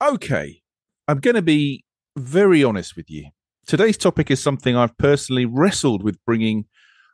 Okay, 0.00 0.62
I'm 1.08 1.18
going 1.18 1.34
to 1.34 1.42
be 1.42 1.84
very 2.16 2.62
honest 2.62 2.96
with 2.96 3.10
you. 3.10 3.30
Today's 3.66 3.96
topic 3.96 4.30
is 4.30 4.40
something 4.40 4.76
I've 4.76 4.96
personally 4.96 5.44
wrestled 5.44 6.04
with 6.04 6.24
bringing 6.24 6.66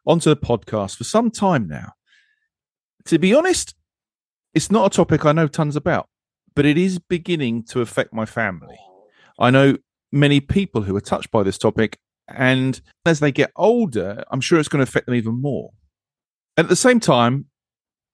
onto 0.06 0.28
the 0.28 0.36
podcast 0.36 0.96
for 0.96 1.04
some 1.04 1.30
time 1.30 1.66
now. 1.66 1.92
To 3.06 3.18
be 3.18 3.34
honest, 3.34 3.74
it's 4.52 4.70
not 4.70 4.92
a 4.92 4.94
topic 4.94 5.24
I 5.24 5.32
know 5.32 5.48
tons 5.48 5.76
about, 5.76 6.08
but 6.54 6.66
it 6.66 6.76
is 6.76 6.98
beginning 6.98 7.64
to 7.70 7.80
affect 7.80 8.12
my 8.12 8.26
family. 8.26 8.78
I 9.38 9.48
know 9.48 9.78
many 10.12 10.40
people 10.40 10.82
who 10.82 10.94
are 10.94 11.00
touched 11.00 11.30
by 11.30 11.42
this 11.42 11.56
topic, 11.56 11.98
and 12.28 12.82
as 13.06 13.18
they 13.20 13.32
get 13.32 13.50
older, 13.56 14.24
I'm 14.30 14.42
sure 14.42 14.58
it's 14.58 14.68
going 14.68 14.84
to 14.84 14.88
affect 14.88 15.06
them 15.06 15.14
even 15.14 15.40
more. 15.40 15.70
At 16.58 16.68
the 16.68 16.76
same 16.76 17.00
time, 17.00 17.46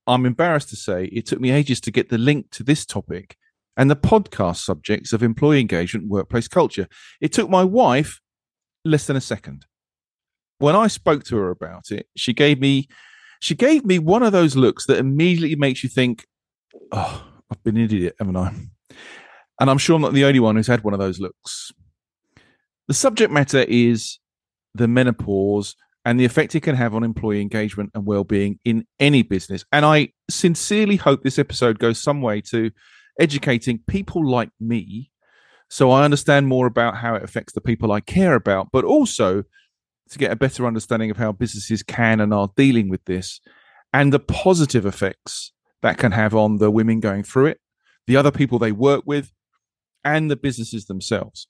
I'm 0.07 0.27
embarrassed 0.27 0.69
to 0.69 0.77
say 0.77 1.07
it 1.07 1.27
took 1.27 1.41
me 1.41 1.51
ages 1.51 1.81
to 1.81 1.91
get 1.91 2.09
the 2.09 2.19
link 2.19 2.53
to 2.53 2.63
this 2.63 2.87
topic 2.87 3.37
and 3.81 3.91
the 3.91 3.97
podcast 3.97 4.59
subjects 4.59 5.15
of 5.15 5.23
employee 5.23 5.59
engagement 5.59 6.03
and 6.03 6.11
workplace 6.11 6.47
culture. 6.47 6.87
It 7.19 7.33
took 7.33 7.49
my 7.49 7.65
wife 7.65 8.21
less 8.85 9.07
than 9.07 9.17
a 9.17 9.23
second. 9.23 9.65
When 10.59 10.77
I 10.77 10.87
spoke 10.87 11.25
to 11.25 11.37
her 11.39 11.51
about 11.51 11.91
it, 11.91 12.07
she 12.15 12.35
gave 12.35 12.61
me 12.61 12.89
she 13.41 13.55
gave 13.55 13.87
me 13.87 13.99
one 13.99 14.23
of 14.23 14.33
those 14.33 14.55
looks 14.55 14.85
that 14.85 14.99
immediately 14.99 15.57
makes 15.57 15.83
you 15.83 15.89
think, 15.89 16.27
"Oh, 16.93 17.27
I've 17.51 17.63
been 17.65 17.79
an 17.79 17.85
idiot, 17.85 18.17
haven't 18.19 18.37
I?" 18.37 18.53
And 19.59 19.71
I'm 19.71 19.79
sure 19.79 19.97
I'm 19.97 20.03
not 20.03 20.13
the 20.13 20.27
only 20.27 20.41
one 20.41 20.57
who's 20.57 20.67
had 20.67 20.85
one 20.85 20.93
of 20.93 21.01
those 21.01 21.19
looks. 21.19 21.73
The 22.87 22.93
subject 22.93 23.33
matter 23.33 23.65
is 23.67 24.19
the 24.75 24.89
menopause 24.89 25.75
and 26.05 26.21
the 26.21 26.27
effect 26.27 26.55
it 26.55 26.61
can 26.61 26.77
have 26.77 26.95
on 26.95 27.03
employee 27.03 27.41
engagement 27.41 27.93
and 27.95 28.05
well-being 28.05 28.59
in 28.63 28.87
any 28.99 29.23
business. 29.23 29.65
And 29.73 29.87
I 29.87 30.13
sincerely 30.29 30.97
hope 30.97 31.23
this 31.23 31.39
episode 31.39 31.79
goes 31.79 31.99
some 31.99 32.21
way 32.21 32.43
to 32.43 32.71
educating 33.19 33.81
people 33.87 34.29
like 34.29 34.51
me 34.61 35.11
so 35.71 35.93
I 35.93 36.05
understand 36.05 36.49
more 36.49 36.67
about 36.67 36.97
how 36.97 37.15
it 37.15 37.23
affects 37.23 37.53
the 37.53 37.61
people 37.61 37.93
I 37.93 38.01
care 38.01 38.35
about, 38.35 38.71
but 38.73 38.85
also 38.85 39.45
to 40.11 40.19
get 40.19 40.33
a 40.33 40.37
better 40.37 40.67
understanding 40.67 41.13
of 41.13 41.17
how 41.17 41.31
businesses 41.31 41.85
can 41.85 42.21
and 42.21 42.35
are 42.35 42.51
dealing 42.57 42.89
with 42.89 43.05
this 43.05 43.41
and 43.93 44.13
the 44.13 44.19
positive 44.19 44.85
effects 44.85 45.53
that 45.83 45.97
can 45.97 46.11
have 46.11 46.35
on 46.35 46.59
the 46.59 46.73
women 46.73 46.99
going 46.99 47.23
through 47.23 47.47
it, 47.47 47.61
the 48.09 48.17
other 48.17 48.33
people 48.33 48.59
they 48.59 48.73
work 48.73 49.05
with, 49.07 49.33
and 50.05 50.29
the 50.29 50.37
businesses 50.37 50.87
themselves. 50.87 51.47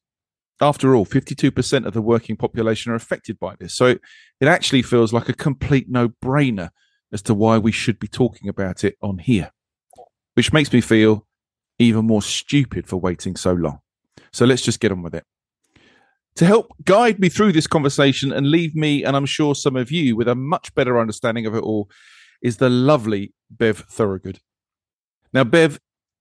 After 0.60 0.94
all, 0.94 1.06
52% 1.06 1.86
of 1.86 1.94
the 1.94 2.02
working 2.02 2.36
population 2.36 2.92
are 2.92 2.96
affected 2.96 3.38
by 3.40 3.54
this. 3.58 3.74
So 3.74 3.96
it, 4.40 4.48
actually 4.48 4.82
feels 4.82 5.14
like 5.14 5.30
a 5.30 5.32
complete 5.32 5.86
no 5.88 6.10
brainer 6.22 6.68
as 7.10 7.22
to 7.22 7.34
why 7.34 7.56
we 7.56 7.72
should 7.72 7.98
be 7.98 8.08
talking 8.08 8.50
about 8.50 8.84
it 8.84 8.96
on 9.00 9.18
here, 9.18 9.52
which 10.34 10.52
makes 10.52 10.70
me 10.70 10.82
feel 10.82 11.26
even 11.80 12.06
more 12.06 12.22
stupid 12.22 12.86
for 12.86 12.96
waiting 12.96 13.34
so 13.34 13.52
long. 13.52 13.80
So 14.32 14.44
let's 14.44 14.62
just 14.62 14.80
get 14.80 14.92
on 14.92 15.02
with 15.02 15.14
it. 15.14 15.24
To 16.36 16.46
help 16.46 16.68
guide 16.84 17.18
me 17.18 17.28
through 17.28 17.52
this 17.52 17.66
conversation 17.66 18.32
and 18.32 18.50
leave 18.50 18.76
me, 18.76 19.02
and 19.02 19.16
I'm 19.16 19.26
sure 19.26 19.54
some 19.54 19.76
of 19.76 19.90
you, 19.90 20.14
with 20.14 20.28
a 20.28 20.34
much 20.34 20.72
better 20.74 21.00
understanding 21.00 21.46
of 21.46 21.54
it 21.54 21.62
all, 21.62 21.90
is 22.42 22.58
the 22.58 22.70
lovely 22.70 23.34
Bev 23.50 23.78
Thorogood. 23.90 24.38
Now, 25.32 25.44
Bev 25.44 25.80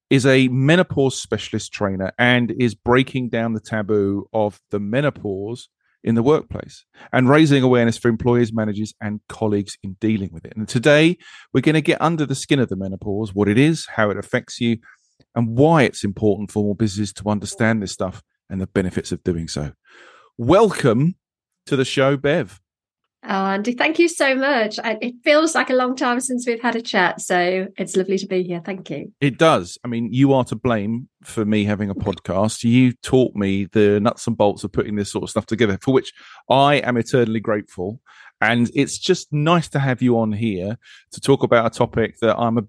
is 0.10 0.26
a 0.26 0.48
menopause 0.48 1.22
specialist 1.22 1.72
trainer 1.72 2.12
and 2.18 2.52
is 2.60 2.74
breaking 2.74 3.30
down 3.30 3.54
the 3.54 3.60
taboo 3.60 4.28
of 4.34 4.60
the 4.72 4.80
menopause 4.80 5.70
in 6.04 6.16
the 6.16 6.24
workplace 6.24 6.86
and 7.12 7.30
raising 7.30 7.62
awareness 7.62 7.98
for 7.98 8.08
employers, 8.08 8.54
managers, 8.54 8.94
and 9.02 9.20
colleagues 9.28 9.78
in 9.84 9.98
dealing 10.00 10.30
with 10.32 10.46
it. 10.46 10.54
And 10.56 10.68
today, 10.68 11.18
we're 11.54 11.62
going 11.62 11.76
to 11.76 11.82
get 11.82 12.02
under 12.02 12.26
the 12.26 12.36
skin 12.36 12.60
of 12.60 12.70
the 12.70 12.76
menopause, 12.76 13.36
what 13.36 13.48
it 13.48 13.58
is, 13.58 13.86
how 13.96 14.10
it 14.10 14.18
affects 14.18 14.60
you, 14.60 14.78
and 15.36 15.58
why 15.58 15.84
it's 15.84 16.04
important 16.04 16.52
for 16.52 16.64
more 16.64 16.76
businesses 16.76 17.14
to 17.14 17.30
understand 17.30 17.82
this 17.82 17.92
stuff 17.92 18.24
and 18.50 18.60
the 18.60 18.68
benefits 18.68 19.12
of 19.12 19.24
doing 19.24 19.48
so. 19.48 19.74
Welcome 20.38 21.16
to 21.66 21.76
the 21.76 21.86
show, 21.86 22.18
Bev. 22.18 22.62
Oh, 23.22 23.48
Andy, 23.48 23.74
thank 23.74 24.00
you 24.00 24.08
so 24.08 24.34
much. 24.34 24.80
It 24.82 25.16
feels 25.26 25.54
like 25.54 25.70
a 25.70 25.76
long 25.76 25.98
time 25.98 26.22
since 26.22 26.48
we've 26.48 26.62
had 26.62 26.78
a 26.78 26.82
chat, 26.82 27.20
so 27.20 27.68
it's 27.78 27.98
lovely 27.98 28.18
to 28.18 28.26
be 28.26 28.44
here. 28.44 28.62
Thank 28.64 28.90
you. 28.90 29.12
It 29.20 29.38
does. 29.38 29.78
I 29.84 29.90
mean, 29.90 30.14
you 30.14 30.32
are 30.32 30.46
to 30.46 30.56
blame 30.56 31.10
for 31.24 31.44
me 31.44 31.66
having 31.66 31.90
a 31.90 31.96
podcast. 31.96 32.64
You 32.64 32.94
taught 33.04 33.36
me 33.36 33.66
the 33.66 34.00
nuts 34.00 34.26
and 34.26 34.38
bolts 34.38 34.64
of 34.64 34.72
putting 34.72 34.96
this 34.96 35.12
sort 35.12 35.24
of 35.24 35.30
stuff 35.30 35.46
together, 35.46 35.78
for 35.82 35.94
which 35.94 36.14
I 36.50 36.76
am 36.76 36.96
eternally 36.96 37.42
grateful. 37.42 38.00
And 38.40 38.72
it's 38.74 38.98
just 38.98 39.34
nice 39.34 39.68
to 39.70 39.80
have 39.80 40.02
you 40.02 40.18
on 40.18 40.32
here 40.32 40.78
to 41.12 41.20
talk 41.20 41.44
about 41.44 41.66
a 41.66 41.78
topic 41.78 42.20
that 42.22 42.38
I'm 42.38 42.58
a 42.58 42.68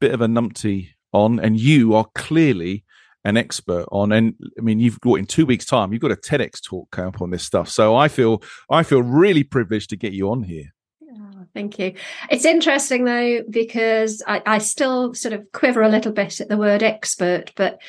bit 0.00 0.14
of 0.14 0.22
a 0.22 0.26
numpty 0.26 0.88
on, 1.12 1.40
and 1.40 1.58
you 1.58 1.94
are 1.94 2.06
clearly 2.14 2.84
an 3.24 3.36
expert 3.36 3.86
on. 3.92 4.12
And 4.12 4.34
I 4.58 4.62
mean, 4.62 4.80
you've 4.80 5.00
got 5.00 5.14
in 5.14 5.26
two 5.26 5.46
weeks' 5.46 5.66
time, 5.66 5.92
you've 5.92 6.02
got 6.02 6.12
a 6.12 6.16
TEDx 6.16 6.62
talk 6.62 6.90
coming 6.90 7.08
up 7.08 7.22
on 7.22 7.30
this 7.30 7.44
stuff. 7.44 7.68
So 7.68 7.96
I 7.96 8.08
feel 8.08 8.42
I 8.70 8.82
feel 8.82 9.02
really 9.02 9.44
privileged 9.44 9.90
to 9.90 9.96
get 9.96 10.12
you 10.12 10.30
on 10.30 10.42
here. 10.42 10.74
Oh, 11.02 11.46
thank 11.54 11.78
you. 11.78 11.94
It's 12.30 12.44
interesting 12.44 13.04
though 13.04 13.42
because 13.48 14.22
I, 14.26 14.42
I 14.46 14.58
still 14.58 15.14
sort 15.14 15.34
of 15.34 15.50
quiver 15.52 15.82
a 15.82 15.88
little 15.88 16.12
bit 16.12 16.40
at 16.40 16.48
the 16.48 16.56
word 16.56 16.82
expert, 16.82 17.52
but 17.56 17.80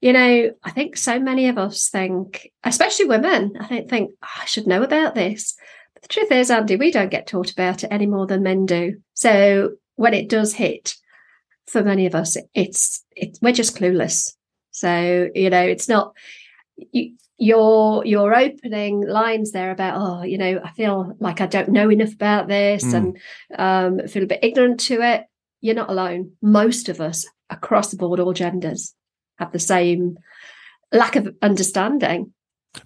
you 0.00 0.12
know, 0.12 0.52
I 0.62 0.70
think 0.70 0.96
so 0.96 1.18
many 1.18 1.48
of 1.48 1.58
us 1.58 1.88
think, 1.88 2.52
especially 2.62 3.06
women, 3.06 3.54
I 3.58 3.66
think 3.66 3.90
think 3.90 4.12
oh, 4.22 4.42
I 4.42 4.44
should 4.46 4.66
know 4.66 4.82
about 4.82 5.14
this. 5.14 5.56
But 5.94 6.02
the 6.02 6.08
truth 6.08 6.30
is, 6.30 6.50
Andy, 6.50 6.76
we 6.76 6.92
don't 6.92 7.10
get 7.10 7.26
taught 7.26 7.50
about 7.50 7.82
it 7.82 7.88
any 7.90 8.06
more 8.06 8.26
than 8.26 8.44
men 8.44 8.64
do. 8.64 9.02
So 9.14 9.72
when 9.96 10.14
it 10.14 10.28
does 10.28 10.54
hit, 10.54 10.94
for 11.68 11.82
many 11.82 12.06
of 12.06 12.14
us, 12.14 12.36
it's 12.54 13.04
it's 13.14 13.40
we're 13.40 13.52
just 13.52 13.76
clueless. 13.76 14.34
So 14.70 15.28
you 15.34 15.50
know, 15.50 15.62
it's 15.62 15.88
not 15.88 16.14
you, 16.76 17.14
your 17.38 18.04
your 18.04 18.34
opening 18.34 19.06
lines 19.06 19.52
there 19.52 19.70
about 19.70 19.94
oh 19.96 20.22
you 20.22 20.36
know 20.38 20.60
I 20.62 20.70
feel 20.72 21.14
like 21.20 21.40
I 21.40 21.46
don't 21.46 21.70
know 21.70 21.90
enough 21.90 22.12
about 22.12 22.48
this 22.48 22.84
mm. 22.84 22.94
and 22.94 24.00
um, 24.00 24.08
feel 24.08 24.24
a 24.24 24.26
bit 24.26 24.40
ignorant 24.42 24.80
to 24.80 25.00
it. 25.02 25.26
You're 25.60 25.74
not 25.74 25.90
alone. 25.90 26.32
Most 26.42 26.88
of 26.88 27.00
us 27.00 27.26
across 27.50 27.90
the 27.90 27.96
board, 27.96 28.20
all 28.20 28.32
genders, 28.32 28.94
have 29.38 29.52
the 29.52 29.58
same 29.58 30.18
lack 30.92 31.16
of 31.16 31.34
understanding. 31.42 32.32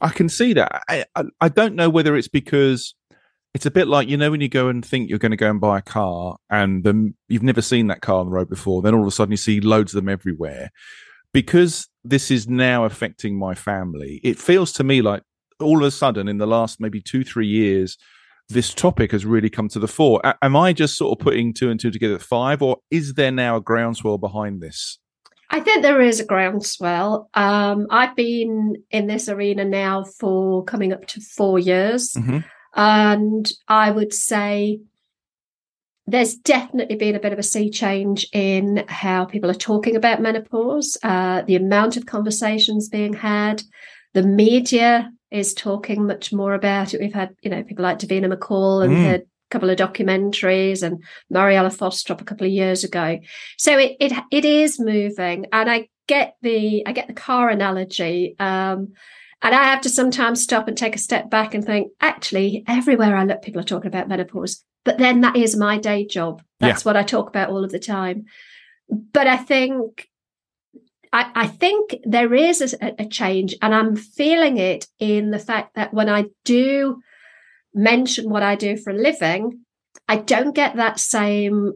I 0.00 0.10
can 0.10 0.28
see 0.28 0.52
that. 0.54 0.82
I, 0.88 1.04
I, 1.16 1.24
I 1.40 1.48
don't 1.48 1.74
know 1.74 1.90
whether 1.90 2.16
it's 2.16 2.28
because 2.28 2.94
it's 3.54 3.66
a 3.66 3.70
bit 3.70 3.88
like 3.88 4.08
you 4.08 4.16
know 4.16 4.30
when 4.30 4.40
you 4.40 4.48
go 4.48 4.68
and 4.68 4.84
think 4.84 5.08
you're 5.08 5.18
going 5.18 5.30
to 5.30 5.36
go 5.36 5.50
and 5.50 5.60
buy 5.60 5.78
a 5.78 5.82
car 5.82 6.36
and 6.50 6.84
then 6.84 7.14
you've 7.28 7.42
never 7.42 7.62
seen 7.62 7.86
that 7.88 8.00
car 8.00 8.16
on 8.16 8.26
the 8.26 8.32
road 8.32 8.48
before 8.48 8.82
then 8.82 8.94
all 8.94 9.02
of 9.02 9.06
a 9.06 9.10
sudden 9.10 9.32
you 9.32 9.36
see 9.36 9.60
loads 9.60 9.94
of 9.94 10.02
them 10.02 10.08
everywhere 10.08 10.70
because 11.32 11.88
this 12.04 12.30
is 12.30 12.48
now 12.48 12.84
affecting 12.84 13.38
my 13.38 13.54
family 13.54 14.20
it 14.22 14.38
feels 14.38 14.72
to 14.72 14.84
me 14.84 15.02
like 15.02 15.22
all 15.60 15.78
of 15.78 15.84
a 15.84 15.90
sudden 15.90 16.28
in 16.28 16.38
the 16.38 16.46
last 16.46 16.80
maybe 16.80 17.00
two 17.00 17.24
three 17.24 17.46
years 17.46 17.96
this 18.48 18.74
topic 18.74 19.12
has 19.12 19.24
really 19.24 19.48
come 19.48 19.68
to 19.68 19.78
the 19.78 19.88
fore 19.88 20.20
a- 20.24 20.36
am 20.42 20.56
i 20.56 20.72
just 20.72 20.96
sort 20.96 21.18
of 21.18 21.24
putting 21.24 21.52
two 21.52 21.70
and 21.70 21.78
two 21.78 21.90
together 21.90 22.16
at 22.16 22.22
five 22.22 22.62
or 22.62 22.78
is 22.90 23.14
there 23.14 23.30
now 23.30 23.56
a 23.56 23.60
groundswell 23.60 24.18
behind 24.18 24.60
this 24.60 24.98
I 25.54 25.60
think 25.60 25.82
there 25.82 26.00
is 26.00 26.18
a 26.18 26.24
groundswell. 26.24 27.28
Um, 27.34 27.86
I've 27.90 28.16
been 28.16 28.76
in 28.90 29.06
this 29.06 29.28
arena 29.28 29.66
now 29.66 30.02
for 30.02 30.64
coming 30.64 30.94
up 30.94 31.04
to 31.08 31.20
four 31.20 31.58
years. 31.58 32.14
Mm-hmm. 32.14 32.38
And 32.74 33.50
I 33.68 33.90
would 33.90 34.12
say 34.12 34.80
there's 36.06 36.34
definitely 36.34 36.96
been 36.96 37.14
a 37.14 37.20
bit 37.20 37.32
of 37.32 37.38
a 37.38 37.44
sea 37.44 37.70
change 37.70 38.26
in 38.32 38.84
how 38.88 39.24
people 39.24 39.50
are 39.50 39.54
talking 39.54 39.94
about 39.94 40.20
menopause, 40.20 40.98
uh, 41.02 41.42
the 41.42 41.56
amount 41.56 41.96
of 41.96 42.06
conversations 42.06 42.88
being 42.88 43.12
had. 43.12 43.62
The 44.14 44.22
media 44.22 45.10
is 45.30 45.54
talking 45.54 46.06
much 46.06 46.32
more 46.32 46.54
about 46.54 46.92
it. 46.92 47.00
We've 47.00 47.14
had, 47.14 47.34
you 47.42 47.50
know, 47.50 47.62
people 47.62 47.84
like 47.84 47.98
Davina 47.98 48.32
McCall 48.32 48.84
and 48.84 48.92
mm. 48.92 49.14
a 49.14 49.22
couple 49.50 49.70
of 49.70 49.78
documentaries 49.78 50.82
and 50.82 51.02
Mariella 51.30 51.70
Frostrup 51.70 52.20
a 52.20 52.24
couple 52.24 52.46
of 52.46 52.52
years 52.52 52.84
ago. 52.84 53.20
So 53.56 53.78
it 53.78 53.96
it 54.00 54.12
it 54.30 54.44
is 54.44 54.80
moving. 54.80 55.46
And 55.52 55.70
I 55.70 55.88
get 56.08 56.36
the 56.42 56.84
I 56.86 56.92
get 56.92 57.06
the 57.06 57.14
car 57.14 57.48
analogy. 57.48 58.34
Um, 58.38 58.92
and 59.42 59.54
I 59.54 59.64
have 59.64 59.80
to 59.82 59.88
sometimes 59.88 60.42
stop 60.42 60.68
and 60.68 60.76
take 60.76 60.94
a 60.94 61.00
step 61.00 61.28
back 61.28 61.54
and 61.54 61.64
think, 61.64 61.92
actually, 62.00 62.64
everywhere 62.66 63.16
I 63.16 63.24
look, 63.24 63.42
people 63.42 63.60
are 63.60 63.64
talking 63.64 63.88
about 63.88 64.08
menopause. 64.08 64.64
But 64.84 64.98
then 64.98 65.20
that 65.20 65.36
is 65.36 65.56
my 65.56 65.78
day 65.78 66.06
job. 66.06 66.42
That's 66.60 66.84
yeah. 66.84 66.88
what 66.88 66.96
I 66.96 67.02
talk 67.02 67.28
about 67.28 67.50
all 67.50 67.64
of 67.64 67.70
the 67.70 67.78
time. 67.78 68.24
But 68.88 69.26
I 69.26 69.36
think 69.36 70.08
I, 71.12 71.30
I 71.34 71.46
think 71.46 71.96
there 72.04 72.32
is 72.32 72.62
a, 72.80 72.94
a 72.98 73.06
change, 73.06 73.54
and 73.60 73.74
I'm 73.74 73.96
feeling 73.96 74.56
it 74.56 74.86
in 74.98 75.30
the 75.30 75.38
fact 75.38 75.74
that 75.74 75.92
when 75.92 76.08
I 76.08 76.26
do 76.44 77.02
mention 77.74 78.30
what 78.30 78.42
I 78.42 78.54
do 78.54 78.76
for 78.76 78.90
a 78.90 78.96
living, 78.96 79.60
I 80.08 80.16
don't 80.16 80.54
get 80.54 80.76
that 80.76 80.98
same 80.98 81.72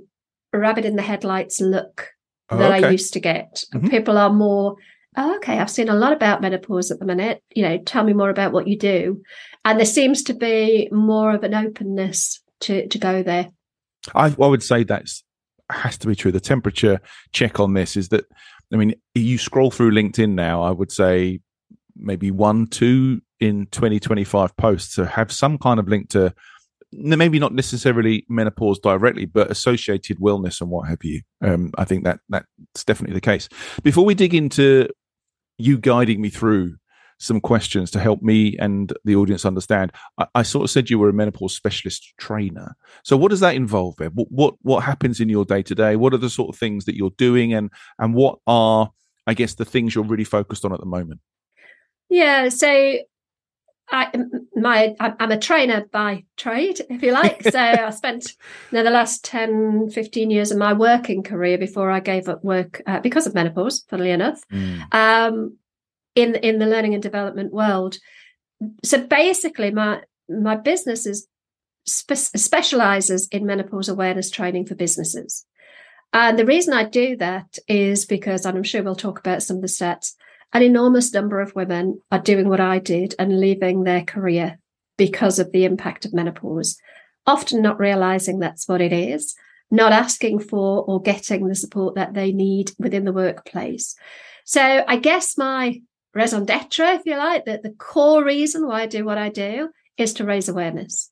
rabbit 0.53 0.85
in 0.85 0.97
the 0.97 1.03
headlights 1.03 1.61
look 1.61 2.11
that 2.49 2.73
okay. 2.73 2.87
I 2.87 2.91
used 2.91 3.13
to 3.13 3.21
get. 3.21 3.65
Mm-hmm. 3.75 3.89
People 3.89 4.17
are 4.17 4.33
more, 4.33 4.77
oh, 5.17 5.37
okay, 5.37 5.59
I've 5.59 5.71
seen 5.71 5.89
a 5.89 5.95
lot 5.95 6.13
about 6.13 6.41
menopause 6.41 6.91
at 6.91 6.99
the 6.99 7.07
minute. 7.07 7.43
You 7.55 7.63
know, 7.63 7.79
tell 7.79 8.05
me 8.05 8.13
more 8.13 8.31
about 8.31 8.53
what 8.53 8.69
you 8.69 8.79
do. 8.79 9.23
And 9.65 9.79
there 9.79 9.87
seems 9.87 10.23
to 10.25 10.35
be 10.35 10.89
more 10.93 11.35
of 11.35 11.43
an 11.43 11.55
openness 11.55 12.43
to 12.61 12.87
to 12.89 12.99
go 12.99 13.23
there. 13.23 13.49
I, 14.15 14.27
I 14.27 14.47
would 14.47 14.63
say 14.63 14.85
that's 14.85 15.25
has 15.71 15.99
to 15.99 16.07
be 16.07 16.15
true. 16.15 16.33
The 16.33 16.41
temperature 16.41 17.01
check 17.33 17.59
on 17.59 17.75
this 17.75 17.97
is 17.97 18.11
that 18.11 18.25
I 18.73 18.77
mean, 18.77 18.95
you 19.15 19.39
scroll 19.39 19.71
through 19.71 19.93
LinkedIn 19.93 20.35
now, 20.35 20.63
I 20.63 20.71
would 20.71 20.91
say 20.91 21.41
maybe 21.97 22.31
one, 22.31 22.67
two 22.67 23.21
in 23.39 23.67
2025 23.67 24.57
posts 24.57 24.97
to 24.97 25.07
have 25.07 25.31
some 25.31 25.59
kind 25.59 25.79
of 25.79 25.89
link 25.89 26.09
to 26.11 26.35
maybe 26.93 27.39
not 27.39 27.53
necessarily 27.53 28.25
menopause 28.29 28.79
directly, 28.79 29.25
but 29.25 29.51
associated 29.51 30.19
wellness 30.19 30.61
and 30.61 30.71
what 30.71 30.89
have 30.89 31.03
you. 31.03 31.21
Um, 31.43 31.73
I 31.77 31.85
think 31.85 32.05
that 32.05 32.21
that's 32.29 32.85
definitely 32.87 33.15
the 33.15 33.21
case. 33.21 33.49
Before 33.83 34.05
we 34.05 34.15
dig 34.15 34.35
into 34.35 34.89
you 35.59 35.79
guiding 35.79 36.21
me 36.21 36.31
through 36.31 36.77
some 37.19 37.41
questions 37.41 37.91
to 37.91 37.99
help 37.99 38.23
me 38.23 38.57
and 38.59 38.93
the 39.05 39.17
audience 39.17 39.45
understand. 39.45 39.93
I, 40.19 40.27
I, 40.35 40.43
sort 40.43 40.65
of 40.65 40.71
said 40.71 40.91
you 40.91 40.99
were 40.99 41.09
a 41.09 41.15
menopause 41.15 41.55
specialist 41.55 42.13
trainer. 42.19 42.77
So 43.05 43.17
what 43.17 43.31
does 43.31 43.41
that 43.41 43.55
involve? 43.55 43.95
What, 43.99 44.31
what 44.31 44.55
what 44.63 44.85
happens 44.85 45.21
in 45.21 45.29
your 45.29 45.45
day 45.45 45.63
to 45.63 45.75
day? 45.75 45.97
What 45.97 46.13
are 46.13 46.19
the 46.19 46.31
sort 46.31 46.51
of 46.51 46.59
things 46.59 46.85
that 46.85 46.97
you're 46.97 47.13
doing, 47.17 47.53
and 47.55 47.71
and 47.99 48.15
what 48.15 48.39
are 48.47 48.91
I 49.27 49.35
guess 49.35 49.55
the 49.55 49.65
things 49.65 49.95
you're 49.95 50.05
really 50.05 50.25
focused 50.25 50.65
on 50.65 50.73
at 50.73 50.81
the 50.81 50.87
moment? 50.87 51.21
Yeah, 52.09 52.51
so 52.51 52.99
I 53.91 54.11
my 54.55 54.95
I'm 55.01 55.31
a 55.31 55.39
trainer 55.39 55.87
by 55.93 56.25
trade, 56.37 56.81
if 56.91 57.03
you 57.03 57.13
like. 57.13 57.43
So 57.43 57.59
I 57.59 57.91
spent 57.91 58.33
you 58.71 58.79
know, 58.79 58.83
the 58.83 58.91
last 58.91 59.25
10, 59.25 59.91
15 59.91 60.31
years 60.31 60.51
of 60.51 60.59
my 60.59 60.73
working 60.73 61.23
career 61.23 61.59
before 61.59 61.91
I 61.91 62.01
gave 62.01 62.29
up 62.29 62.43
work 62.43 62.83
uh, 62.87 63.01
because 63.01 63.27
of 63.27 63.35
menopause, 63.35 63.85
funnily 63.89 64.11
enough. 64.11 64.43
Mm. 64.53 64.95
Um, 64.95 65.59
in 66.15 66.35
in 66.37 66.59
the 66.59 66.67
learning 66.67 66.95
and 66.95 67.03
development 67.03 67.53
world. 67.53 67.99
So 68.83 69.07
basically, 69.07 69.71
my 69.71 70.03
my 70.29 70.57
business 70.57 71.07
is 71.07 71.29
spe- 71.87 72.15
specializes 72.15 73.29
in 73.29 73.47
menopause 73.47 73.89
awareness 73.89 74.31
training 74.31 74.67
for 74.67 74.75
businesses. 74.75 75.47
And 76.13 76.39
the 76.39 76.47
reason 76.47 76.73
I 76.73 76.85
do 76.85 77.17
that 77.17 77.59
is 77.69 78.07
because, 78.07 78.47
and 78.47 78.57
I'm 78.57 78.65
sure 78.65 78.83
we'll 78.83 78.95
talk 78.95 79.19
about 79.19 79.43
some 79.43 79.57
of 79.57 79.63
the 79.63 79.69
stats, 79.69 80.15
an 80.57 80.63
enormous 80.63 81.13
number 81.13 81.43
of 81.43 81.55
women 81.55 82.01
are 82.11 82.19
doing 82.19 82.49
what 82.49 82.61
I 82.61 82.79
did 82.79 83.15
and 83.19 83.39
leaving 83.39 83.85
their 83.85 84.03
career 84.03 84.59
because 84.97 85.39
of 85.39 85.53
the 85.53 85.67
impact 85.67 86.07
of 86.07 86.15
menopause, 86.15 86.79
often 87.27 87.61
not 87.61 87.79
realizing 87.79 88.39
that's 88.39 88.67
what 88.67 88.81
it 88.81 88.91
is, 88.91 89.35
not 89.71 89.93
asking 89.93 90.39
for 90.39 90.83
or 90.85 91.03
getting 91.03 91.47
the 91.47 91.55
support 91.55 91.97
that 91.97 92.15
they 92.15 92.33
need 92.33 92.71
within 92.79 93.05
the 93.05 93.13
workplace. 93.13 93.97
So 94.47 94.83
I 94.89 94.97
guess 94.97 95.37
my 95.37 95.83
raison 96.15 96.47
d'etre, 96.47 96.87
if 96.87 97.03
you 97.05 97.19
like, 97.19 97.45
that 97.45 97.63
the 97.63 97.75
core 97.79 98.25
reason 98.25 98.67
why 98.67 98.81
I 98.81 98.87
do 98.87 99.05
what 99.05 99.19
I 99.19 99.29
do 99.29 99.69
is 99.99 100.15
to 100.15 100.25
raise 100.25 100.49
awareness. 100.49 101.11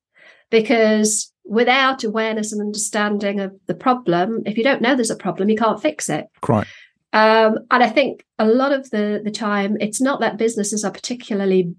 Because 0.50 1.30
without 1.44 2.02
awareness 2.02 2.50
and 2.50 2.62
understanding 2.62 3.40
of 3.40 3.52
the 3.66 3.74
problem, 3.74 4.42
if 4.46 4.56
you 4.56 4.64
don't 4.64 4.80
know 4.80 4.94
there's 4.94 5.10
a 5.10 5.16
problem, 5.16 5.50
you 5.50 5.56
can't 5.56 5.82
fix 5.82 6.08
it. 6.08 6.28
Right. 6.48 6.66
Um, 7.14 7.60
and 7.70 7.82
I 7.82 7.88
think 7.88 8.26
a 8.38 8.44
lot 8.44 8.72
of 8.72 8.90
the 8.90 9.22
the 9.24 9.30
time, 9.30 9.76
it's 9.80 10.00
not 10.00 10.20
that 10.20 10.36
businesses 10.36 10.84
are 10.84 10.90
particularly 10.90 11.74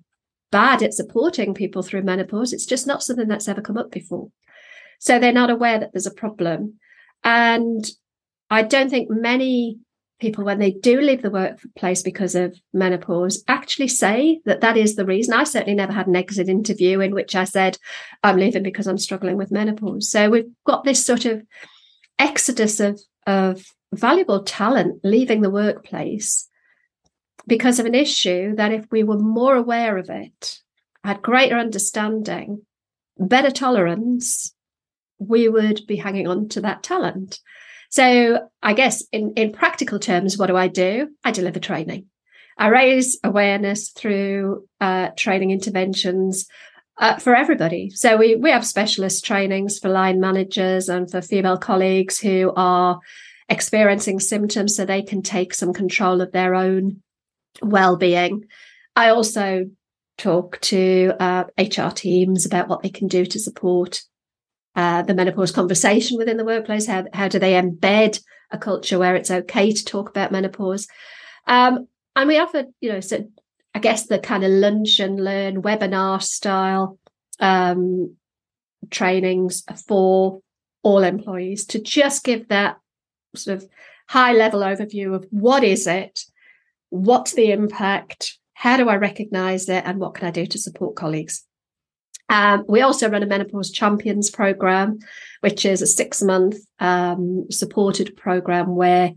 bad 0.51 0.81
at 0.81 0.93
supporting 0.93 1.53
people 1.53 1.83
through 1.83 2.03
menopause. 2.03 2.53
It's 2.53 2.65
just 2.65 2.87
not 2.87 3.03
something 3.03 3.27
that's 3.27 3.49
ever 3.49 3.61
come 3.61 3.77
up 3.77 3.91
before. 3.91 4.29
So 4.99 5.19
they're 5.19 5.33
not 5.33 5.49
aware 5.49 5.77
that 5.77 5.91
there's 5.91 6.07
a 6.07 6.13
problem. 6.13 6.79
And 7.25 7.85
I 8.49 8.61
don't 8.61 8.89
think 8.89 9.09
many 9.09 9.79
people 10.21 10.45
when 10.45 10.59
they 10.59 10.71
do 10.71 11.01
leave 11.01 11.21
the 11.21 11.29
workplace 11.29 12.01
because 12.01 12.35
of 12.35 12.57
menopause 12.73 13.43
actually 13.49 13.89
say 13.89 14.39
that 14.45 14.61
that 14.61 14.77
is 14.77 14.95
the 14.95 15.05
reason. 15.05 15.33
I 15.33 15.43
certainly 15.43 15.75
never 15.75 15.91
had 15.91 16.07
an 16.07 16.15
exit 16.15 16.47
interview 16.47 17.01
in 17.01 17.13
which 17.13 17.35
I 17.35 17.43
said, 17.43 17.77
I'm 18.23 18.37
leaving 18.37 18.63
because 18.63 18.87
I'm 18.87 18.97
struggling 18.97 19.35
with 19.35 19.51
menopause. 19.51 20.09
So 20.09 20.29
we've 20.29 20.49
got 20.65 20.85
this 20.85 21.05
sort 21.05 21.25
of 21.25 21.43
exodus 22.17 22.79
of, 22.79 23.01
of 23.27 23.65
valuable 23.93 24.43
talent 24.43 24.99
leaving 25.03 25.41
the 25.41 25.49
workplace 25.49 26.47
because 27.47 27.79
of 27.79 27.85
an 27.85 27.95
issue 27.95 28.55
that 28.55 28.71
if 28.71 28.85
we 28.91 29.03
were 29.03 29.19
more 29.19 29.55
aware 29.55 29.97
of 29.97 30.09
it, 30.09 30.59
had 31.03 31.21
greater 31.21 31.57
understanding, 31.57 32.63
better 33.17 33.51
tolerance, 33.51 34.53
we 35.19 35.47
would 35.47 35.85
be 35.87 35.95
hanging 35.95 36.27
on 36.27 36.49
to 36.49 36.61
that 36.61 36.83
talent. 36.83 37.39
So 37.89 38.49
I 38.61 38.73
guess 38.73 39.03
in, 39.11 39.33
in 39.33 39.53
practical 39.53 39.99
terms, 39.99 40.37
what 40.37 40.47
do 40.47 40.57
I 40.57 40.67
do? 40.67 41.09
I 41.23 41.31
deliver 41.31 41.59
training. 41.59 42.07
I 42.57 42.67
raise 42.67 43.19
awareness 43.23 43.89
through 43.89 44.67
uh, 44.81 45.09
training 45.15 45.51
interventions 45.51 46.47
uh, 46.97 47.17
for 47.17 47.35
everybody. 47.35 47.89
So 47.89 48.17
we 48.17 48.35
we 48.35 48.49
have 48.51 48.65
specialist 48.65 49.25
trainings 49.25 49.79
for 49.79 49.89
line 49.89 50.19
managers 50.19 50.87
and 50.87 51.11
for 51.11 51.21
female 51.21 51.57
colleagues 51.57 52.19
who 52.19 52.53
are 52.55 52.99
experiencing 53.49 54.19
symptoms, 54.19 54.75
so 54.75 54.85
they 54.85 55.01
can 55.01 55.21
take 55.21 55.53
some 55.53 55.73
control 55.73 56.21
of 56.21 56.31
their 56.31 56.55
own 56.55 57.01
well-being. 57.61 58.45
I 58.95 59.09
also 59.09 59.69
talk 60.17 60.59
to 60.61 61.13
uh, 61.19 61.43
HR 61.57 61.89
teams 61.89 62.45
about 62.45 62.67
what 62.67 62.81
they 62.81 62.89
can 62.89 63.07
do 63.07 63.25
to 63.25 63.39
support 63.39 64.01
uh, 64.75 65.01
the 65.03 65.13
menopause 65.13 65.51
conversation 65.51 66.17
within 66.17 66.37
the 66.37 66.45
workplace? 66.45 66.87
How, 66.87 67.05
how 67.13 67.27
do 67.27 67.39
they 67.39 67.53
embed 67.53 68.21
a 68.51 68.57
culture 68.57 68.99
where 68.99 69.15
it's 69.15 69.31
okay 69.31 69.71
to 69.71 69.85
talk 69.85 70.09
about 70.09 70.31
menopause? 70.31 70.87
Um, 71.47 71.87
and 72.15 72.27
we 72.27 72.39
offer, 72.39 72.65
you 72.81 72.91
know, 72.91 72.99
so 72.99 73.25
I 73.73 73.79
guess 73.79 74.07
the 74.07 74.19
kind 74.19 74.43
of 74.43 74.51
lunch 74.51 74.99
and 74.99 75.23
learn 75.23 75.61
webinar 75.61 76.21
style 76.21 76.99
um, 77.39 78.15
trainings 78.89 79.63
for 79.87 80.41
all 80.83 81.03
employees 81.03 81.65
to 81.67 81.81
just 81.81 82.23
give 82.23 82.47
that 82.49 82.77
sort 83.35 83.57
of 83.57 83.69
high 84.07 84.33
level 84.33 84.61
overview 84.61 85.15
of 85.15 85.25
what 85.31 85.63
is 85.63 85.87
it, 85.87 86.21
what's 86.89 87.33
the 87.33 87.51
impact, 87.51 88.37
how 88.53 88.77
do 88.77 88.89
I 88.89 88.95
recognize 88.95 89.67
it, 89.69 89.83
and 89.85 89.99
what 89.99 90.15
can 90.15 90.27
I 90.27 90.31
do 90.31 90.45
to 90.45 90.57
support 90.57 90.95
colleagues? 90.95 91.43
Um, 92.29 92.65
we 92.67 92.81
also 92.81 93.09
run 93.09 93.23
a 93.23 93.27
menopause 93.27 93.71
champions 93.71 94.29
program, 94.29 94.99
which 95.41 95.65
is 95.65 95.81
a 95.81 95.87
six 95.87 96.21
month 96.21 96.57
um, 96.79 97.45
supported 97.51 98.15
program 98.15 98.75
where 98.75 99.13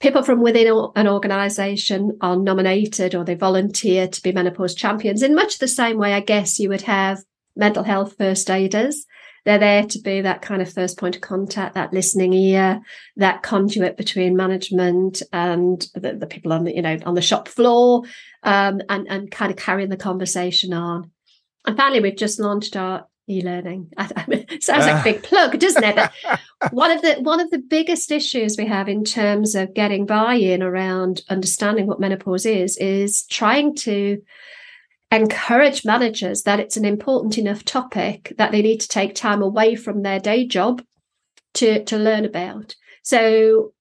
people 0.00 0.22
from 0.22 0.42
within 0.42 0.90
an 0.96 1.06
organization 1.06 2.18
are 2.20 2.36
nominated 2.36 3.14
or 3.14 3.24
they 3.24 3.34
volunteer 3.34 4.08
to 4.08 4.22
be 4.22 4.32
menopause 4.32 4.74
champions 4.74 5.22
in 5.22 5.34
much 5.34 5.58
the 5.58 5.68
same 5.68 5.98
way, 5.98 6.12
I 6.12 6.20
guess, 6.20 6.58
you 6.58 6.68
would 6.68 6.82
have 6.82 7.22
mental 7.56 7.84
health 7.84 8.16
first 8.18 8.50
aiders. 8.50 9.06
They're 9.44 9.58
there 9.58 9.84
to 9.84 9.98
be 10.00 10.22
that 10.22 10.42
kind 10.42 10.62
of 10.62 10.72
first 10.72 10.98
point 10.98 11.16
of 11.16 11.22
contact, 11.22 11.74
that 11.74 11.92
listening 11.92 12.32
ear, 12.32 12.80
that 13.16 13.42
conduit 13.42 13.96
between 13.96 14.36
management 14.36 15.22
and 15.32 15.86
the, 15.94 16.14
the 16.14 16.26
people 16.26 16.52
on 16.52 16.64
the, 16.64 16.74
you 16.74 16.82
know, 16.82 16.98
on 17.04 17.14
the 17.14 17.22
shop 17.22 17.48
floor, 17.48 18.02
um, 18.42 18.80
and, 18.88 19.06
and 19.08 19.30
kind 19.30 19.50
of 19.50 19.58
carrying 19.58 19.90
the 19.90 19.96
conversation 19.96 20.72
on. 20.72 21.10
And 21.66 21.76
finally, 21.76 22.00
we've 22.00 22.16
just 22.16 22.40
launched 22.40 22.76
our 22.76 23.06
e-learning. 23.28 23.90
sounds 24.60 24.86
like 24.86 25.00
a 25.00 25.04
big 25.04 25.22
plug, 25.22 25.58
doesn't 25.58 25.84
it? 25.84 25.96
But 25.96 26.12
one 26.72 26.90
of 26.90 27.02
the 27.02 27.14
one 27.14 27.40
of 27.40 27.50
the 27.50 27.58
biggest 27.58 28.10
issues 28.10 28.56
we 28.56 28.66
have 28.66 28.88
in 28.88 29.04
terms 29.04 29.54
of 29.54 29.74
getting 29.74 30.06
buy-in 30.06 30.62
around 30.62 31.22
understanding 31.28 31.86
what 31.86 32.00
menopause 32.00 32.46
is 32.46 32.76
is 32.78 33.24
trying 33.24 33.74
to 33.76 34.22
encourage 35.16 35.84
managers 35.84 36.42
that 36.42 36.60
it's 36.60 36.76
an 36.76 36.84
important 36.84 37.38
enough 37.38 37.64
topic 37.64 38.32
that 38.38 38.52
they 38.52 38.62
need 38.62 38.80
to 38.80 38.88
take 38.88 39.14
time 39.14 39.42
away 39.42 39.74
from 39.74 40.02
their 40.02 40.20
day 40.20 40.46
job 40.46 40.82
to 41.54 41.84
to 41.84 41.96
learn 41.96 42.24
about. 42.24 42.74
So 43.02 43.72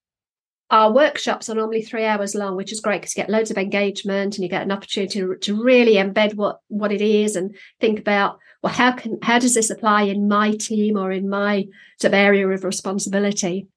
our 0.69 0.91
workshops 0.91 1.49
are 1.49 1.55
normally 1.55 1.83
three 1.83 2.05
hours 2.05 2.33
long, 2.33 2.55
which 2.55 2.71
is 2.71 2.79
great 2.79 3.01
because 3.01 3.15
you 3.15 3.21
get 3.21 3.29
loads 3.29 3.51
of 3.51 3.57
engagement 3.57 4.35
and 4.35 4.43
you 4.43 4.49
get 4.49 4.63
an 4.63 4.71
opportunity 4.71 5.21
to, 5.39 5.63
really 5.63 5.95
embed 5.95 6.35
what 6.35 6.59
what 6.67 6.91
it 6.91 7.01
is 7.01 7.35
and 7.35 7.55
think 7.79 7.99
about 7.99 8.39
well 8.61 8.73
how 8.73 8.91
can 8.91 9.19
how 9.21 9.37
does 9.37 9.53
this 9.53 9.69
apply 9.69 10.03
in 10.03 10.27
my 10.27 10.51
team 10.51 10.97
or 10.97 11.11
in 11.11 11.29
my 11.29 11.65
sort 11.99 12.09
of 12.09 12.15
area 12.15 12.47
of 12.47 12.63
responsibility. 12.63 13.67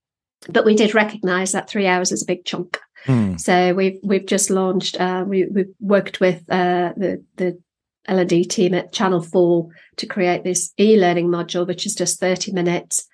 But 0.49 0.65
we 0.65 0.75
did 0.75 0.95
recognise 0.95 1.53
that 1.53 1.69
three 1.69 1.87
hours 1.87 2.13
is 2.13 2.23
a 2.23 2.27
big 2.27 2.45
chunk. 2.45 2.79
Hmm. 3.07 3.37
So 3.37 3.75
we've 3.75 3.99
we've 4.03 4.27
just 4.27 4.51
launched. 4.51 5.01
Uh, 5.01 5.25
we 5.27 5.47
we've 5.47 5.75
worked 5.81 6.21
with 6.21 6.43
uh, 6.51 6.93
the 6.97 7.25
the 7.37 7.61
L 8.07 8.19
and 8.19 8.29
D 8.29 8.45
team 8.45 8.75
at 8.75 8.93
Channel 8.93 9.23
Four 9.23 9.69
to 9.97 10.07
create 10.07 10.45
this 10.45 10.73
e-learning 10.79 11.29
module, 11.29 11.67
which 11.67 11.87
is 11.87 11.95
just 11.95 12.21
thirty 12.21 12.53
minutes 12.53 13.07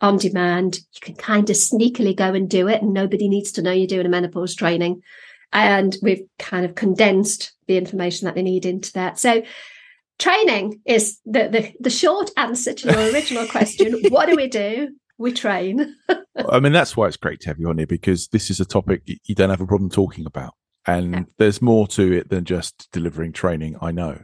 on 0.00 0.16
demand. 0.16 0.80
You 0.94 1.00
can 1.00 1.16
kind 1.16 1.50
of 1.50 1.56
sneakily 1.56 2.14
go 2.14 2.34
and 2.34 2.48
do 2.48 2.68
it, 2.68 2.82
and 2.82 2.92
nobody 2.92 3.28
needs 3.28 3.52
to 3.52 3.62
know 3.62 3.72
you're 3.72 3.86
doing 3.86 4.06
a 4.06 4.10
menopause 4.10 4.54
training. 4.54 5.02
And 5.52 5.96
we've 6.02 6.26
kind 6.38 6.64
of 6.64 6.74
condensed 6.74 7.52
the 7.66 7.76
information 7.76 8.26
that 8.26 8.34
they 8.34 8.42
need 8.42 8.66
into 8.66 8.92
that. 8.92 9.18
So 9.18 9.42
training 10.18 10.80
is 10.86 11.18
the 11.24 11.48
the, 11.48 11.72
the 11.80 11.90
short 11.90 12.30
answer 12.36 12.72
to 12.74 12.90
your 12.90 13.12
original 13.12 13.46
question. 13.48 14.02
what 14.08 14.28
do 14.28 14.36
we 14.36 14.48
do? 14.48 14.90
We 15.18 15.32
train. 15.32 15.96
I 16.36 16.60
mean, 16.60 16.72
that's 16.72 16.96
why 16.96 17.06
it's 17.06 17.16
great 17.16 17.40
to 17.40 17.48
have 17.48 17.58
you 17.58 17.68
on 17.68 17.78
here 17.78 17.86
because 17.86 18.28
this 18.28 18.50
is 18.50 18.60
a 18.60 18.64
topic 18.64 19.02
you 19.06 19.34
don't 19.34 19.50
have 19.50 19.60
a 19.60 19.66
problem 19.66 19.90
talking 19.90 20.26
about. 20.26 20.54
And 20.86 21.12
yeah. 21.12 21.22
there's 21.38 21.60
more 21.60 21.88
to 21.88 22.12
it 22.12 22.30
than 22.30 22.44
just 22.44 22.88
delivering 22.92 23.32
training, 23.32 23.76
I 23.80 23.90
know. 23.90 24.20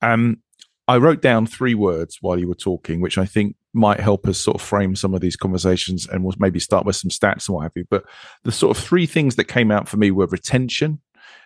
Um, 0.00 0.42
I 0.86 0.96
wrote 0.96 1.20
down 1.20 1.46
three 1.46 1.74
words 1.74 2.18
while 2.20 2.38
you 2.38 2.48
were 2.48 2.54
talking, 2.54 3.00
which 3.00 3.18
I 3.18 3.26
think 3.26 3.56
might 3.74 4.00
help 4.00 4.26
us 4.26 4.40
sort 4.40 4.54
of 4.54 4.62
frame 4.62 4.96
some 4.96 5.14
of 5.14 5.20
these 5.20 5.36
conversations 5.36 6.08
and 6.08 6.24
we'll 6.24 6.34
maybe 6.38 6.60
start 6.60 6.86
with 6.86 6.96
some 6.96 7.10
stats 7.10 7.48
and 7.48 7.56
what 7.56 7.62
have 7.62 7.72
you. 7.74 7.84
But 7.90 8.04
the 8.44 8.52
sort 8.52 8.76
of 8.76 8.82
three 8.82 9.06
things 9.06 9.36
that 9.36 9.44
came 9.44 9.70
out 9.70 9.88
for 9.88 9.96
me 9.98 10.10
were 10.10 10.26
retention, 10.26 11.00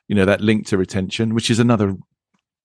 you 0.07 0.15
know, 0.15 0.25
that 0.25 0.41
link 0.41 0.67
to 0.67 0.79
retention, 0.79 1.35
which 1.35 1.51
is 1.51 1.59
another 1.59 1.97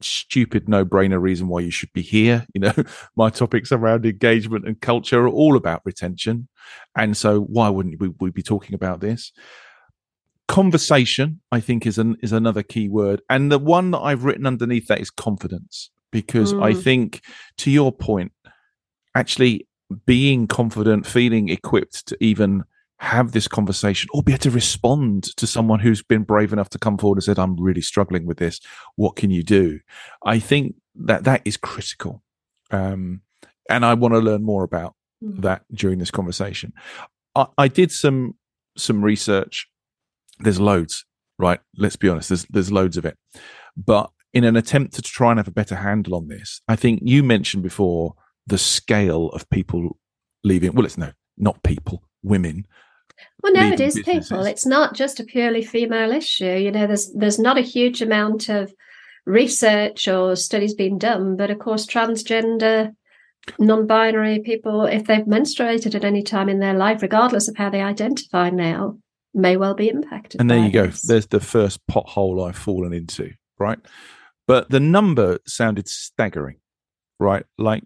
stupid 0.01 0.69
no 0.69 0.85
brainer 0.85 1.21
reason 1.21 1.47
why 1.47 1.59
you 1.59 1.71
should 1.71 1.91
be 1.93 2.01
here. 2.01 2.45
You 2.53 2.61
know, 2.61 2.73
my 3.15 3.29
topics 3.29 3.71
around 3.71 4.05
engagement 4.05 4.67
and 4.67 4.79
culture 4.81 5.21
are 5.21 5.29
all 5.29 5.55
about 5.55 5.81
retention. 5.85 6.47
And 6.95 7.15
so 7.15 7.41
why 7.41 7.69
wouldn't 7.69 7.99
we, 7.99 8.09
we 8.19 8.31
be 8.31 8.41
talking 8.41 8.73
about 8.73 8.99
this? 8.99 9.31
Conversation, 10.47 11.41
I 11.51 11.59
think, 11.59 11.85
is 11.85 11.97
an 11.97 12.17
is 12.23 12.31
another 12.31 12.63
key 12.63 12.89
word. 12.89 13.21
And 13.29 13.51
the 13.51 13.59
one 13.59 13.91
that 13.91 13.99
I've 13.99 14.23
written 14.23 14.47
underneath 14.47 14.87
that 14.87 15.01
is 15.01 15.11
confidence 15.11 15.91
because 16.11 16.53
mm. 16.53 16.63
I 16.63 16.73
think, 16.73 17.21
to 17.57 17.69
your 17.69 17.91
point, 17.91 18.31
actually 19.13 19.67
being 20.05 20.47
confident, 20.47 21.05
feeling 21.05 21.49
equipped 21.49 22.07
to 22.07 22.17
even 22.19 22.63
have 22.99 23.31
this 23.31 23.47
conversation 23.47 24.09
or 24.13 24.23
be 24.23 24.33
able 24.33 24.39
to 24.39 24.51
respond 24.51 25.23
to 25.37 25.45
someone 25.45 25.79
who's 25.79 26.01
been 26.01 26.23
brave 26.23 26.51
enough 26.51 26.69
to 26.69 26.79
come 26.79 26.97
forward 26.97 27.17
and 27.17 27.23
said, 27.23 27.37
I'm 27.37 27.55
really 27.55 27.81
struggling 27.81 28.25
with 28.25 28.37
this. 28.37 28.59
What 28.95 29.15
can 29.15 29.29
you 29.29 29.43
do? 29.43 29.79
I 30.25 30.39
think 30.39 30.75
that 30.95 31.23
that 31.25 31.41
is 31.45 31.57
critical. 31.57 32.23
Um, 32.71 33.21
and 33.69 33.85
I 33.85 33.93
want 33.93 34.13
to 34.13 34.19
learn 34.19 34.43
more 34.43 34.63
about 34.63 34.95
mm. 35.23 35.41
that 35.41 35.63
during 35.71 35.99
this 35.99 36.11
conversation. 36.11 36.73
I, 37.35 37.47
I 37.57 37.67
did 37.67 37.91
some 37.91 38.35
some 38.75 39.03
research. 39.03 39.67
There's 40.39 40.59
loads, 40.59 41.05
right? 41.37 41.59
Let's 41.77 41.95
be 41.95 42.09
honest. 42.09 42.29
There's 42.29 42.45
there's 42.45 42.71
loads 42.71 42.97
of 42.97 43.05
it, 43.05 43.17
but 43.75 44.09
in 44.33 44.43
an 44.43 44.55
attempt 44.55 44.93
to 44.95 45.01
try 45.01 45.31
and 45.31 45.39
have 45.39 45.47
a 45.47 45.51
better 45.51 45.75
handle 45.75 46.15
on 46.15 46.27
this, 46.27 46.61
I 46.67 46.75
think 46.75 47.01
you 47.03 47.23
mentioned 47.23 47.63
before 47.63 48.15
the 48.45 48.57
scale 48.57 49.29
of 49.29 49.49
people 49.49 49.97
leaving. 50.43 50.73
Well, 50.73 50.85
it's 50.85 50.97
no, 50.97 51.11
not 51.37 51.63
people, 51.63 52.03
women. 52.23 52.65
Well, 53.41 53.53
no, 53.53 53.71
it 53.71 53.79
is 53.79 54.01
people. 54.03 54.45
It's 54.45 54.65
not 54.65 54.95
just 54.95 55.19
a 55.19 55.23
purely 55.23 55.63
female 55.63 56.11
issue. 56.11 56.45
You 56.45 56.71
know, 56.71 56.87
there's 56.87 57.11
there's 57.13 57.39
not 57.39 57.57
a 57.57 57.61
huge 57.61 58.01
amount 58.01 58.49
of 58.49 58.73
research 59.25 60.07
or 60.07 60.35
studies 60.35 60.73
being 60.73 60.97
done, 60.97 61.35
but 61.35 61.51
of 61.51 61.59
course, 61.59 61.85
transgender, 61.85 62.93
non-binary 63.59 64.39
people, 64.39 64.85
if 64.85 65.05
they've 65.05 65.25
menstruated 65.25 65.95
at 65.95 66.03
any 66.03 66.23
time 66.23 66.49
in 66.49 66.59
their 66.59 66.73
life, 66.73 67.01
regardless 67.01 67.47
of 67.47 67.57
how 67.57 67.69
they 67.69 67.81
identify 67.81 68.49
now, 68.49 68.97
may 69.33 69.57
well 69.57 69.75
be 69.75 69.89
impacted. 69.89 70.39
And 70.39 70.49
there 70.49 70.57
you 70.57 70.71
this. 70.71 71.01
go. 71.01 71.13
There's 71.13 71.27
the 71.27 71.39
first 71.39 71.85
pothole 71.87 72.47
I've 72.47 72.57
fallen 72.57 72.93
into. 72.93 73.33
Right. 73.59 73.79
But 74.47 74.69
the 74.69 74.79
number 74.79 75.39
sounded 75.45 75.87
staggering, 75.87 76.57
right? 77.19 77.45
Like 77.57 77.83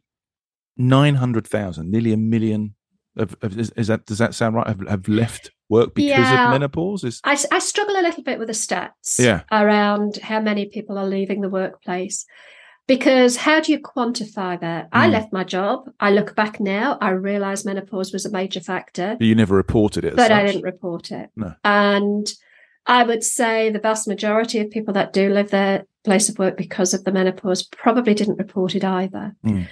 900,000, 0.77 1.89
nearly 1.89 2.13
a 2.13 2.17
million. 2.17 2.75
Of, 3.21 3.35
of, 3.41 3.57
is, 3.57 3.69
is, 3.71 3.87
that 3.87 4.05
does 4.05 4.17
that 4.17 4.35
sound 4.35 4.55
right? 4.55 4.67
Have, 4.67 4.87
have 4.87 5.07
left 5.07 5.51
work 5.69 5.93
because 5.95 6.09
yeah, 6.09 6.45
of 6.45 6.51
menopause? 6.51 7.03
Is 7.03 7.21
I, 7.23 7.37
I 7.51 7.59
struggle 7.59 7.95
a 7.95 8.01
little 8.01 8.23
bit 8.23 8.39
with 8.39 8.47
the 8.47 8.53
stats 8.53 9.19
yeah. 9.19 9.41
around 9.51 10.17
how 10.17 10.39
many 10.39 10.65
people 10.65 10.97
are 10.97 11.07
leaving 11.07 11.41
the 11.41 11.49
workplace 11.49 12.25
because 12.87 13.37
how 13.37 13.61
do 13.61 13.71
you 13.71 13.79
quantify 13.79 14.59
that? 14.59 14.85
Mm. 14.85 14.89
I 14.91 15.05
hmm. 15.05 15.13
left 15.13 15.31
my 15.31 15.43
job. 15.43 15.89
I 15.99 16.11
look 16.11 16.35
back 16.35 16.59
now. 16.59 16.97
I 16.99 17.11
realize 17.11 17.63
menopause 17.63 18.11
was 18.11 18.25
a 18.25 18.31
major 18.31 18.59
factor. 18.59 19.15
But 19.17 19.27
you 19.27 19.35
never 19.35 19.55
reported 19.55 20.03
it, 20.03 20.15
but 20.15 20.27
such. 20.27 20.31
I 20.31 20.45
didn't 20.45 20.63
report 20.63 21.11
it. 21.11 21.29
No, 21.35 21.53
and 21.63 22.27
I 22.85 23.03
would 23.03 23.23
say 23.23 23.69
the 23.69 23.79
vast 23.79 24.07
majority 24.07 24.59
of 24.59 24.71
people 24.71 24.93
that 24.95 25.13
do 25.13 25.33
leave 25.33 25.51
their 25.51 25.85
place 26.03 26.29
of 26.29 26.39
work 26.39 26.57
because 26.57 26.93
of 26.93 27.03
the 27.03 27.11
menopause 27.11 27.63
probably 27.63 28.13
didn't 28.13 28.37
report 28.37 28.75
it 28.75 28.83
either. 28.83 29.35
Mm. 29.45 29.67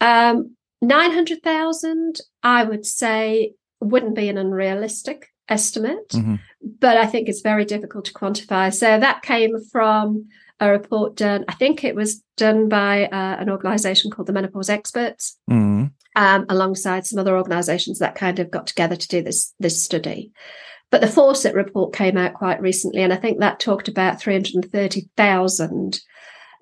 Um, 0.00 0.56
900,000, 0.86 2.20
I 2.42 2.64
would 2.64 2.86
say, 2.86 3.54
wouldn't 3.80 4.14
be 4.14 4.28
an 4.28 4.38
unrealistic 4.38 5.28
estimate, 5.48 6.08
mm-hmm. 6.10 6.36
but 6.80 6.96
I 6.96 7.06
think 7.06 7.28
it's 7.28 7.42
very 7.42 7.64
difficult 7.64 8.06
to 8.06 8.14
quantify. 8.14 8.72
So 8.72 8.98
that 8.98 9.22
came 9.22 9.56
from 9.70 10.26
a 10.60 10.70
report 10.70 11.16
done, 11.16 11.44
I 11.48 11.54
think 11.54 11.84
it 11.84 11.94
was 11.94 12.22
done 12.36 12.68
by 12.68 13.06
uh, 13.06 13.36
an 13.40 13.50
organization 13.50 14.10
called 14.10 14.28
the 14.28 14.32
Menopause 14.32 14.70
Experts. 14.70 15.38
Mm-hmm. 15.50 15.86
Um, 16.16 16.46
alongside 16.48 17.04
some 17.04 17.18
other 17.18 17.36
organizations 17.36 17.98
that 17.98 18.14
kind 18.14 18.38
of 18.38 18.48
got 18.48 18.68
together 18.68 18.94
to 18.94 19.08
do 19.08 19.20
this 19.20 19.52
this 19.58 19.82
study. 19.82 20.30
But 20.92 21.00
the 21.00 21.08
Fawcett 21.08 21.56
report 21.56 21.92
came 21.92 22.16
out 22.16 22.34
quite 22.34 22.60
recently, 22.60 23.02
and 23.02 23.12
I 23.12 23.16
think 23.16 23.40
that 23.40 23.58
talked 23.58 23.88
about 23.88 24.20
330,000. 24.20 26.00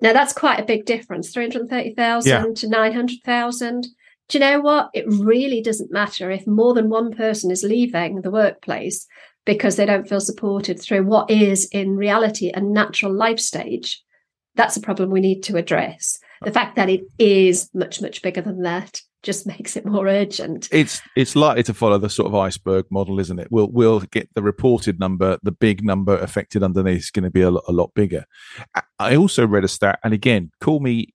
Now, 0.01 0.11
that's 0.11 0.33
quite 0.33 0.59
a 0.59 0.65
big 0.65 0.85
difference 0.85 1.31
330,000 1.31 2.29
yeah. 2.31 2.43
to 2.55 2.67
900,000. 2.67 3.85
Do 4.29 4.37
you 4.37 4.39
know 4.39 4.61
what? 4.61 4.89
It 4.93 5.05
really 5.07 5.61
doesn't 5.61 5.91
matter 5.91 6.31
if 6.31 6.47
more 6.47 6.73
than 6.73 6.89
one 6.89 7.11
person 7.11 7.51
is 7.51 7.63
leaving 7.63 8.21
the 8.21 8.31
workplace 8.31 9.05
because 9.45 9.75
they 9.75 9.85
don't 9.85 10.07
feel 10.07 10.21
supported 10.21 10.79
through 10.79 11.03
what 11.05 11.29
is, 11.29 11.65
in 11.71 11.97
reality, 11.97 12.51
a 12.53 12.61
natural 12.61 13.13
life 13.13 13.39
stage. 13.39 14.01
That's 14.55 14.77
a 14.77 14.81
problem 14.81 15.09
we 15.09 15.19
need 15.19 15.41
to 15.43 15.57
address. 15.57 16.19
The 16.43 16.51
fact 16.51 16.75
that 16.75 16.89
it 16.89 17.01
is 17.19 17.69
much, 17.73 18.01
much 18.01 18.21
bigger 18.21 18.41
than 18.41 18.61
that 18.63 19.01
just 19.23 19.47
makes 19.47 19.75
it 19.75 19.85
more 19.85 20.07
urgent. 20.07 20.69
It's 20.71 21.01
it's 21.15 21.35
likely 21.35 21.63
to 21.63 21.73
follow 21.73 21.97
the 21.97 22.09
sort 22.09 22.27
of 22.27 22.35
iceberg 22.35 22.85
model, 22.91 23.19
isn't 23.19 23.39
it? 23.39 23.47
We'll 23.49 23.71
we'll 23.71 24.01
get 24.01 24.29
the 24.35 24.43
reported 24.43 24.99
number, 24.99 25.37
the 25.43 25.51
big 25.51 25.83
number 25.83 26.17
affected 26.17 26.63
underneath 26.63 26.99
is 26.99 27.11
going 27.11 27.23
to 27.23 27.31
be 27.31 27.41
a 27.41 27.51
lot, 27.51 27.63
a 27.67 27.71
lot 27.71 27.93
bigger. 27.93 28.25
I 28.99 29.15
also 29.15 29.47
read 29.47 29.63
a 29.63 29.69
stat, 29.69 29.99
and 30.03 30.13
again, 30.13 30.51
call 30.61 30.79
me 30.79 31.13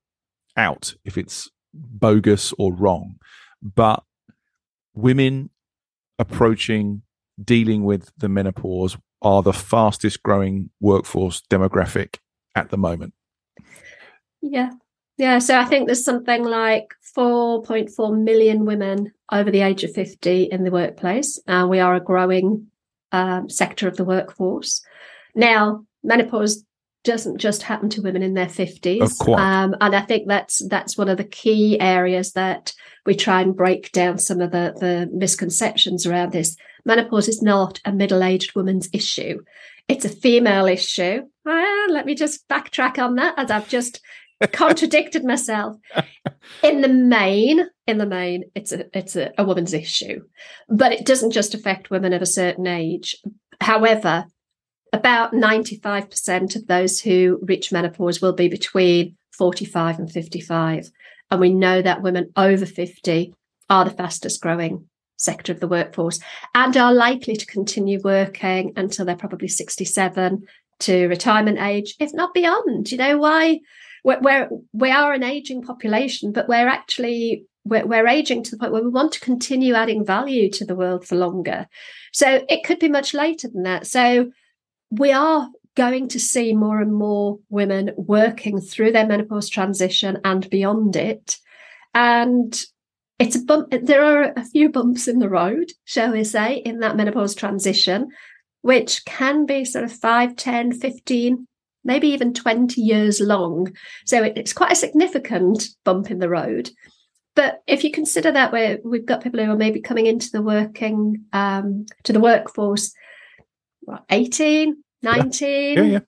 out 0.56 0.94
if 1.04 1.16
it's 1.16 1.48
bogus 1.72 2.52
or 2.58 2.72
wrong, 2.72 3.16
but 3.62 4.02
women 4.94 5.50
approaching 6.18 7.02
dealing 7.42 7.84
with 7.84 8.10
the 8.16 8.28
menopause 8.28 8.96
are 9.22 9.42
the 9.42 9.52
fastest 9.52 10.22
growing 10.22 10.70
workforce 10.80 11.42
demographic 11.50 12.16
at 12.54 12.70
the 12.70 12.76
moment. 12.76 13.14
Yeah, 14.40 14.70
yeah, 15.18 15.40
so 15.40 15.58
I 15.58 15.64
think 15.64 15.86
there's 15.86 16.04
something 16.04 16.44
like 16.44 16.94
4.4 17.16 18.22
million 18.22 18.64
women 18.64 19.12
over 19.32 19.50
the 19.50 19.62
age 19.62 19.82
of 19.82 19.92
50 19.92 20.44
in 20.44 20.62
the 20.62 20.70
workplace. 20.70 21.40
Uh, 21.48 21.66
we 21.68 21.80
are 21.80 21.96
a 21.96 22.00
growing 22.00 22.68
um, 23.10 23.50
sector 23.50 23.88
of 23.88 23.96
the 23.96 24.04
workforce. 24.04 24.80
Now, 25.34 25.84
menopause 26.04 26.64
doesn't 27.08 27.38
just 27.38 27.62
happen 27.62 27.88
to 27.88 28.02
women 28.02 28.22
in 28.22 28.34
their 28.34 28.46
50s. 28.46 29.26
Um, 29.38 29.74
and 29.80 29.96
I 29.96 30.02
think 30.02 30.28
that's 30.28 30.58
that's 30.68 30.98
one 30.98 31.08
of 31.08 31.16
the 31.16 31.24
key 31.24 31.80
areas 31.80 32.32
that 32.32 32.74
we 33.06 33.14
try 33.14 33.40
and 33.40 33.56
break 33.56 33.90
down 33.92 34.18
some 34.18 34.42
of 34.42 34.50
the, 34.50 34.74
the 34.78 35.08
misconceptions 35.10 36.04
around 36.04 36.32
this. 36.32 36.54
Menopause 36.84 37.26
is 37.28 37.40
not 37.40 37.80
a 37.86 37.92
middle-aged 37.92 38.54
woman's 38.54 38.90
issue. 38.92 39.40
It's 39.88 40.04
a 40.04 40.10
female 40.10 40.66
issue. 40.66 41.22
Let 41.46 42.04
me 42.04 42.14
just 42.14 42.46
backtrack 42.46 43.02
on 43.02 43.14
that 43.14 43.38
as 43.38 43.50
I've 43.50 43.70
just 43.70 44.02
contradicted 44.52 45.24
myself. 45.24 45.76
In 46.62 46.82
the 46.82 46.88
main, 46.88 47.70
in 47.86 47.96
the 47.96 48.04
main, 48.04 48.44
it's 48.54 48.72
a 48.72 48.84
it's 48.94 49.16
a, 49.16 49.32
a 49.38 49.44
woman's 49.44 49.72
issue, 49.72 50.20
but 50.68 50.92
it 50.92 51.06
doesn't 51.06 51.30
just 51.30 51.54
affect 51.54 51.90
women 51.90 52.12
of 52.12 52.20
a 52.20 52.26
certain 52.26 52.66
age. 52.66 53.16
However, 53.62 54.26
about 54.92 55.32
ninety 55.32 55.76
five 55.76 56.10
percent 56.10 56.56
of 56.56 56.66
those 56.66 57.00
who 57.00 57.38
reach 57.42 57.72
menopause 57.72 58.20
will 58.20 58.32
be 58.32 58.48
between 58.48 59.16
forty 59.36 59.64
five 59.64 59.98
and 59.98 60.10
fifty 60.10 60.40
five, 60.40 60.90
and 61.30 61.40
we 61.40 61.52
know 61.52 61.82
that 61.82 62.02
women 62.02 62.32
over 62.36 62.66
fifty 62.66 63.34
are 63.70 63.84
the 63.84 63.90
fastest 63.90 64.40
growing 64.40 64.88
sector 65.18 65.52
of 65.52 65.60
the 65.60 65.68
workforce 65.68 66.20
and 66.54 66.76
are 66.76 66.94
likely 66.94 67.36
to 67.36 67.46
continue 67.46 68.00
working 68.02 68.72
until 68.76 69.04
they're 69.04 69.16
probably 69.16 69.48
67 69.48 70.44
to 70.80 71.08
retirement 71.08 71.58
age, 71.58 71.94
if 71.98 72.14
not 72.14 72.32
beyond. 72.32 72.90
You 72.90 72.98
know, 72.98 73.18
why? 73.18 73.60
We're, 74.04 74.20
we're 74.20 74.48
we 74.72 74.90
are 74.90 75.12
an 75.12 75.24
aging 75.24 75.62
population, 75.62 76.32
but 76.32 76.48
we're 76.48 76.68
actually 76.68 77.46
we're, 77.64 77.84
we're 77.84 78.06
aging 78.06 78.44
to 78.44 78.52
the 78.52 78.56
point 78.56 78.72
where 78.72 78.82
we 78.82 78.88
want 78.88 79.12
to 79.12 79.20
continue 79.20 79.74
adding 79.74 80.06
value 80.06 80.50
to 80.52 80.64
the 80.64 80.76
world 80.76 81.06
for 81.06 81.16
longer. 81.16 81.66
So 82.12 82.44
it 82.48 82.64
could 82.64 82.78
be 82.78 82.88
much 82.88 83.12
later 83.12 83.48
than 83.48 83.64
that. 83.64 83.86
So 83.86 84.30
we 84.90 85.12
are 85.12 85.48
going 85.74 86.08
to 86.08 86.18
see 86.18 86.54
more 86.54 86.80
and 86.80 86.92
more 86.92 87.38
women 87.50 87.92
working 87.96 88.60
through 88.60 88.92
their 88.92 89.06
menopause 89.06 89.48
transition 89.48 90.18
and 90.24 90.48
beyond 90.50 90.96
it. 90.96 91.36
And 91.94 92.60
it's 93.18 93.36
a 93.36 93.44
bump, 93.44 93.72
there 93.82 94.04
are 94.04 94.32
a 94.36 94.44
few 94.44 94.70
bumps 94.70 95.08
in 95.08 95.18
the 95.18 95.28
road, 95.28 95.70
shall 95.84 96.12
we 96.12 96.24
say, 96.24 96.56
in 96.56 96.80
that 96.80 96.96
menopause 96.96 97.34
transition, 97.34 98.08
which 98.62 99.04
can 99.04 99.46
be 99.46 99.64
sort 99.64 99.84
of 99.84 99.92
5, 99.92 100.36
10, 100.36 100.72
15, 100.72 101.46
maybe 101.84 102.08
even 102.08 102.34
20 102.34 102.80
years 102.80 103.20
long. 103.20 103.72
So 104.04 104.22
it's 104.22 104.52
quite 104.52 104.72
a 104.72 104.76
significant 104.76 105.68
bump 105.84 106.10
in 106.10 106.18
the 106.18 106.28
road. 106.28 106.70
But 107.34 107.62
if 107.68 107.84
you 107.84 107.92
consider 107.92 108.32
that 108.32 108.52
we 108.52 108.78
we've 108.82 109.06
got 109.06 109.22
people 109.22 109.44
who 109.44 109.52
are 109.52 109.56
maybe 109.56 109.80
coming 109.80 110.06
into 110.06 110.28
the 110.32 110.42
working 110.42 111.24
um, 111.32 111.86
to 112.02 112.12
the 112.12 112.18
workforce, 112.18 112.92
what, 113.88 114.04
18, 114.10 114.82
19, 115.02 115.76
Yeah, 115.76 115.82
yeah. 115.82 115.98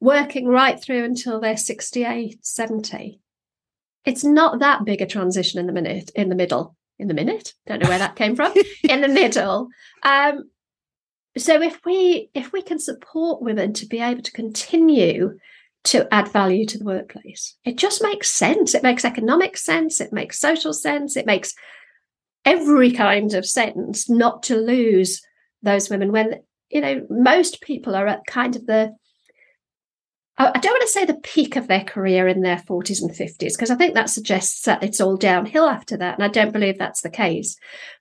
working 0.00 0.46
right 0.46 0.80
through 0.80 1.04
until 1.04 1.40
they're 1.40 1.56
68, 1.56 2.44
70. 2.44 3.20
It's 4.04 4.24
not 4.24 4.60
that 4.60 4.84
big 4.84 5.02
a 5.02 5.06
transition 5.06 5.60
in 5.60 5.66
the 5.66 5.72
minute, 5.72 6.10
in 6.14 6.28
the 6.28 6.34
middle, 6.34 6.76
in 6.98 7.08
the 7.08 7.14
minute. 7.14 7.54
Don't 7.66 7.82
know 7.82 7.88
where 7.88 7.98
that 7.98 8.16
came 8.16 8.34
from. 8.36 8.52
in 8.84 9.00
the 9.00 9.08
middle. 9.08 9.68
Um, 10.02 10.50
so 11.36 11.62
if 11.62 11.78
we 11.84 12.30
if 12.34 12.52
we 12.52 12.60
can 12.62 12.78
support 12.78 13.42
women 13.42 13.72
to 13.74 13.86
be 13.86 14.00
able 14.00 14.22
to 14.22 14.32
continue 14.32 15.38
to 15.84 16.12
add 16.12 16.28
value 16.28 16.66
to 16.66 16.78
the 16.78 16.84
workplace. 16.84 17.56
It 17.64 17.78
just 17.78 18.02
makes 18.02 18.30
sense. 18.30 18.74
It 18.74 18.82
makes 18.82 19.04
economic 19.04 19.56
sense. 19.56 20.00
It 20.00 20.12
makes 20.12 20.38
social 20.38 20.72
sense. 20.72 21.16
It 21.16 21.26
makes 21.26 21.54
every 22.44 22.90
kind 22.92 23.32
of 23.34 23.46
sense 23.46 24.08
not 24.08 24.42
to 24.44 24.56
lose 24.56 25.22
those 25.62 25.88
women 25.88 26.12
when, 26.12 26.42
you 26.70 26.80
know, 26.80 27.06
most 27.10 27.60
people 27.60 27.94
are 27.94 28.06
at 28.06 28.26
kind 28.26 28.56
of 28.56 28.66
the, 28.66 28.94
I 30.38 30.58
don't 30.58 30.72
want 30.72 30.82
to 30.82 30.88
say 30.88 31.04
the 31.04 31.20
peak 31.22 31.56
of 31.56 31.68
their 31.68 31.84
career 31.84 32.26
in 32.26 32.40
their 32.40 32.56
40s 32.56 33.02
and 33.02 33.10
50s, 33.10 33.38
because 33.38 33.70
I 33.70 33.74
think 33.74 33.94
that 33.94 34.08
suggests 34.08 34.62
that 34.62 34.82
it's 34.82 35.00
all 35.00 35.18
downhill 35.18 35.66
after 35.66 35.98
that. 35.98 36.14
And 36.14 36.24
I 36.24 36.28
don't 36.28 36.52
believe 36.52 36.78
that's 36.78 37.02
the 37.02 37.10
case. 37.10 37.58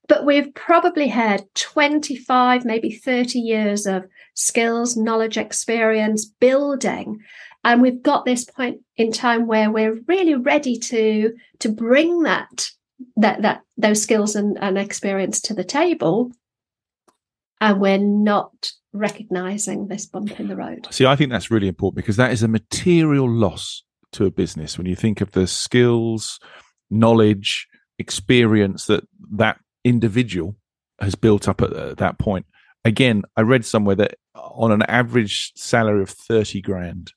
But 0.07 0.25
we've 0.25 0.53
probably 0.53 1.09
had 1.09 1.43
25, 1.55 2.63
maybe 2.63 2.91
30 2.91 3.39
years 3.39 3.85
of 3.85 4.05
skills, 4.35 4.95
knowledge, 4.95 5.37
experience 5.37 6.25
building 6.25 7.19
and 7.63 7.81
we've 7.81 8.01
got 8.01 8.25
this 8.25 8.45
point 8.45 8.81
in 8.97 9.11
time 9.11 9.47
where 9.47 9.71
we're 9.71 9.99
really 10.07 10.35
ready 10.35 10.77
to 10.77 11.33
to 11.59 11.69
bring 11.69 12.23
that 12.23 12.69
that 13.17 13.41
that 13.41 13.61
those 13.77 14.01
skills 14.01 14.35
and, 14.35 14.57
and 14.61 14.77
experience 14.77 15.41
to 15.41 15.53
the 15.53 15.63
table 15.63 16.31
and 17.61 17.79
we're 17.79 17.97
not 17.97 18.71
recognizing 18.93 19.87
this 19.87 20.05
bump 20.05 20.39
in 20.39 20.47
the 20.47 20.55
road 20.55 20.87
See, 20.89 21.05
I 21.05 21.15
think 21.15 21.31
that's 21.31 21.51
really 21.51 21.67
important 21.67 21.97
because 21.97 22.17
that 22.17 22.31
is 22.31 22.41
a 22.41 22.47
material 22.47 23.29
loss 23.29 23.83
to 24.13 24.25
a 24.25 24.31
business 24.31 24.77
when 24.77 24.87
you 24.87 24.95
think 24.95 25.21
of 25.21 25.31
the 25.31 25.45
skills, 25.45 26.39
knowledge, 26.89 27.67
experience 27.99 28.85
that 28.87 29.03
that 29.33 29.59
individual 29.83 30.55
has 30.99 31.15
built 31.15 31.47
up 31.47 31.61
at, 31.61 31.73
at 31.73 31.97
that 31.97 32.17
point. 32.17 32.45
Again, 32.85 33.23
I 33.35 33.41
read 33.41 33.65
somewhere 33.65 33.95
that 33.97 34.15
on 34.35 34.71
an 34.71 34.81
average 34.83 35.51
salary 35.55 36.01
of 36.01 36.09
30 36.09 36.61
grand, 36.61 37.13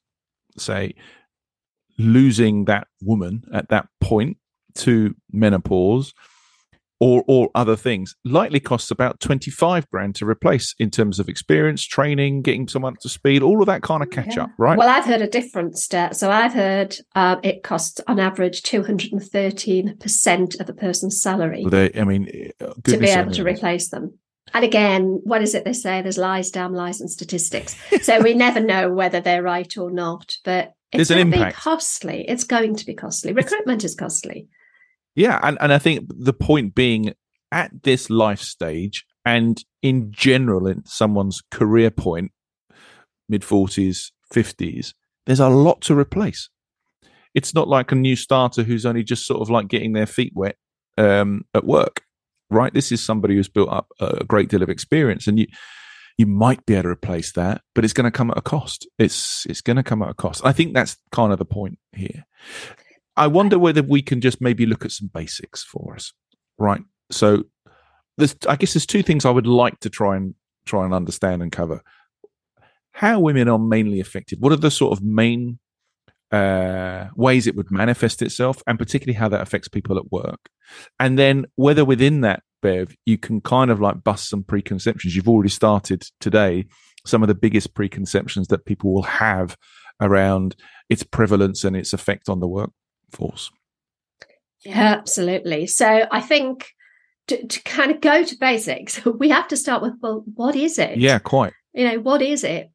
say, 0.59 0.95
losing 1.99 2.66
that 2.66 2.88
woman 3.01 3.45
at 3.53 3.69
that 3.69 3.87
point 4.01 4.38
to 4.75 5.14
menopause 5.31 6.12
or 7.05 7.25
or 7.27 7.51
other 7.55 7.75
things 7.75 8.15
likely 8.25 8.61
costs 8.61 8.91
about 8.93 9.19
25 9.19 9.91
grand 9.91 10.15
to 10.15 10.25
replace 10.25 10.73
in 10.79 10.88
terms 10.88 11.19
of 11.19 11.29
experience 11.29 11.83
training 11.85 12.43
getting 12.43 12.69
someone 12.69 12.93
up 12.95 13.01
to 13.01 13.09
speed 13.09 13.43
all 13.43 13.61
of 13.61 13.67
that 13.67 13.83
kind 13.83 14.03
of 14.05 14.11
catch 14.11 14.37
Yeah. 14.37 14.45
up 14.45 14.51
right 14.57 14.79
well 14.79 14.88
i've 14.88 15.05
heard 15.05 15.21
a 15.21 15.27
different 15.27 15.77
stat 15.77 16.15
so 16.15 16.31
i've 16.31 16.53
heard 16.55 16.95
um, 17.17 17.41
it 17.43 17.62
costs 17.65 18.01
on 18.07 18.21
average 18.21 18.62
213% 18.62 20.61
of 20.61 20.69
a 20.69 20.73
person's 20.73 21.21
salary 21.21 21.62
Well, 21.62 21.71
they, 21.71 21.91
i 22.01 22.05
mean 22.05 22.51
uh, 22.61 22.73
to 22.85 22.97
be 22.99 23.09
able 23.11 23.33
to 23.33 23.45
replace 23.45 23.88
them. 23.88 24.19
And 24.55 24.65
again, 24.65 25.21
what 25.25 25.41
is 25.41 25.55
it 25.55 25.65
they 25.65 25.73
say? 25.73 26.03
There's 26.03 26.19
lies, 26.19 26.51
damn 26.51 26.75
lies, 26.75 27.01
and 27.01 27.09
statistics. 27.11 27.75
So 28.03 28.21
we 28.21 28.35
never 28.35 28.61
know 28.73 28.91
whether 28.93 29.19
they're 29.21 29.43
right 29.43 29.73
or 29.79 29.91
not. 29.91 30.37
But 30.45 30.75
it's 30.93 31.09
There's 31.09 31.11
an 31.11 31.17
going 31.19 31.31
to 31.31 31.37
be 31.37 31.38
impact. 31.38 31.57
costly. 31.57 32.25
It's 32.29 32.45
going 32.45 32.75
to 32.77 32.85
be 32.85 32.93
costly. 32.93 33.33
Recruitment 33.33 33.83
is 33.83 33.95
costly. 33.95 34.49
Yeah, 35.14 35.38
and, 35.42 35.59
and 35.61 35.72
I 35.72 35.79
think 35.79 36.07
the 36.09 36.33
point 36.33 36.75
being 36.75 37.14
at 37.51 37.83
this 37.83 38.09
life 38.09 38.40
stage 38.40 39.05
and 39.25 39.62
in 39.83 40.11
general 40.11 40.66
in 40.66 40.85
someone's 40.87 41.42
career 41.51 41.90
point, 41.90 42.33
mid 43.29 43.44
forties, 43.44 44.12
fifties, 44.33 44.94
there's 45.27 45.40
a 45.40 45.48
lot 45.48 45.81
to 45.83 45.96
replace. 45.96 46.48
It's 47.35 47.55
not 47.55 47.68
like 47.68 47.92
a 47.92 47.96
new 47.96 48.16
starter 48.16 48.62
who's 48.62 48.87
only 48.87 49.03
just 49.03 49.27
sort 49.27 49.40
of 49.40 49.51
like 49.51 49.68
getting 49.68 49.92
their 49.92 50.07
feet 50.07 50.33
wet 50.35 50.57
um, 50.98 51.44
at 51.55 51.64
work, 51.64 52.03
right? 52.51 52.72
This 52.72 52.92
is 52.92 53.03
somebody 53.03 53.35
who's 53.35 53.48
built 53.48 53.70
up 53.70 53.88
a 54.01 54.25
great 54.25 54.48
deal 54.48 54.62
of 54.62 54.68
experience, 54.68 55.27
and 55.27 55.38
you 55.38 55.46
you 56.18 56.27
might 56.27 56.64
be 56.66 56.75
able 56.75 56.83
to 56.85 56.88
replace 56.90 57.33
that, 57.33 57.62
but 57.75 57.85
it's 57.85 57.94
going 57.94 58.05
to 58.05 58.11
come 58.11 58.31
at 58.31 58.38
a 58.38 58.42
cost. 58.42 58.87
It's 58.98 59.46
it's 59.46 59.62
going 59.62 59.77
to 59.77 59.83
come 59.83 60.03
at 60.03 60.11
a 60.11 60.14
cost. 60.14 60.44
I 60.44 60.53
think 60.53 60.75
that's 60.75 60.96
kind 61.11 61.33
of 61.33 61.38
the 61.38 61.44
point 61.44 61.79
here. 61.92 62.27
I 63.16 63.27
wonder 63.27 63.59
whether 63.59 63.83
we 63.83 64.03
can 64.03 64.20
just 64.20 64.40
maybe 64.40 64.66
look 64.66 64.85
at 64.85 64.92
some 64.92 65.11
basics 65.12 65.62
for 65.62 65.94
us, 65.94 66.12
right? 66.59 66.83
So, 67.11 67.44
there's 68.18 68.37
I 68.48 68.57
guess 68.57 68.75
there's 68.75 68.87
two 68.87 69.03
things 69.03 69.25
I 69.25 69.31
would 69.31 69.46
like 69.46 69.81
to 69.81 69.90
try 69.90 70.16
and 70.16 70.35
try 70.64 70.85
and 70.85 70.94
understand 70.94 71.42
and 71.42 71.53
cover. 71.53 71.83
How 72.92 73.20
women 73.20 73.48
are 73.48 73.59
mainly 73.59 74.01
affected. 74.01 74.40
What 74.40 74.53
are 74.53 74.57
the 74.57 74.70
sort 74.70 74.96
of 74.96 75.03
main 75.03 75.59
uh, 76.31 77.09
ways 77.14 77.46
it 77.46 77.57
would 77.57 77.70
manifest 77.70 78.22
itself, 78.22 78.62
and 78.66 78.79
particularly 78.79 79.16
how 79.16 79.29
that 79.29 79.40
affects 79.42 79.68
people 79.68 79.98
at 79.98 80.11
work, 80.11 80.40
and 80.98 81.18
then 81.18 81.46
whether 81.57 81.85
within 81.85 82.22
that, 82.22 82.42
Bev, 82.62 82.94
you 83.05 83.18
can 83.18 83.40
kind 83.40 83.70
of 83.70 83.81
like 83.81 84.03
bust 84.05 84.29
some 84.29 84.44
preconceptions. 84.44 85.14
You've 85.14 85.29
already 85.29 85.51
started 85.51 86.05
today 86.20 86.66
some 87.05 87.22
of 87.22 87.29
the 87.29 87.35
biggest 87.35 87.75
preconceptions 87.75 88.48
that 88.48 88.64
people 88.64 88.94
will 88.94 89.03
have 89.03 89.57
around 90.01 90.57
its 90.88 91.03
prevalence 91.03 91.64
and 91.64 91.77
its 91.77 91.92
effect 91.92 92.29
on 92.29 92.40
the 92.40 92.46
workforce. 93.12 93.51
Yeah, 94.64 94.79
absolutely. 94.98 95.66
So 95.66 96.07
I 96.11 96.20
think 96.20 96.68
to, 97.29 97.46
to 97.46 97.62
kind 97.62 97.90
of 97.90 98.01
go 98.01 98.22
to 98.25 98.37
basics, 98.38 99.05
we 99.18 99.29
have 99.31 99.48
to 99.48 99.57
start 99.57 99.83
with 99.83 99.94
well, 100.01 100.25
what 100.35 100.57
is 100.57 100.79
it? 100.79 100.98
Yeah, 100.98 101.18
quite. 101.18 101.53
You 101.72 101.88
know, 101.88 102.01
what 102.01 102.22
is 102.22 102.44
it? 102.44 102.70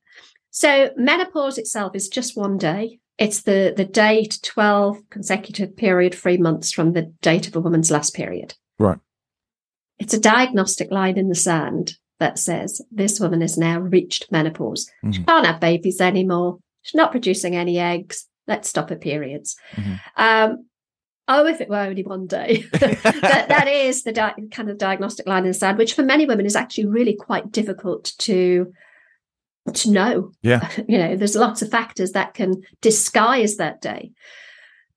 So 0.51 0.89
menopause 0.97 1.57
itself 1.57 1.95
is 1.95 2.09
just 2.09 2.35
one 2.37 2.57
day. 2.57 2.99
It's 3.17 3.41
the 3.43 3.73
the 3.75 3.85
day 3.85 4.25
to 4.25 4.41
12 4.41 5.09
consecutive 5.09 5.75
period 5.75 6.13
free 6.13 6.37
months 6.37 6.71
from 6.71 6.93
the 6.93 7.13
date 7.21 7.47
of 7.47 7.55
a 7.55 7.59
woman's 7.59 7.89
last 7.91 8.13
period. 8.13 8.53
Right. 8.79 8.99
It's 9.99 10.13
a 10.13 10.19
diagnostic 10.19 10.91
line 10.91 11.17
in 11.17 11.29
the 11.29 11.35
sand 11.35 11.95
that 12.19 12.37
says 12.37 12.81
this 12.91 13.19
woman 13.19 13.41
has 13.41 13.57
now 13.57 13.79
reached 13.79 14.31
menopause. 14.31 14.89
She 15.11 15.21
Mhm. 15.21 15.27
can't 15.27 15.45
have 15.45 15.59
babies 15.59 16.01
anymore. 16.01 16.59
She's 16.83 16.95
not 16.95 17.11
producing 17.11 17.55
any 17.55 17.79
eggs. 17.79 18.27
Let's 18.47 18.69
stop 18.69 18.89
her 18.89 18.95
periods. 18.95 19.55
Mhm. 19.75 19.99
Um, 20.15 20.65
oh, 21.27 21.45
if 21.45 21.59
it 21.61 21.69
were 21.69 21.77
only 21.77 22.03
one 22.03 22.27
day. 22.27 22.63
that, 22.73 23.45
that 23.49 23.67
is 23.67 24.03
the 24.03 24.13
di- 24.13 24.35
kind 24.51 24.69
of 24.69 24.77
diagnostic 24.77 25.27
line 25.27 25.43
in 25.43 25.49
the 25.49 25.53
sand, 25.53 25.77
which 25.77 25.93
for 25.93 26.03
many 26.03 26.25
women 26.25 26.45
is 26.45 26.55
actually 26.55 26.85
really 26.85 27.15
quite 27.15 27.51
difficult 27.51 28.13
to 28.19 28.71
to 29.73 29.91
know. 29.91 30.31
Yeah. 30.41 30.69
you 30.87 30.97
know, 30.97 31.15
there's 31.15 31.35
lots 31.35 31.61
of 31.61 31.69
factors 31.69 32.11
that 32.11 32.33
can 32.33 32.61
disguise 32.81 33.57
that 33.57 33.81
day. 33.81 34.11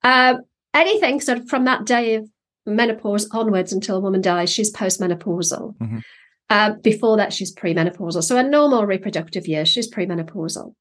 Um, 0.03 0.41
anything 0.73 1.19
sort 1.19 1.39
of 1.39 1.49
from 1.49 1.65
that 1.65 1.85
day 1.85 2.15
of 2.15 2.29
menopause 2.65 3.27
onwards 3.31 3.73
until 3.73 3.97
a 3.97 3.99
woman 3.99 4.21
dies, 4.21 4.49
she's 4.49 4.71
postmenopausal. 4.73 5.75
Mhm. 5.77 6.01
Uh, 6.49 6.73
before 6.81 7.15
that, 7.17 7.31
she's 7.31 7.53
premenopausal. 7.55 8.23
So 8.23 8.37
a 8.37 8.43
normal 8.43 8.85
reproductive 8.85 9.47
year, 9.47 9.65
she's 9.65 9.89
premenopausal. 9.89 10.73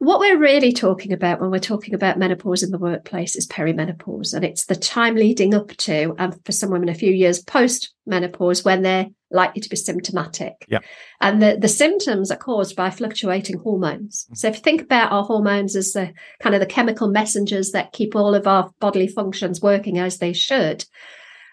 What 0.00 0.20
we're 0.20 0.38
really 0.38 0.72
talking 0.72 1.12
about 1.12 1.40
when 1.40 1.50
we're 1.50 1.58
talking 1.58 1.92
about 1.92 2.18
menopause 2.18 2.62
in 2.62 2.70
the 2.70 2.78
workplace 2.78 3.34
is 3.34 3.48
perimenopause, 3.48 4.32
and 4.32 4.44
it's 4.44 4.66
the 4.66 4.76
time 4.76 5.16
leading 5.16 5.54
up 5.54 5.68
to, 5.76 6.14
and 6.18 6.38
for 6.44 6.52
some 6.52 6.70
women, 6.70 6.88
a 6.88 6.94
few 6.94 7.12
years 7.12 7.42
post 7.42 7.92
menopause 8.06 8.64
when 8.64 8.82
they're 8.82 9.08
likely 9.32 9.60
to 9.60 9.68
be 9.68 9.74
symptomatic. 9.76 10.52
Yeah. 10.68 10.78
And 11.20 11.42
the, 11.42 11.58
the 11.60 11.68
symptoms 11.68 12.30
are 12.30 12.36
caused 12.36 12.76
by 12.76 12.90
fluctuating 12.90 13.58
hormones. 13.58 14.26
So 14.34 14.46
if 14.48 14.56
you 14.56 14.62
think 14.62 14.82
about 14.82 15.10
our 15.10 15.24
hormones 15.24 15.74
as 15.74 15.92
the 15.92 16.12
kind 16.40 16.54
of 16.54 16.60
the 16.60 16.66
chemical 16.66 17.08
messengers 17.08 17.72
that 17.72 17.92
keep 17.92 18.14
all 18.14 18.34
of 18.36 18.46
our 18.46 18.70
bodily 18.80 19.08
functions 19.08 19.60
working 19.60 19.98
as 19.98 20.18
they 20.18 20.32
should, 20.32 20.84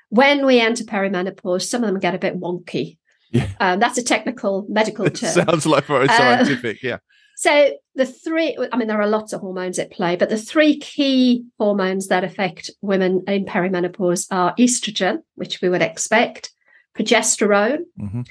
When 0.09 0.45
we 0.45 0.61
enter 0.61 0.83
perimenopause, 0.83 1.63
some 1.63 1.83
of 1.83 1.87
them 1.89 1.99
get 1.99 2.13
a 2.15 2.19
bit 2.19 2.39
wonky. 2.39 2.99
Yeah. 3.31 3.49
Um, 3.59 3.79
that's 3.79 3.97
a 3.97 4.03
technical 4.03 4.65
medical 4.69 5.09
term. 5.09 5.31
sounds 5.45 5.65
like 5.65 5.85
very 5.85 6.07
Uh, 6.07 6.15
scientific. 6.15 6.83
yeah. 6.83 6.99
So 7.35 7.71
the 7.95 8.05
three, 8.05 8.57
I 8.71 8.77
mean, 8.77 8.87
there 8.87 9.01
are 9.01 9.07
lots 9.07 9.33
of 9.33 9.41
hormones 9.41 9.77
at 9.79 9.91
play, 9.91 10.15
but 10.15 10.29
the 10.29 10.37
three 10.37 10.77
key 10.79 11.45
hormones 11.59 12.07
that 12.07 12.23
affect 12.23 12.71
women 12.81 13.23
in 13.27 13.45
perimenopause 13.45 14.27
are 14.31 14.55
estrogen, 14.55 15.17
which 15.35 15.61
we 15.61 15.69
would 15.69 15.81
expect, 15.81 16.51
progesterone, 16.97 17.79
hmm 17.99 18.21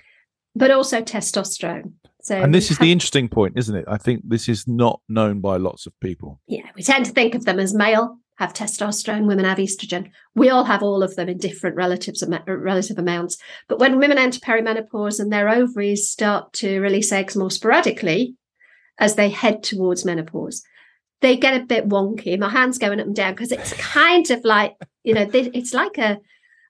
but 0.56 0.70
also 0.70 1.02
testosterone. 1.02 1.94
So, 2.22 2.40
And 2.40 2.54
this 2.54 2.70
is 2.70 2.78
we 2.78 2.86
the 2.86 2.92
interesting 2.92 3.28
point, 3.28 3.54
isn't 3.58 3.74
it? 3.74 3.84
I 3.88 3.98
think 3.98 4.22
this 4.24 4.48
is 4.48 4.68
not 4.68 5.00
known 5.08 5.40
by 5.40 5.56
lots 5.56 5.84
of 5.86 5.92
people. 6.00 6.40
yeah, 6.46 6.70
we 6.76 6.82
tend 6.84 7.04
to 7.06 7.10
think 7.10 7.34
of 7.34 7.44
them 7.44 7.58
as 7.58 7.74
male 7.74 8.18
have 8.36 8.52
testosterone, 8.52 9.26
women 9.26 9.44
have 9.44 9.58
estrogen. 9.58 10.10
We 10.34 10.50
all 10.50 10.64
have 10.64 10.82
all 10.82 11.02
of 11.02 11.16
them 11.16 11.28
in 11.28 11.38
different 11.38 11.76
relatives 11.76 12.24
relative 12.46 12.98
amounts. 12.98 13.36
But 13.68 13.78
when 13.78 13.98
women 13.98 14.18
enter 14.18 14.40
perimenopause 14.40 15.20
and 15.20 15.32
their 15.32 15.48
ovaries 15.48 16.08
start 16.08 16.52
to 16.54 16.80
release 16.80 17.12
eggs 17.12 17.36
more 17.36 17.50
sporadically 17.50 18.36
as 18.98 19.16
they 19.16 19.28
head 19.28 19.62
towards 19.62 20.04
menopause, 20.04 20.62
they 21.20 21.36
get 21.36 21.60
a 21.60 21.64
bit 21.64 21.88
wonky. 21.88 22.38
My 22.38 22.50
hands 22.50 22.78
going 22.78 23.00
up 23.00 23.06
and 23.06 23.16
down 23.16 23.32
because 23.32 23.52
it's 23.52 23.72
kind 23.74 24.30
of 24.30 24.44
like 24.44 24.76
you 25.02 25.14
know 25.14 25.28
it's 25.32 25.74
like 25.74 25.98
a 25.98 26.20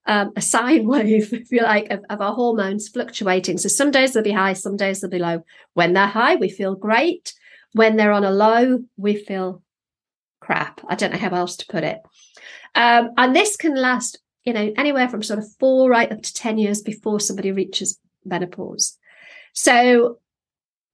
um, 0.06 0.32
a 0.36 0.40
sine 0.40 0.86
wave, 0.86 1.32
if 1.32 1.50
you 1.50 1.62
like, 1.62 1.90
of, 1.90 2.04
of 2.10 2.20
our 2.20 2.34
hormones 2.34 2.88
fluctuating. 2.88 3.58
So 3.58 3.68
some 3.68 3.90
days 3.90 4.12
they'll 4.12 4.22
be 4.22 4.32
high, 4.32 4.52
some 4.52 4.76
days 4.76 5.00
they'll 5.00 5.10
be 5.10 5.18
low. 5.18 5.44
When 5.74 5.92
they're 5.92 6.06
high, 6.06 6.36
we 6.36 6.48
feel 6.48 6.74
great. 6.74 7.34
When 7.72 7.96
they're 7.96 8.12
on 8.12 8.24
a 8.24 8.30
low, 8.30 8.84
we 8.96 9.16
feel 9.16 9.62
crap. 10.40 10.80
I 10.88 10.94
don't 10.94 11.12
know 11.12 11.18
how 11.18 11.34
else 11.34 11.56
to 11.56 11.66
put 11.66 11.84
it. 11.84 12.00
Um, 12.74 13.10
and 13.16 13.34
this 13.34 13.56
can 13.56 13.74
last, 13.74 14.18
you 14.44 14.52
know, 14.52 14.72
anywhere 14.76 15.08
from 15.08 15.22
sort 15.22 15.38
of 15.38 15.50
four 15.58 15.88
right 15.90 16.10
up 16.10 16.22
to 16.22 16.34
10 16.34 16.58
years 16.58 16.82
before 16.82 17.18
somebody 17.18 17.50
reaches 17.50 17.98
menopause. 18.24 18.98
So 19.52 20.18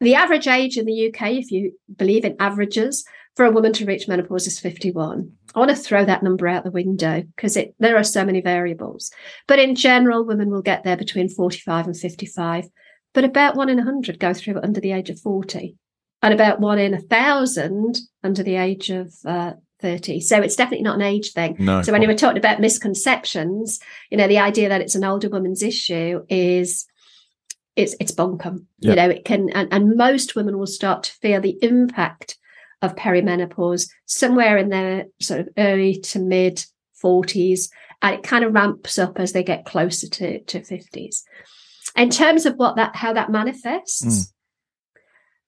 the 0.00 0.14
average 0.14 0.48
age 0.48 0.76
in 0.76 0.86
the 0.86 1.08
UK, 1.08 1.32
if 1.32 1.50
you 1.50 1.72
believe 1.94 2.24
in 2.24 2.36
averages, 2.40 3.04
for 3.36 3.44
a 3.44 3.50
woman 3.50 3.72
to 3.74 3.86
reach 3.86 4.08
menopause 4.08 4.46
is 4.46 4.58
51. 4.58 5.32
I 5.54 5.58
want 5.58 5.70
to 5.70 5.76
throw 5.76 6.04
that 6.04 6.22
number 6.22 6.48
out 6.48 6.64
the 6.64 6.70
window 6.70 7.22
because 7.36 7.56
it 7.56 7.74
there 7.78 7.96
are 7.96 8.04
so 8.04 8.24
many 8.24 8.40
variables. 8.40 9.10
But 9.46 9.58
in 9.58 9.74
general, 9.74 10.24
women 10.24 10.50
will 10.50 10.62
get 10.62 10.84
there 10.84 10.96
between 10.96 11.28
45 11.28 11.86
and 11.86 11.96
55. 11.96 12.68
But 13.14 13.24
about 13.24 13.56
one 13.56 13.68
in 13.68 13.78
a 13.78 13.84
hundred 13.84 14.20
go 14.20 14.34
through 14.34 14.58
it 14.58 14.64
under 14.64 14.80
the 14.80 14.92
age 14.92 15.10
of 15.10 15.20
40, 15.20 15.76
and 16.22 16.34
about 16.34 16.60
one 16.60 16.78
in 16.78 16.94
a 16.94 17.00
thousand 17.00 17.98
under 18.22 18.42
the 18.42 18.56
age 18.56 18.90
of 18.90 19.12
uh, 19.24 19.52
30. 19.80 20.20
So 20.20 20.40
it's 20.40 20.56
definitely 20.56 20.84
not 20.84 20.96
an 20.96 21.02
age 21.02 21.32
thing. 21.32 21.56
No. 21.58 21.82
So 21.82 21.92
when 21.92 22.02
you 22.02 22.08
were 22.08 22.14
talking 22.14 22.38
about 22.38 22.60
misconceptions, 22.60 23.80
you 24.10 24.18
know, 24.18 24.28
the 24.28 24.38
idea 24.38 24.68
that 24.68 24.80
it's 24.80 24.94
an 24.94 25.04
older 25.04 25.28
woman's 25.28 25.62
issue 25.62 26.24
is 26.28 26.86
it's 27.76 27.94
it's 28.00 28.12
bunkum. 28.12 28.66
Yeah. 28.78 28.90
You 28.90 28.96
know, 28.96 29.10
it 29.10 29.24
can 29.24 29.50
and, 29.50 29.68
and 29.72 29.96
most 29.96 30.34
women 30.36 30.58
will 30.58 30.66
start 30.66 31.04
to 31.04 31.12
feel 31.12 31.40
the 31.40 31.58
impact 31.62 32.36
of 32.82 32.96
perimenopause 32.96 33.88
somewhere 34.06 34.56
in 34.56 34.70
their 34.70 35.04
sort 35.20 35.40
of 35.40 35.48
early 35.58 35.96
to 36.00 36.18
mid 36.18 36.64
40s. 37.02 37.68
And 38.02 38.14
it 38.16 38.22
kind 38.22 38.44
of 38.44 38.54
ramps 38.54 38.98
up 38.98 39.20
as 39.20 39.32
they 39.32 39.42
get 39.42 39.66
closer 39.66 40.08
to, 40.08 40.40
to 40.44 40.60
50s. 40.60 41.22
In 41.96 42.08
terms 42.08 42.46
of 42.46 42.54
what 42.56 42.76
that 42.76 42.96
how 42.96 43.12
that 43.12 43.30
manifests, 43.30 44.32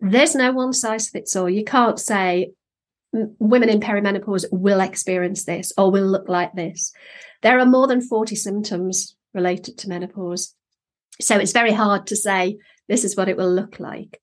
Mm. 0.05 0.11
there's 0.11 0.35
no 0.35 0.53
one 0.53 0.73
size 0.73 1.09
fits 1.09 1.37
all. 1.37 1.49
You 1.49 1.65
can't 1.65 1.99
say 1.99 2.53
women 3.13 3.69
in 3.69 3.81
perimenopause 3.81 4.45
will 4.51 4.81
experience 4.81 5.45
this 5.45 5.73
or 5.79 5.91
will 5.91 6.07
look 6.07 6.29
like 6.29 6.53
this. 6.55 6.93
There 7.43 7.59
are 7.59 7.67
more 7.67 7.87
than 7.87 8.01
40 8.01 8.35
symptoms 8.37 9.17
related 9.35 9.79
to 9.79 9.89
menopause. 9.89 10.55
So 11.20 11.37
it's 11.37 11.53
very 11.53 11.72
hard 11.72 12.07
to 12.09 12.16
say 12.16 12.59
this 12.88 13.05
is 13.05 13.16
what 13.16 13.29
it 13.29 13.37
will 13.37 13.53
look 13.53 13.79
like. 13.79 14.20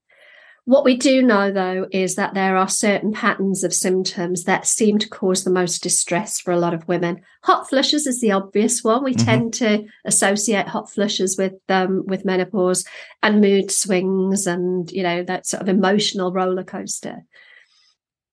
What 0.65 0.85
we 0.85 0.97
do 0.97 1.23
know, 1.23 1.51
though, 1.51 1.87
is 1.91 2.15
that 2.15 2.35
there 2.35 2.55
are 2.55 2.67
certain 2.67 3.11
patterns 3.11 3.63
of 3.63 3.73
symptoms 3.73 4.43
that 4.43 4.67
seem 4.67 4.99
to 4.99 5.09
cause 5.09 5.43
the 5.43 5.49
most 5.49 5.81
distress 5.81 6.39
for 6.39 6.51
a 6.51 6.59
lot 6.59 6.75
of 6.75 6.87
women. 6.87 7.21
Hot 7.43 7.67
flushes 7.67 8.05
is 8.05 8.21
the 8.21 8.33
obvious 8.33 8.83
one. 8.83 9.03
We 9.03 9.15
Mhm. 9.15 9.25
tend 9.25 9.53
to 9.55 9.85
associate 10.05 10.67
hot 10.67 10.91
flushes 10.91 11.37
with 11.39 11.53
um, 11.69 12.03
with 12.05 12.23
menopause 12.23 12.85
and 13.23 13.41
mood 13.41 13.71
swings, 13.71 14.45
and 14.45 14.91
you 14.91 15.01
know 15.01 15.23
that 15.23 15.47
sort 15.47 15.63
of 15.63 15.69
emotional 15.69 16.31
roller 16.31 16.63
coaster. 16.63 17.25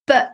But 0.06 0.30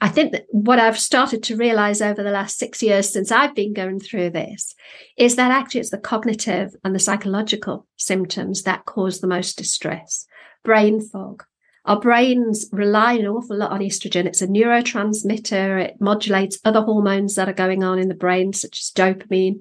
I 0.00 0.08
think 0.08 0.32
that 0.32 0.46
what 0.50 0.80
I've 0.80 0.98
started 0.98 1.42
to 1.44 1.56
realize 1.56 2.02
over 2.02 2.22
the 2.22 2.32
last 2.32 2.58
six 2.58 2.82
years 2.82 3.12
since 3.12 3.30
I've 3.30 3.54
been 3.54 3.72
going 3.72 4.00
through 4.00 4.30
this 4.30 4.74
is 5.16 5.36
that 5.36 5.52
actually 5.52 5.80
it's 5.80 5.90
the 5.90 5.98
cognitive 5.98 6.74
and 6.82 6.94
the 6.94 6.98
psychological 7.00 7.86
symptoms 7.96 8.64
that 8.64 8.86
cause 8.86 9.20
the 9.20 9.28
most 9.28 9.56
distress. 9.56 10.26
Brain 10.64 11.00
fog. 11.00 11.44
Our 11.84 12.00
brains 12.00 12.66
rely 12.72 13.12
an 13.12 13.26
awful 13.26 13.58
lot 13.58 13.70
on 13.70 13.80
estrogen. 13.80 14.24
It's 14.24 14.42
a 14.42 14.48
neurotransmitter. 14.48 15.84
It 15.84 16.00
modulates 16.00 16.58
other 16.64 16.80
hormones 16.80 17.34
that 17.34 17.48
are 17.48 17.52
going 17.54 17.84
on 17.84 17.98
in 17.98 18.08
the 18.08 18.14
brain, 18.14 18.52
such 18.52 18.80
as 18.80 18.90
dopamine. 18.90 19.60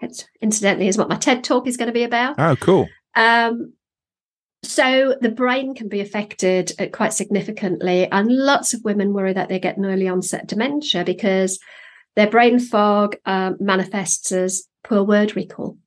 It 0.00 0.26
incidentally 0.40 0.88
is 0.88 0.98
what 0.98 1.10
my 1.10 1.16
TED 1.16 1.44
talk 1.44 1.68
is 1.68 1.76
going 1.76 1.88
to 1.88 1.92
be 1.92 2.04
about. 2.04 2.36
Oh, 2.38 2.56
cool. 2.56 2.88
Um, 3.14 3.74
so 4.62 5.16
the 5.20 5.30
brain 5.30 5.74
can 5.74 5.88
be 5.88 6.00
affected 6.00 6.72
uh, 6.78 6.86
quite 6.86 7.12
significantly, 7.12 8.06
and 8.10 8.30
lots 8.30 8.74
of 8.74 8.84
women 8.84 9.12
worry 9.12 9.32
that 9.32 9.48
they 9.48 9.58
get 9.58 9.76
an 9.76 9.84
early 9.84 10.08
onset 10.08 10.46
dementia 10.46 11.04
because 11.04 11.58
their 12.14 12.30
brain 12.30 12.58
fog 12.58 13.16
um, 13.24 13.56
manifests 13.58 14.30
as 14.32 14.64
poor 14.84 15.02
word 15.02 15.34
recall, 15.34 15.78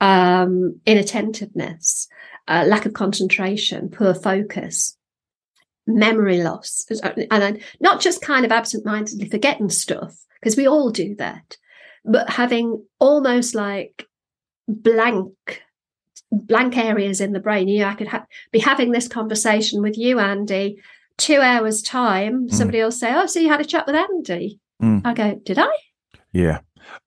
um, 0.00 0.80
inattentiveness, 0.86 2.08
uh, 2.48 2.64
lack 2.66 2.86
of 2.86 2.92
concentration, 2.92 3.88
poor 3.88 4.14
focus, 4.14 4.96
memory 5.86 6.42
loss, 6.42 6.86
and 7.30 7.60
not 7.80 8.00
just 8.00 8.22
kind 8.22 8.44
of 8.44 8.52
absent-mindedly 8.52 9.28
forgetting 9.28 9.70
stuff 9.70 10.16
because 10.40 10.56
we 10.56 10.68
all 10.68 10.90
do 10.90 11.16
that, 11.16 11.56
but 12.04 12.30
having 12.30 12.84
almost 13.00 13.54
like 13.54 14.06
blank 14.68 15.62
blank 16.32 16.76
areas 16.76 17.20
in 17.20 17.32
the 17.32 17.40
brain. 17.40 17.68
You 17.68 17.80
know, 17.80 17.88
I 17.88 17.94
could 17.94 18.08
ha- 18.08 18.26
be 18.50 18.58
having 18.58 18.90
this 18.92 19.06
conversation 19.08 19.82
with 19.82 19.96
you, 19.98 20.18
Andy. 20.18 20.78
Two 21.18 21.40
hours 21.40 21.82
time, 21.82 22.48
Mm. 22.48 22.52
somebody 22.54 22.82
will 22.82 22.90
say, 22.90 23.12
"Oh, 23.14 23.26
so 23.26 23.38
you 23.38 23.48
had 23.48 23.60
a 23.60 23.64
chat 23.64 23.86
with 23.86 23.94
Andy?" 23.94 24.58
Mm. 24.82 25.02
I 25.04 25.12
go, 25.14 25.40
"Did 25.44 25.58
I? 25.58 25.70
Yeah. 26.32 26.60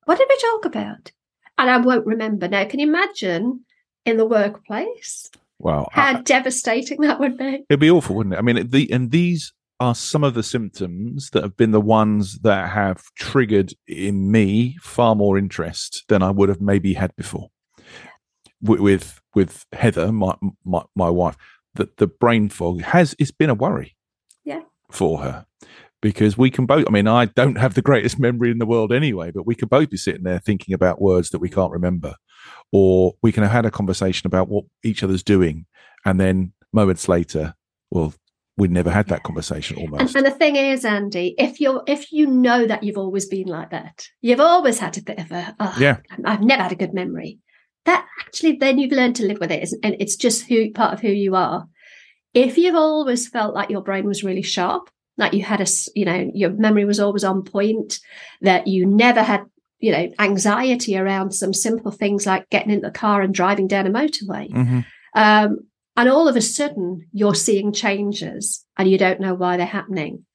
What 0.06 0.18
did 0.20 0.28
we 0.30 0.38
talk 0.40 0.66
about?" 0.66 1.12
And 1.58 1.70
I 1.70 1.78
won't 1.78 2.06
remember 2.06 2.48
now. 2.48 2.66
Can 2.66 2.80
you 2.80 2.88
imagine 2.88 3.62
in 4.06 4.18
the 4.18 4.26
workplace 4.26 5.30
Wow. 5.60 5.90
how 5.92 6.18
I- 6.18 6.22
devastating 6.22 7.02
that 7.02 7.20
would 7.20 7.38
be? 7.38 7.66
it'd 7.70 7.80
be 7.80 7.90
awful, 7.90 8.16
wouldn't 8.16 8.36
it? 8.36 8.38
I 8.38 8.42
mean, 8.42 8.70
the 8.70 8.92
and 8.92 9.10
these 9.12 9.54
are 9.80 9.96
some 9.96 10.24
of 10.24 10.36
the 10.36 10.44
symptoms 10.44 11.32
that 11.32 11.44
have 11.44 11.58
been 11.58 11.72
the 11.72 11.82
ones 11.82 12.40
that 12.44 12.70
have 12.70 13.02
triggered 13.18 13.74
in 13.88 14.32
me 14.32 14.78
far 14.82 15.16
more 15.16 15.38
interest 15.38 16.06
than 16.08 16.22
I 16.24 16.30
would 16.32 16.48
have 16.48 16.62
maybe 16.62 16.94
had 16.94 17.14
before. 17.18 17.50
With 18.66 18.80
with, 18.80 19.22
with 19.34 19.66
Heather, 19.72 20.12
my, 20.12 20.36
my 20.64 20.84
my 20.96 21.10
wife, 21.10 21.38
that 21.76 21.98
the 21.98 22.08
brain 22.08 22.50
fog 22.50 22.82
has 22.82 23.16
it's 23.20 23.32
been 23.32 23.50
a 23.50 23.54
worry. 23.56 23.96
Yeah. 24.44 24.62
For 24.92 25.20
her. 25.20 25.46
Because 26.02 26.38
we 26.38 26.52
can 26.52 26.66
both 26.66 26.86
I 26.88 26.92
mean, 26.92 27.08
I 27.08 27.26
don't 27.26 27.58
have 27.58 27.74
the 27.74 27.82
greatest 27.82 28.20
memory 28.20 28.52
in 28.52 28.60
the 28.60 28.66
world 28.66 28.92
anyway, 28.92 29.32
but 29.32 29.48
we 29.48 29.56
could 29.56 29.70
both 29.70 29.90
be 29.90 29.98
sitting 29.98 30.24
there 30.24 30.40
thinking 30.40 30.74
about 30.74 31.02
words 31.02 31.30
that 31.32 31.40
we 31.40 31.50
can't 31.50 31.72
remember. 31.72 32.16
Or 32.72 33.14
we 33.24 33.32
can 33.32 33.44
have 33.44 33.52
had 33.52 33.66
a 33.66 33.72
conversation 33.72 34.28
about 34.28 34.50
what 34.50 34.66
each 34.84 35.04
other's 35.04 35.24
doing 35.24 35.66
and 36.06 36.20
then 36.20 36.54
moments 36.72 37.10
later, 37.10 37.56
well, 37.90 38.14
we 38.58 38.68
never 38.68 38.90
had 38.90 39.08
that 39.08 39.24
conversation 39.24 39.78
And, 39.78 39.92
almost. 39.92 40.16
and 40.16 40.26
the 40.26 40.32
thing 40.32 40.56
is, 40.56 40.86
Andy, 40.86 41.36
if 41.38 41.60
you're 41.60 41.84
if 41.88 42.12
you 42.12 42.28
know 42.28 42.66
that 42.66 42.84
you've 42.84 42.98
always 42.98 43.26
been 43.26 43.48
like 43.48 43.72
that, 43.72 44.08
you've 44.22 44.40
always 44.40 44.80
had 44.80 44.98
a 44.98 45.02
bit 45.02 45.20
of 45.20 45.32
a 45.32 45.56
oh, 45.60 45.76
Yeah. 45.80 45.98
I've 46.24 46.42
never 46.42 46.64
had 46.64 46.72
a 46.72 46.76
good 46.76 46.94
memory. 46.94 47.40
That 47.86 48.06
actually, 48.22 48.58
then 48.58 48.80
you've 48.80 48.92
learned 48.92 49.16
to 49.18 49.26
live 49.26 49.40
with 49.40 49.52
it, 49.52 49.70
and 49.84 49.96
it's 50.00 50.16
just 50.16 50.48
who 50.48 50.72
part 50.72 50.94
of 50.94 51.02
who 51.02 51.10
you 51.10 51.36
are. 51.36 51.68
If 52.34 52.58
you've 52.58 52.76
always 52.76 53.28
felt 53.28 53.54
like 53.54 53.70
your 53.70 53.82
brain 53.82 54.06
was 54.06 54.24
really 54.24 54.42
sharp, 54.42 54.90
like 55.18 55.34
you 55.34 55.44
had 55.44 55.62
a 55.62 55.68
you 55.94 56.06
know, 56.06 56.32
your 56.34 56.50
memory 56.52 56.86
was 56.86 57.00
always 57.00 57.24
on 57.24 57.44
point, 57.44 58.00
that 58.42 58.68
you 58.68 58.86
never 58.86 59.24
had, 59.24 59.46
you 59.80 59.92
know, 59.92 60.12
anxiety 60.20 60.98
around 60.98 61.32
some 61.32 61.54
simple 61.54 61.92
things 61.92 62.26
like 62.26 62.50
getting 62.50 62.72
in 62.72 62.82
the 62.82 62.92
car 62.92 63.22
and 63.22 63.34
driving 63.34 63.68
down 63.68 63.88
a 63.88 63.90
motorway. 63.90 64.52
hmm 64.52 64.80
Um, 65.14 65.60
and 65.98 66.10
all 66.10 66.28
of 66.28 66.36
a 66.36 66.42
sudden, 66.42 67.08
you're 67.14 67.36
seeing 67.36 67.72
changes 67.72 68.66
and 68.78 68.90
you 68.90 68.98
don't 68.98 69.22
know 69.22 69.34
why 69.34 69.56
they're 69.56 69.66
happening. 69.66 70.26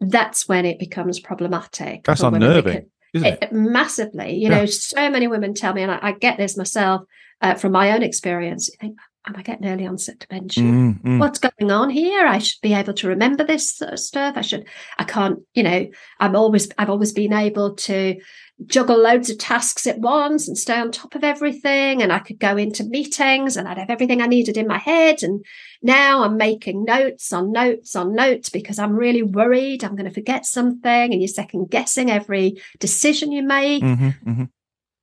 That's 0.00 0.48
when 0.48 0.66
it 0.66 0.78
becomes 0.78 1.20
problematic. 1.20 2.04
That's 2.04 2.22
unnerving, 2.22 2.90
it? 3.14 3.38
it, 3.42 3.52
massively. 3.52 4.34
You 4.34 4.48
Yeah. 4.50 4.58
know, 4.58 4.66
so 4.66 5.10
many 5.10 5.26
women 5.26 5.54
tell 5.54 5.74
me, 5.74 5.82
and 5.82 5.90
I, 5.92 5.98
I 6.02 6.12
get 6.12 6.38
this 6.38 6.56
myself 6.56 7.02
uh, 7.40 7.54
from 7.54 7.72
my 7.72 7.92
own 7.92 8.02
experience. 8.02 8.68
You 8.68 8.76
think, 8.80 8.98
am 9.26 9.36
I 9.36 9.42
getting 9.42 9.66
early 9.66 9.86
onset 9.86 10.24
dementia? 10.28 10.62
Mm, 10.62 11.02
mm. 11.02 11.18
What's 11.18 11.38
going 11.38 11.70
on 11.70 11.90
here? 11.90 12.26
I 12.26 12.38
should 12.38 12.60
be 12.62 12.74
able 12.74 12.94
to 12.94 13.08
remember 13.08 13.44
this 13.44 13.70
sort 13.70 13.94
of 13.94 13.98
stuff. 13.98 14.36
I 14.36 14.40
should, 14.40 14.66
I 14.98 15.04
can't, 15.04 15.40
you 15.54 15.62
know, 15.62 15.88
I'm 16.20 16.36
always, 16.36 16.68
I've 16.78 16.90
always 16.90 17.12
been 17.12 17.32
able 17.32 17.74
to 17.74 18.20
juggle 18.64 18.98
loads 18.98 19.28
of 19.28 19.36
tasks 19.36 19.86
at 19.86 19.98
once 19.98 20.48
and 20.48 20.56
stay 20.56 20.78
on 20.78 20.90
top 20.90 21.14
of 21.14 21.24
everything. 21.24 22.02
And 22.02 22.12
I 22.12 22.20
could 22.20 22.38
go 22.38 22.56
into 22.56 22.84
meetings 22.84 23.56
and 23.56 23.66
I'd 23.68 23.78
have 23.78 23.90
everything 23.90 24.22
I 24.22 24.26
needed 24.26 24.56
in 24.56 24.68
my 24.68 24.78
head. 24.78 25.22
And 25.22 25.44
now 25.82 26.22
I'm 26.22 26.36
making 26.36 26.84
notes 26.84 27.32
on 27.32 27.52
notes 27.52 27.96
on 27.96 28.14
notes 28.14 28.48
because 28.48 28.78
I'm 28.78 28.94
really 28.94 29.22
worried 29.22 29.84
I'm 29.84 29.96
going 29.96 30.08
to 30.08 30.14
forget 30.14 30.46
something 30.46 31.12
and 31.12 31.20
you're 31.20 31.28
second 31.28 31.70
guessing 31.70 32.10
every 32.10 32.62
decision 32.78 33.32
you 33.32 33.42
make. 33.42 33.82
Mm-hmm, 33.82 34.30
mm-hmm. 34.30 34.44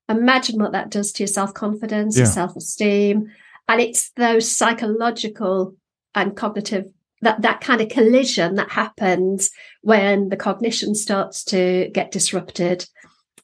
Imagine 0.09 0.59
what 0.59 0.73
that 0.73 0.89
does 0.89 1.11
to 1.13 1.23
your 1.23 1.27
self 1.27 1.53
confidence, 1.53 2.15
yeah. 2.15 2.23
your 2.23 2.31
self 2.31 2.55
esteem. 2.55 3.31
And 3.67 3.81
it's 3.81 4.11
those 4.11 4.49
psychological 4.51 5.75
and 6.15 6.35
cognitive 6.35 6.85
that 7.21 7.41
that 7.41 7.61
kind 7.61 7.81
of 7.81 7.89
collision 7.89 8.55
that 8.55 8.69
happens 8.71 9.49
when 9.81 10.29
the 10.29 10.35
cognition 10.35 10.93
starts 10.93 11.43
to 11.45 11.89
get 11.93 12.11
disrupted 12.11 12.85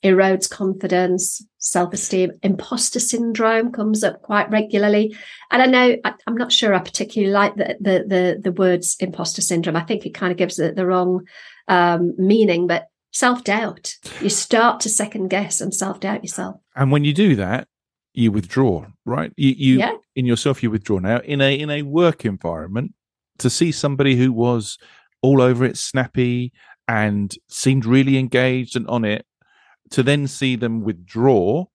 erodes 0.04 0.50
confidence, 0.50 1.44
self 1.58 1.94
esteem. 1.94 2.32
Imposter 2.44 3.00
syndrome 3.00 3.72
comes 3.72 4.04
up 4.04 4.22
quite 4.22 4.50
regularly. 4.50 5.16
And 5.52 5.62
I 5.62 5.66
know 5.66 5.98
I, 6.04 6.14
am 6.28 6.36
not 6.36 6.52
sure 6.52 6.74
I 6.74 6.80
particularly 6.80 7.34
like 7.34 7.56
the, 7.56 7.78
the, 7.80 8.04
the, 8.08 8.40
the, 8.42 8.52
words 8.52 8.96
imposter 9.00 9.42
syndrome. 9.42 9.76
I 9.76 9.84
think 9.84 10.06
it 10.06 10.14
kind 10.14 10.32
of 10.32 10.38
gives 10.38 10.60
it 10.60 10.76
the 10.76 10.86
wrong 10.86 11.26
um, 11.68 12.14
meaning, 12.18 12.68
but 12.68 12.88
self 13.12 13.44
doubt. 13.44 13.96
You 14.22 14.30
start 14.30 14.80
to 14.82 14.90
second 14.90 15.30
guess 15.30 15.60
and 15.62 15.74
self 15.74 16.00
doubt 16.00 16.24
yourself. 16.24 16.58
And 16.76 16.92
when 16.92 17.04
you 17.04 17.14
do 17.14 17.36
that, 17.36 17.68
you 18.20 18.32
withdraw, 18.32 18.86
right? 19.06 19.32
You, 19.38 19.54
you 19.58 19.78
yeah. 19.80 19.96
in 20.16 20.26
yourself, 20.26 20.62
you 20.62 20.70
withdraw. 20.70 21.00
Now, 21.00 21.20
in 21.20 21.42
a 21.42 21.58
in 21.58 21.70
a 21.70 21.84
work 21.84 22.26
environment, 22.26 22.94
to 23.40 23.50
see 23.50 23.72
somebody 23.72 24.16
who 24.16 24.32
was 24.32 24.78
all 25.22 25.42
over 25.42 25.66
it, 25.66 25.78
snappy, 25.78 26.52
and 26.88 27.34
seemed 27.48 27.86
really 27.86 28.18
engaged 28.18 28.76
and 28.76 28.88
on 28.88 29.06
it, 29.06 29.26
to 29.92 30.04
then 30.04 30.28
see 30.28 30.56
them 30.56 30.84
withdraw 30.84 31.66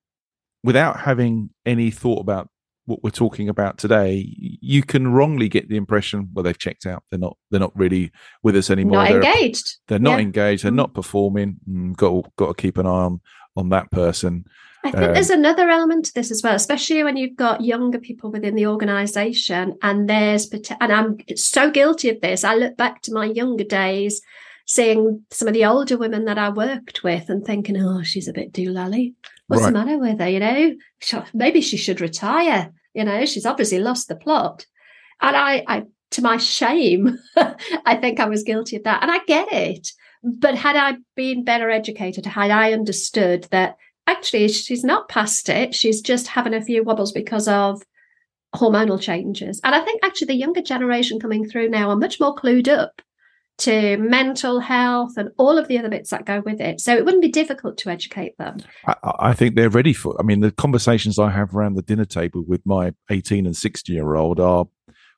without 0.63 1.01
having 1.01 1.51
any 1.65 1.91
thought 1.91 2.21
about 2.21 2.49
what 2.87 3.03
we're 3.03 3.11
talking 3.11 3.49
about 3.49 3.79
today, 3.79 4.27
you 4.37 4.83
can 4.83 5.09
wrongly 5.09 5.49
get 5.49 5.71
the 5.71 5.77
impression, 5.77 6.29
well, 6.35 6.43
they've 6.43 6.59
checked 6.59 6.85
out. 6.85 7.03
They're 7.11 7.19
not. 7.19 7.39
They're 7.51 7.61
not 7.61 7.75
really 7.75 8.13
with 8.43 8.57
us 8.57 8.69
anymore. 8.69 8.99
Not 8.99 9.09
they're, 9.09 9.23
engaged. 9.23 9.79
They're 9.89 9.99
not 9.99 10.19
yeah. 10.19 10.25
engaged. 10.25 10.65
They're 10.65 10.73
mm. 10.73 10.77
not 10.77 10.95
performing. 10.95 11.57
Mm, 11.69 11.97
got 11.97 12.37
got 12.37 12.49
to 12.49 12.63
keep 12.63 12.77
an 12.77 12.87
eye 12.87 12.91
on 12.91 13.21
on 13.57 13.71
that 13.71 13.91
person. 13.91 14.45
I 14.85 14.91
think 14.91 15.05
um, 15.05 15.15
there's 15.15 15.31
another 15.31 15.71
element 15.71 16.05
to 16.07 16.15
this 16.15 16.31
as 16.31 16.43
well, 16.43 16.55
especially 16.55 17.03
when 17.03 17.17
you've 17.17 17.37
got 17.37 17.63
younger 17.63 17.99
people 17.99 18.31
within 18.31 18.55
the 18.55 18.67
organisation, 18.67 19.79
and 19.83 20.09
there's 20.09 20.51
and 20.53 20.93
I'm 20.93 21.19
so 21.37 21.71
guilty 21.71 22.11
of 22.11 22.21
this. 22.21 22.45
I 22.45 22.55
look 22.55 22.77
back 22.77 23.01
to 23.03 23.15
my 23.15 23.25
younger 23.25 23.65
days 23.65 24.21
seeing 24.67 25.25
some 25.31 25.49
of 25.49 25.55
the 25.55 25.65
older 25.65 25.97
women 25.97 26.25
that 26.25 26.39
I 26.39 26.49
worked 26.49 27.03
with 27.03 27.29
and 27.29 27.45
thinking, 27.45 27.77
oh, 27.77 28.03
she's 28.03 28.29
a 28.29 28.33
bit 28.33 28.53
doolally. 28.53 29.15
What's 29.47 29.63
right. 29.63 29.73
the 29.73 29.79
matter 29.79 29.99
with 29.99 30.21
her? 30.21 30.29
You 30.29 30.41
know, 30.41 30.75
maybe 31.35 31.61
she 31.61 31.77
should 31.77 32.01
retire. 32.01 32.73
You 32.95 33.05
know, 33.05 33.27
she's 33.27 33.47
obviously 33.47 33.79
lost 33.79 34.09
the 34.09 34.17
plot. 34.17 34.67
And 35.21 35.37
I, 35.37 35.65
I 35.67 35.83
to 36.13 36.23
my 36.23 36.37
shame, 36.37 37.19
I 37.85 37.97
think 37.97 38.21
I 38.21 38.27
was 38.27 38.43
guilty 38.43 38.77
of 38.77 38.85
that. 38.85 39.03
And 39.03 39.11
I 39.11 39.19
get 39.27 39.53
it. 39.53 39.89
But 40.23 40.55
had 40.55 40.77
I 40.77 40.97
been 41.15 41.45
better 41.45 41.69
educated, 41.69 42.25
had 42.25 42.51
I 42.51 42.73
understood 42.73 43.47
that 43.51 43.77
actually 44.07 44.49
she's 44.49 44.85
not 44.85 45.09
past 45.09 45.49
it, 45.49 45.75
she's 45.75 46.01
just 46.01 46.29
having 46.29 46.55
a 46.55 46.63
few 46.63 46.83
wobbles 46.83 47.13
because 47.13 47.49
of 47.49 47.83
hormonal 48.55 49.01
changes. 49.01 49.61
And 49.65 49.75
I 49.75 49.81
think 49.81 50.01
actually 50.03 50.29
the 50.29 50.35
younger 50.35 50.63
generation 50.63 51.19
coming 51.19 51.49
through 51.49 51.69
now 51.69 51.91
are 51.91 51.97
much 51.97 52.21
more 52.21 52.35
clued 52.35 52.69
up 52.69 53.03
to 53.57 53.97
mental 53.99 54.59
health 54.59 55.13
and 55.17 55.31
all 55.37 55.59
of 55.59 55.69
the 55.69 55.79
other 55.79 55.89
bits 55.89 56.11
that 56.11 56.27
go 56.27 56.41
with 56.41 56.61
it. 56.61 56.81
So 56.81 56.97
it 56.97 57.05
wouldn't 57.05 57.23
be 57.23 57.29
difficult 57.29 57.79
to 57.79 57.91
educate 57.91 58.37
them. 58.37 58.59
I, 58.87 58.95
I, 59.05 59.33
think 59.33 59.55
they're 59.55 59.71
ready 59.71 59.93
for. 59.93 60.17
I 60.19 60.25
mean, 60.25 60.41
the 60.41 60.51
conversations 60.51 61.19
I 61.19 61.31
have 61.31 61.55
around 61.55 61.75
the 61.75 61.83
dinner 61.83 62.05
table 62.05 62.43
with 62.47 62.63
my 62.67 62.93
18 63.11 63.47
and 63.47 63.57
16 63.57 63.95
year 63.95 64.17
old 64.17 64.41
are 64.41 64.67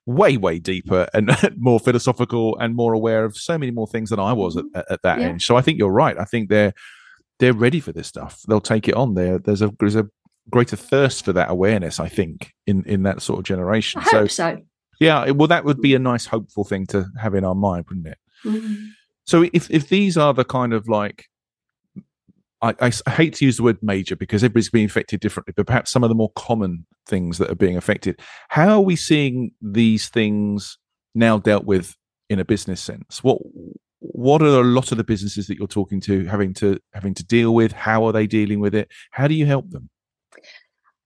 way, 0.05 0.37
way 0.37 0.59
deeper 0.59 1.09
and 1.15 1.31
more 1.57 1.81
philosophical 1.81 2.59
and 2.59 2.75
more 2.75 2.93
aware 2.93 3.25
of 3.25 3.37
so 3.37 3.57
many 3.57 3.73
more 3.73 3.87
things 3.87 4.11
than 4.11 4.21
I 4.21 4.35
was 4.35 4.57
mm-hmm. 4.57 4.77
at, 4.77 4.91
at 4.91 5.03
that 5.03 5.21
yeah. 5.21 5.35
age. 5.35 5.47
So 5.47 5.57
I 5.57 5.63
think 5.63 5.79
you're 5.79 5.91
right. 5.91 6.19
I 6.19 6.25
think 6.25 6.51
they're 6.51 6.75
they're 7.39 7.53
ready 7.53 7.81
for 7.81 7.93
this 7.93 8.07
stuff. 8.07 8.43
They'll 8.49 8.61
take 8.61 8.89
it 8.89 8.95
on. 8.95 9.15
There, 9.15 9.39
there's 9.39 9.63
a 9.63 9.73
there's 9.79 9.97
a 9.97 10.09
greater 10.51 10.77
thirst 10.77 11.25
for 11.25 11.33
that 11.33 11.51
awareness. 11.51 12.01
I 12.01 12.09
think 12.09 12.53
in 12.67 12.85
in 12.85 13.03
that 13.05 13.23
sort 13.23 13.39
of 13.39 13.45
generation. 13.45 14.03
I 14.05 14.11
so, 14.11 14.27
so. 14.27 14.63
Yeah, 14.99 15.31
well, 15.31 15.49
that 15.49 15.65
would 15.65 15.83
be 15.83 15.95
a 15.95 15.99
nice, 15.99 16.25
hopeful 16.25 16.65
thing 16.65 16.87
to 16.87 17.07
have 17.21 17.35
in 17.35 17.45
our 17.45 17.55
mind, 17.55 17.85
wouldn't 17.89 18.07
it? 18.07 18.19
Mm-hmm. 18.45 18.85
So 19.27 19.47
if 19.53 19.71
if 19.71 19.89
these 19.89 20.17
are 20.17 20.33
the 20.33 20.45
kind 20.45 20.73
of 20.73 20.89
like 20.89 21.27
I, 22.63 22.75
I, 22.81 22.93
I, 23.07 23.11
hate 23.11 23.35
to 23.35 23.45
use 23.45 23.59
the 23.59 23.63
word 23.63 23.79
major 23.83 24.17
because 24.17 24.43
everybody's 24.43 24.71
being 24.71 24.87
affected 24.87 25.21
differently, 25.21 25.53
but 25.57 25.67
perhaps 25.67 25.91
some 25.91 26.03
of 26.03 26.09
the 26.09 26.15
more 26.15 26.31
common 26.37 26.87
things 27.07 27.39
that 27.39 27.51
are 27.51 27.57
being 27.57 27.77
affected. 27.77 28.21
How 28.49 28.77
are 28.77 28.81
we 28.81 28.97
seeing 28.97 29.53
these 29.61 30.09
things 30.09 30.79
now 31.15 31.39
dealt 31.39 31.65
with 31.65 31.95
in 32.31 32.39
a 32.39 32.45
business 32.45 32.81
sense? 32.81 33.23
What 33.23 33.43
what 34.13 34.43
are 34.43 34.61
a 34.61 34.65
lot 34.65 34.93
of 34.93 34.99
the 34.99 35.05
businesses 35.05 35.47
that 35.47 35.59
you're 35.59 35.67
talking 35.67 36.01
to 36.03 36.25
having 36.27 36.55
to 36.55 36.79
having 36.93 37.15
to 37.15 37.25
deal 37.25 37.55
with? 37.55 37.73
How 37.73 38.05
are 38.05 38.13
they 38.13 38.27
dealing 38.27 38.61
with 38.61 38.75
it? 38.75 38.91
How 39.11 39.29
do 39.29 39.35
you 39.35 39.47
help 39.47 39.71
them? 39.71 39.91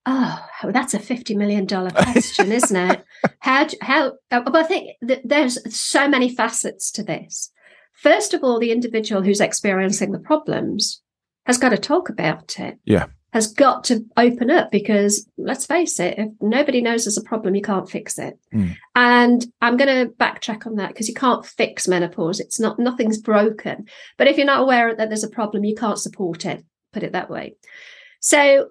Oh, 0.07 0.45
that's 0.65 0.95
a 0.95 0.99
fifty 0.99 1.37
million 1.37 1.67
dollar 1.67 1.91
question, 1.91 2.53
isn't 2.53 2.77
it? 2.91 3.05
How 3.41 3.67
how? 3.81 4.13
Uh, 4.31 4.43
I 4.55 4.63
think 4.63 4.97
that 5.03 5.21
there's 5.25 5.59
so 5.75 6.09
many 6.09 6.35
facets 6.35 6.91
to 6.93 7.03
this. 7.03 7.53
First 7.95 8.33
of 8.33 8.43
all, 8.43 8.59
the 8.59 8.73
individual 8.73 9.23
who's 9.23 9.41
experiencing 9.41 10.13
the 10.13 10.19
problems 10.19 11.03
has 11.45 11.59
got 11.59 11.71
to 11.71 11.79
talk 11.79 12.09
about 12.09 12.59
it. 12.59 12.79
Yeah, 12.85 13.07
has 13.33 13.53
got 13.53 13.85
to 13.85 14.05
open 14.17 14.51
up 14.51 14.71
because 14.71 15.29
let's 15.39 15.67
face 15.67 16.01
it, 16.01 16.19
if 16.19 16.29
nobody 16.41 16.81
knows 16.81 17.05
there's 17.05 17.17
a 17.17 17.23
problem, 17.23 17.55
you 17.55 17.63
can't 17.63 17.89
fix 17.89 18.19
it. 18.19 18.39
Mm. 18.53 18.77
And 18.97 19.47
I'm 19.61 19.77
going 19.77 20.07
to 20.07 20.13
backtrack 20.15 20.67
on 20.67 20.77
that 20.77 20.89
because 20.89 21.09
you 21.09 21.15
can't 21.15 21.47
fix 21.47 21.87
menopause. 21.87 22.41
It's 22.41 22.59
not 22.59 22.79
nothing's 22.79 23.19
broken. 23.19 23.87
But 24.19 24.27
if 24.27 24.37
you're 24.37 24.47
not 24.47 24.63
aware 24.63 24.95
that 24.95 25.09
there's 25.09 25.25
a 25.25 25.31
problem, 25.31 25.65
you 25.65 25.77
can't 25.77 25.99
support 25.99 26.45
it. 26.45 26.65
Put 26.93 27.05
it 27.05 27.13
that 27.13 27.31
way. 27.31 27.55
So 28.21 28.71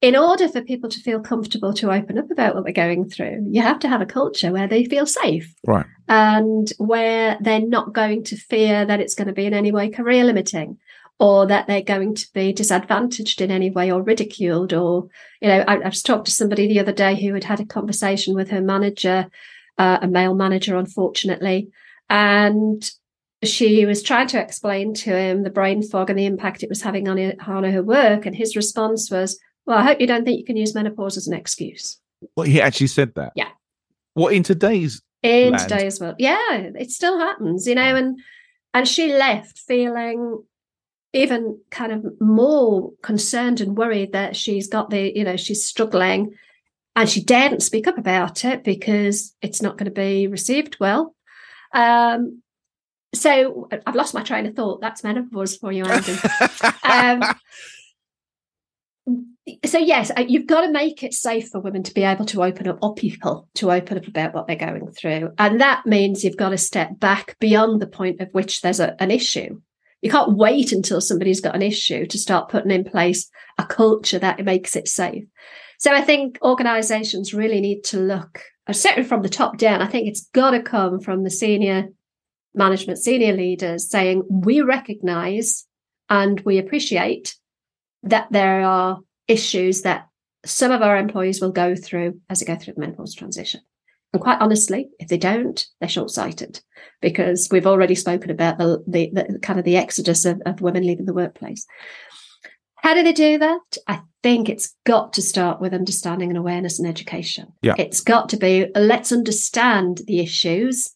in 0.00 0.14
order 0.14 0.48
for 0.48 0.62
people 0.62 0.90
to 0.90 1.00
feel 1.00 1.18
comfortable 1.18 1.72
to 1.72 1.90
open 1.90 2.18
up 2.18 2.30
about 2.30 2.54
what 2.54 2.64
they're 2.64 2.72
going 2.72 3.08
through, 3.08 3.46
you 3.50 3.62
have 3.62 3.78
to 3.80 3.88
have 3.88 4.02
a 4.02 4.06
culture 4.06 4.52
where 4.52 4.68
they 4.68 4.84
feel 4.84 5.06
safe. 5.06 5.52
Right. 5.66 5.86
And 6.08 6.70
where 6.78 7.38
they're 7.40 7.66
not 7.66 7.92
going 7.92 8.22
to 8.24 8.36
fear 8.36 8.84
that 8.84 9.00
it's 9.00 9.14
going 9.14 9.28
to 9.28 9.34
be 9.34 9.46
in 9.46 9.54
any 9.54 9.72
way 9.72 9.88
career 9.88 10.24
limiting 10.24 10.78
or 11.20 11.46
that 11.46 11.66
they're 11.66 11.82
going 11.82 12.14
to 12.14 12.26
be 12.34 12.52
disadvantaged 12.52 13.40
in 13.40 13.50
any 13.50 13.70
way 13.70 13.90
or 13.90 14.02
ridiculed. 14.02 14.72
Or, 14.72 15.08
you 15.40 15.48
know, 15.48 15.64
I, 15.66 15.76
I 15.76 15.88
was 15.88 16.02
talking 16.02 16.24
to 16.24 16.30
somebody 16.30 16.66
the 16.66 16.80
other 16.80 16.92
day 16.92 17.14
who 17.14 17.34
had 17.34 17.44
had 17.44 17.60
a 17.60 17.66
conversation 17.66 18.34
with 18.34 18.50
her 18.50 18.60
manager, 18.60 19.28
uh, 19.78 19.98
a 20.02 20.08
male 20.08 20.34
manager, 20.34 20.76
unfortunately. 20.76 21.68
And 22.10 22.88
she 23.42 23.86
was 23.86 24.02
trying 24.02 24.26
to 24.28 24.40
explain 24.40 24.94
to 24.94 25.16
him 25.16 25.42
the 25.42 25.50
brain 25.50 25.82
fog 25.82 26.10
and 26.10 26.18
the 26.18 26.26
impact 26.26 26.62
it 26.62 26.68
was 26.68 26.82
having 26.82 27.08
on, 27.08 27.18
it, 27.18 27.38
on 27.46 27.64
her 27.64 27.82
work. 27.82 28.26
And 28.26 28.34
his 28.34 28.56
response 28.56 29.10
was, 29.10 29.38
well, 29.66 29.78
I 29.78 29.82
hope 29.82 30.00
you 30.00 30.06
don't 30.06 30.24
think 30.24 30.38
you 30.38 30.44
can 30.44 30.56
use 30.56 30.74
menopause 30.74 31.16
as 31.16 31.26
an 31.26 31.34
excuse. 31.34 31.98
Well, 32.36 32.46
he 32.46 32.60
actually 32.60 32.88
said 32.88 33.14
that. 33.14 33.32
Yeah. 33.36 33.48
What 34.14 34.32
in 34.32 34.42
today's 34.42 35.02
in 35.22 35.52
land? 35.52 35.68
today's 35.68 36.00
world? 36.00 36.16
Yeah, 36.18 36.52
it 36.52 36.90
still 36.90 37.18
happens, 37.18 37.66
you 37.66 37.74
know, 37.74 37.96
and 37.96 38.18
and 38.72 38.86
she 38.86 39.12
left 39.12 39.58
feeling 39.58 40.42
even 41.14 41.58
kind 41.70 41.92
of 41.92 42.04
more 42.20 42.92
concerned 43.02 43.60
and 43.60 43.78
worried 43.78 44.12
that 44.12 44.36
she's 44.36 44.68
got 44.68 44.90
the, 44.90 45.16
you 45.16 45.24
know, 45.24 45.36
she's 45.36 45.64
struggling 45.64 46.34
and 46.96 47.08
she 47.08 47.22
daren't 47.22 47.62
speak 47.62 47.86
up 47.86 47.96
about 47.96 48.44
it 48.44 48.64
because 48.64 49.34
it's 49.40 49.62
not 49.62 49.78
going 49.78 49.86
to 49.86 49.90
be 49.90 50.26
received 50.26 50.76
well. 50.80 51.14
Um, 51.72 52.42
so 53.14 53.68
I've 53.86 53.94
lost 53.94 54.12
my 54.12 54.24
train 54.24 54.46
of 54.46 54.56
thought. 54.56 54.80
That's 54.80 55.04
menopause 55.04 55.56
for 55.56 55.70
you, 55.70 55.84
Andy. 55.84 56.16
um, 56.82 57.22
so 59.64 59.78
yes 59.78 60.10
uh, 60.16 60.24
you've 60.26 60.46
got 60.46 60.62
to 60.62 60.72
make 60.72 61.02
it 61.02 61.12
safe 61.12 61.48
for 61.48 61.60
women 61.60 61.82
to 61.82 61.92
be 61.92 62.02
able 62.02 62.24
to 62.24 62.42
open 62.42 62.66
up 62.66 62.78
or 62.82 62.94
people 62.94 63.46
to 63.54 63.70
open 63.70 63.98
up 63.98 64.06
about 64.06 64.32
what 64.32 64.46
they're 64.46 64.56
going 64.56 64.90
through 64.92 65.30
and 65.36 65.60
that 65.60 65.84
means 65.84 66.24
you've 66.24 66.38
got 66.38 66.48
to 66.48 66.56
step 66.56 66.98
back 66.98 67.38
beyond 67.40 67.80
the 67.80 67.86
point 67.86 68.20
of 68.22 68.28
which 68.32 68.62
there's 68.62 68.80
a, 68.80 69.00
an 69.02 69.10
issue 69.10 69.60
you 70.04 70.10
can't 70.10 70.36
wait 70.36 70.70
until 70.70 71.00
somebody's 71.00 71.40
got 71.40 71.56
an 71.56 71.62
issue 71.62 72.06
to 72.06 72.18
start 72.18 72.50
putting 72.50 72.70
in 72.70 72.84
place 72.84 73.30
a 73.58 73.64
culture 73.64 74.18
that 74.18 74.44
makes 74.44 74.76
it 74.76 74.86
safe 74.86 75.24
so 75.78 75.92
i 75.92 76.02
think 76.02 76.38
organizations 76.42 77.34
really 77.34 77.60
need 77.60 77.82
to 77.82 77.98
look 77.98 78.42
uh, 78.68 78.72
certainly 78.72 79.08
from 79.08 79.22
the 79.22 79.28
top 79.28 79.56
down 79.56 79.82
i 79.82 79.86
think 79.86 80.06
it's 80.06 80.28
got 80.34 80.50
to 80.50 80.62
come 80.62 81.00
from 81.00 81.24
the 81.24 81.30
senior 81.30 81.88
management 82.54 82.98
senior 82.98 83.32
leaders 83.32 83.90
saying 83.90 84.22
we 84.28 84.60
recognize 84.60 85.66
and 86.08 86.40
we 86.40 86.58
appreciate 86.58 87.34
that 88.02 88.28
there 88.30 88.62
are 88.62 89.00
issues 89.26 89.82
that 89.82 90.08
some 90.44 90.70
of 90.70 90.82
our 90.82 90.96
employees 90.96 91.40
will 91.40 91.52
go 91.52 91.74
through 91.74 92.20
as 92.28 92.40
they 92.40 92.46
go 92.46 92.56
through 92.56 92.74
the 92.74 92.80
menopause 92.80 93.14
transition. 93.14 93.60
And 94.14 94.22
quite 94.22 94.40
honestly, 94.40 94.90
if 95.00 95.08
they 95.08 95.18
don't, 95.18 95.66
they're 95.80 95.88
short-sighted 95.88 96.60
because 97.02 97.48
we've 97.50 97.66
already 97.66 97.96
spoken 97.96 98.30
about 98.30 98.58
the, 98.58 98.82
the, 98.86 99.10
the 99.12 99.38
kind 99.40 99.58
of 99.58 99.64
the 99.64 99.76
exodus 99.76 100.24
of, 100.24 100.40
of 100.46 100.60
women 100.60 100.86
leaving 100.86 101.06
the 101.06 101.12
workplace. 101.12 101.66
How 102.76 102.94
do 102.94 103.02
they 103.02 103.12
do 103.12 103.38
that? 103.38 103.76
I 103.88 104.02
think 104.22 104.48
it's 104.48 104.76
got 104.86 105.14
to 105.14 105.22
start 105.22 105.60
with 105.60 105.74
understanding 105.74 106.30
and 106.30 106.38
awareness 106.38 106.78
and 106.78 106.86
education. 106.86 107.48
Yeah. 107.60 107.74
It's 107.76 108.00
got 108.00 108.28
to 108.28 108.36
be 108.36 108.68
let's 108.76 109.10
understand 109.10 110.02
the 110.06 110.20
issues. 110.20 110.94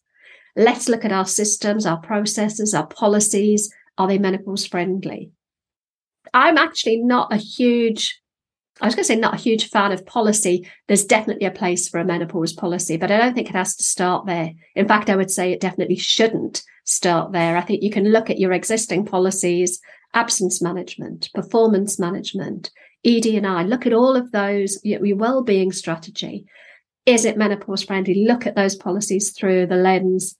Let's 0.55 0.87
look 0.87 1.03
at 1.03 1.11
our 1.11 1.25
systems, 1.25 1.85
our 1.85 1.99
processes, 1.99 2.73
our 2.73 2.87
policies. 2.87 3.69
Are 3.97 4.07
they 4.07 4.17
menopause 4.17 4.65
friendly? 4.65 5.31
I'm 6.33 6.57
actually 6.57 7.01
not 7.01 7.33
a 7.33 7.37
huge 7.37 8.17
I 8.81 8.85
was 8.85 8.95
going 8.95 9.03
to 9.03 9.07
say 9.07 9.15
not 9.15 9.33
a 9.33 9.37
huge 9.37 9.69
fan 9.69 9.91
of 9.91 10.05
policy. 10.05 10.67
There's 10.87 11.03
definitely 11.03 11.45
a 11.45 11.51
place 11.51 11.89
for 11.89 11.99
a 11.99 12.05
menopause 12.05 12.53
policy, 12.53 12.97
but 12.97 13.11
I 13.11 13.17
don't 13.17 13.33
think 13.33 13.49
it 13.49 13.55
has 13.55 13.75
to 13.75 13.83
start 13.83 14.25
there. 14.25 14.53
In 14.75 14.87
fact, 14.87 15.09
I 15.09 15.15
would 15.15 15.29
say 15.29 15.51
it 15.51 15.59
definitely 15.59 15.97
shouldn't 15.97 16.63
start 16.85 17.33
there. 17.33 17.57
I 17.57 17.61
think 17.61 17.83
you 17.83 17.91
can 17.91 18.05
look 18.11 18.29
at 18.29 18.39
your 18.39 18.53
existing 18.53 19.05
policies, 19.05 19.79
absence 20.13 20.61
management, 20.61 21.29
performance 21.33 21.99
management, 21.99 22.71
ED&I, 23.05 23.63
look 23.63 23.85
at 23.85 23.93
all 23.93 24.15
of 24.15 24.31
those, 24.31 24.79
your 24.83 25.15
well-being 25.15 25.71
strategy. 25.71 26.45
Is 27.05 27.25
it 27.25 27.37
menopause 27.37 27.83
friendly? 27.83 28.25
Look 28.25 28.47
at 28.47 28.55
those 28.55 28.75
policies 28.75 29.31
through 29.31 29.67
the 29.67 29.75
lens 29.75 30.35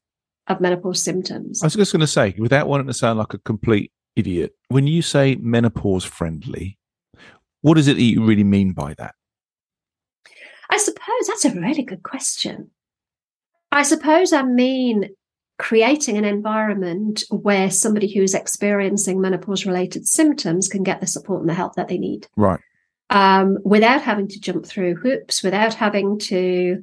of 0.48 0.60
menopause 0.60 1.04
symptoms. 1.04 1.62
I 1.62 1.68
was 1.68 1.76
just 1.76 1.92
going 1.92 2.02
to 2.02 2.08
say, 2.08 2.36
without 2.40 2.68
wanting 2.68 2.88
to 2.88 2.94
sound 2.94 3.20
like 3.20 3.34
a 3.34 3.38
complete 3.40 3.92
idiot, 4.16 4.56
when 4.70 4.88
you 4.88 5.02
say 5.02 5.36
menopause 5.36 6.04
friendly, 6.04 6.79
what 7.62 7.78
is 7.78 7.88
it 7.88 7.96
that 7.96 8.04
you 8.04 8.24
really 8.24 8.44
mean 8.44 8.74
by 8.74 8.94
that? 8.96 9.16
I 10.70 10.78
suppose 10.78 11.28
that's 11.28 11.46
a 11.46 11.60
really 11.60 11.84
good 11.84 12.04
question. 12.04 12.72
I 13.72 13.84
suppose 13.84 14.34
I 14.34 14.44
mean 14.44 15.10
creating 15.58 16.18
an 16.18 16.26
environment 16.26 17.24
where 17.30 17.70
somebody 17.70 18.12
who 18.12 18.24
is 18.24 18.34
experiencing 18.34 19.20
menopause 19.20 19.66
related 19.66 20.08
symptoms 20.08 20.70
can 20.70 20.84
get 20.84 21.02
the 21.02 21.08
support 21.08 21.42
and 21.42 21.50
the 21.50 21.54
help 21.54 21.76
that 21.76 21.90
they 21.90 21.98
need. 21.98 22.28
Right. 22.38 22.62
Um, 23.10 23.58
without 23.66 24.02
having 24.02 24.28
to 24.30 24.40
jump 24.40 24.66
through 24.66 24.96
hoops, 24.96 25.44
without 25.44 25.74
having 25.74 26.18
to 26.20 26.82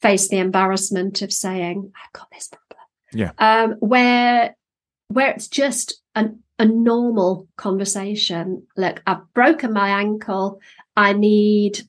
face 0.00 0.28
the 0.28 0.38
embarrassment 0.38 1.22
of 1.22 1.32
saying, 1.32 1.90
I've 1.96 2.12
got 2.12 2.30
this 2.30 2.48
problem. 2.48 2.86
Yeah. 3.12 3.32
Um, 3.38 3.72
where 3.80 4.54
where 5.08 5.30
it's 5.30 5.48
just 5.48 6.00
an 6.14 6.43
a 6.58 6.64
normal 6.64 7.48
conversation. 7.56 8.66
Look, 8.76 9.02
I've 9.06 9.32
broken 9.34 9.72
my 9.72 10.00
ankle. 10.00 10.60
I 10.96 11.12
need, 11.12 11.80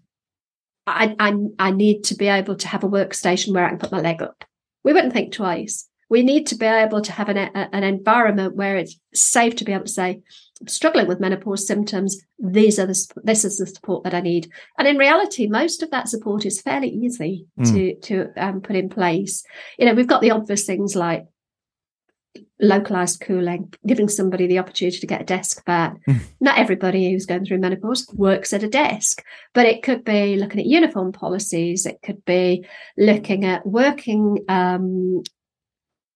I, 0.88 1.16
I, 1.20 1.34
I 1.60 1.72
need 1.72 2.04
to 2.06 2.16
be 2.16 2.28
able 2.28 2.56
to 2.56 2.68
have 2.68 2.84
a 2.84 2.90
workstation 2.90 3.54
where 3.54 3.66
I 3.66 3.70
can 3.70 3.78
put 3.78 3.92
my 3.92 4.02
leg 4.02 4.22
up. 4.22 4.44
We 4.84 4.94
wouldn't 4.94 5.14
think 5.14 5.34
twice. 5.34 5.88
We 6.10 6.22
need 6.22 6.48
to 6.48 6.56
be 6.56 6.66
able 6.66 7.02
to 7.02 7.12
have 7.12 7.30
an, 7.30 7.38
a, 7.38 7.70
an 7.74 7.84
environment 7.84 8.56
where 8.56 8.78
it's 8.78 9.00
safe 9.14 9.56
to 9.58 9.66
be 9.66 9.74
able 9.74 9.86
to 9.86 9.92
say, 9.92 10.22
I'm 10.62 10.68
struggling 10.68 11.08
with 11.08 11.20
menopause 11.20 11.68
symptoms. 11.68 12.22
These 12.40 12.80
are 12.80 12.86
the, 12.86 13.12
this 13.24 13.44
is 13.44 13.58
the 13.58 13.68
support 13.68 14.04
that 14.04 14.14
I 14.14 14.22
need. 14.22 14.50
And 14.78 14.88
in 14.88 14.98
reality, 14.98 15.48
most 15.48 15.84
of 15.84 15.92
that 15.92 16.08
support 16.08 16.46
is 16.46 16.62
fairly 16.62 16.90
easy 16.90 17.48
mm. 17.60 17.74
to, 17.74 17.96
to 18.08 18.32
um, 18.38 18.62
put 18.62 18.76
in 18.76 18.90
place. 18.90 19.44
You 19.78 19.86
know, 19.86 19.94
we've 19.94 20.08
got 20.08 20.22
the 20.22 20.32
obvious 20.32 20.66
things 20.66 20.96
like 20.96 21.26
localized 22.60 23.22
cooling, 23.22 23.74
giving 23.86 24.08
somebody 24.08 24.48
the 24.48 24.60
opportunity 24.60 25.00
to 25.00 25.08
get 25.08 25.22
a 25.22 25.26
desk 25.26 25.66
back. 25.66 25.96
Mm. 26.08 26.22
Not 26.40 26.58
everybody 26.58 27.12
who's 27.12 27.26
going 27.26 27.46
through 27.46 27.60
menopause 27.60 28.08
works 28.14 28.54
at 28.54 28.64
a 28.64 28.70
desk, 28.70 29.24
but 29.54 29.66
it 29.66 29.84
could 29.84 30.04
be 30.04 30.36
looking 30.38 30.60
at 30.60 30.66
uniform 30.66 31.12
policies. 31.12 31.86
It 31.86 32.00
could 32.04 32.24
be 32.26 32.66
looking 32.98 33.46
at 33.46 33.66
working 33.66 34.40
um, 34.48 35.24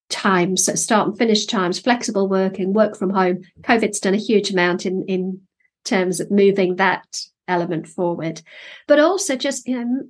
times, 0.08 0.64
so 0.64 0.74
start 0.74 1.08
and 1.08 1.18
finish 1.18 1.46
times, 1.46 1.78
flexible 1.78 2.28
working, 2.28 2.72
work 2.72 2.96
from 2.96 3.10
home. 3.10 3.42
COVID's 3.62 4.00
done 4.00 4.14
a 4.14 4.18
huge 4.18 4.50
amount 4.50 4.86
in 4.86 5.04
in 5.06 5.40
terms 5.84 6.20
of 6.20 6.30
moving 6.30 6.76
that 6.76 7.20
element 7.48 7.86
forward, 7.86 8.42
but 8.86 8.98
also 8.98 9.36
just 9.36 9.68
you 9.68 9.78
know 9.78 10.02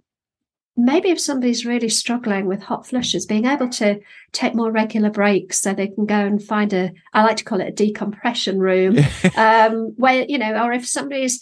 maybe 0.85 1.11
if 1.11 1.21
somebody's 1.21 1.67
really 1.67 1.89
struggling 1.89 2.47
with 2.47 2.63
hot 2.63 2.87
flushes, 2.87 3.27
being 3.27 3.47
able 3.47 3.69
to 3.71 4.01
take 4.33 4.55
more 4.55 4.71
regular 4.71 5.11
breaks 5.11 5.59
so 5.59 5.73
they 5.73 5.89
can 5.89 6.07
go 6.07 6.19
and 6.19 6.43
find 6.43 6.73
a, 6.73 6.93
I 7.13 7.23
like 7.23 7.37
to 7.39 7.45
call 7.45 7.61
it 7.61 7.69
a 7.69 7.73
decompression 7.73 8.59
room, 8.59 8.99
um, 9.37 9.95
where, 9.97 10.25
you 10.29 10.39
know, 10.39 10.65
or 10.65 10.73
if 10.73 10.87
somebody's 10.87 11.41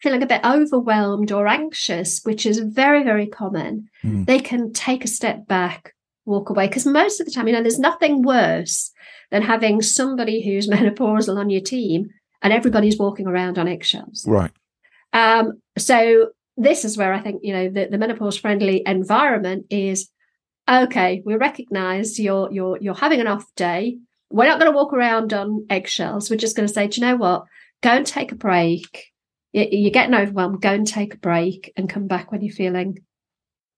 feeling 0.00 0.22
a 0.22 0.26
bit 0.26 0.44
overwhelmed 0.44 1.30
or 1.32 1.46
anxious, 1.46 2.20
which 2.24 2.46
is 2.46 2.58
very, 2.58 3.02
very 3.02 3.26
common, 3.26 3.88
mm. 4.02 4.26
they 4.26 4.38
can 4.38 4.72
take 4.72 5.04
a 5.04 5.08
step 5.08 5.46
back, 5.46 5.94
walk 6.24 6.50
away. 6.50 6.66
Because 6.66 6.86
most 6.86 7.20
of 7.20 7.26
the 7.26 7.32
time, 7.32 7.46
you 7.46 7.52
know, 7.52 7.62
there's 7.62 7.78
nothing 7.78 8.22
worse 8.22 8.92
than 9.30 9.42
having 9.42 9.82
somebody 9.82 10.44
who's 10.44 10.68
menopausal 10.70 11.38
on 11.38 11.50
your 11.50 11.60
team 11.60 12.08
and 12.42 12.52
everybody's 12.52 12.98
walking 12.98 13.26
around 13.26 13.58
on 13.58 13.68
eggshells. 13.68 14.24
Right. 14.26 14.50
Um, 15.12 15.60
so 15.76 16.30
this 16.62 16.84
is 16.84 16.96
where 16.96 17.12
I 17.12 17.20
think, 17.20 17.40
you 17.42 17.52
know, 17.52 17.68
the, 17.68 17.88
the 17.90 17.98
menopause 17.98 18.36
friendly 18.36 18.82
environment 18.86 19.66
is 19.70 20.10
okay, 20.68 21.22
we 21.24 21.34
recognize 21.34 22.18
you're 22.18 22.52
you're 22.52 22.78
you're 22.80 22.94
having 22.94 23.20
an 23.20 23.26
off 23.26 23.46
day. 23.56 23.98
We're 24.30 24.46
not 24.46 24.60
going 24.60 24.70
to 24.70 24.76
walk 24.76 24.92
around 24.92 25.32
on 25.32 25.66
eggshells. 25.68 26.30
We're 26.30 26.36
just 26.36 26.54
going 26.54 26.68
to 26.68 26.72
say, 26.72 26.86
do 26.86 27.00
you 27.00 27.06
know 27.06 27.16
what? 27.16 27.44
Go 27.82 27.90
and 27.90 28.06
take 28.06 28.30
a 28.30 28.36
break. 28.36 29.06
You're 29.52 29.90
getting 29.90 30.14
overwhelmed. 30.14 30.62
Go 30.62 30.72
and 30.72 30.86
take 30.86 31.14
a 31.14 31.18
break 31.18 31.72
and 31.76 31.90
come 31.90 32.06
back 32.06 32.30
when 32.30 32.40
you're 32.40 32.54
feeling 32.54 32.98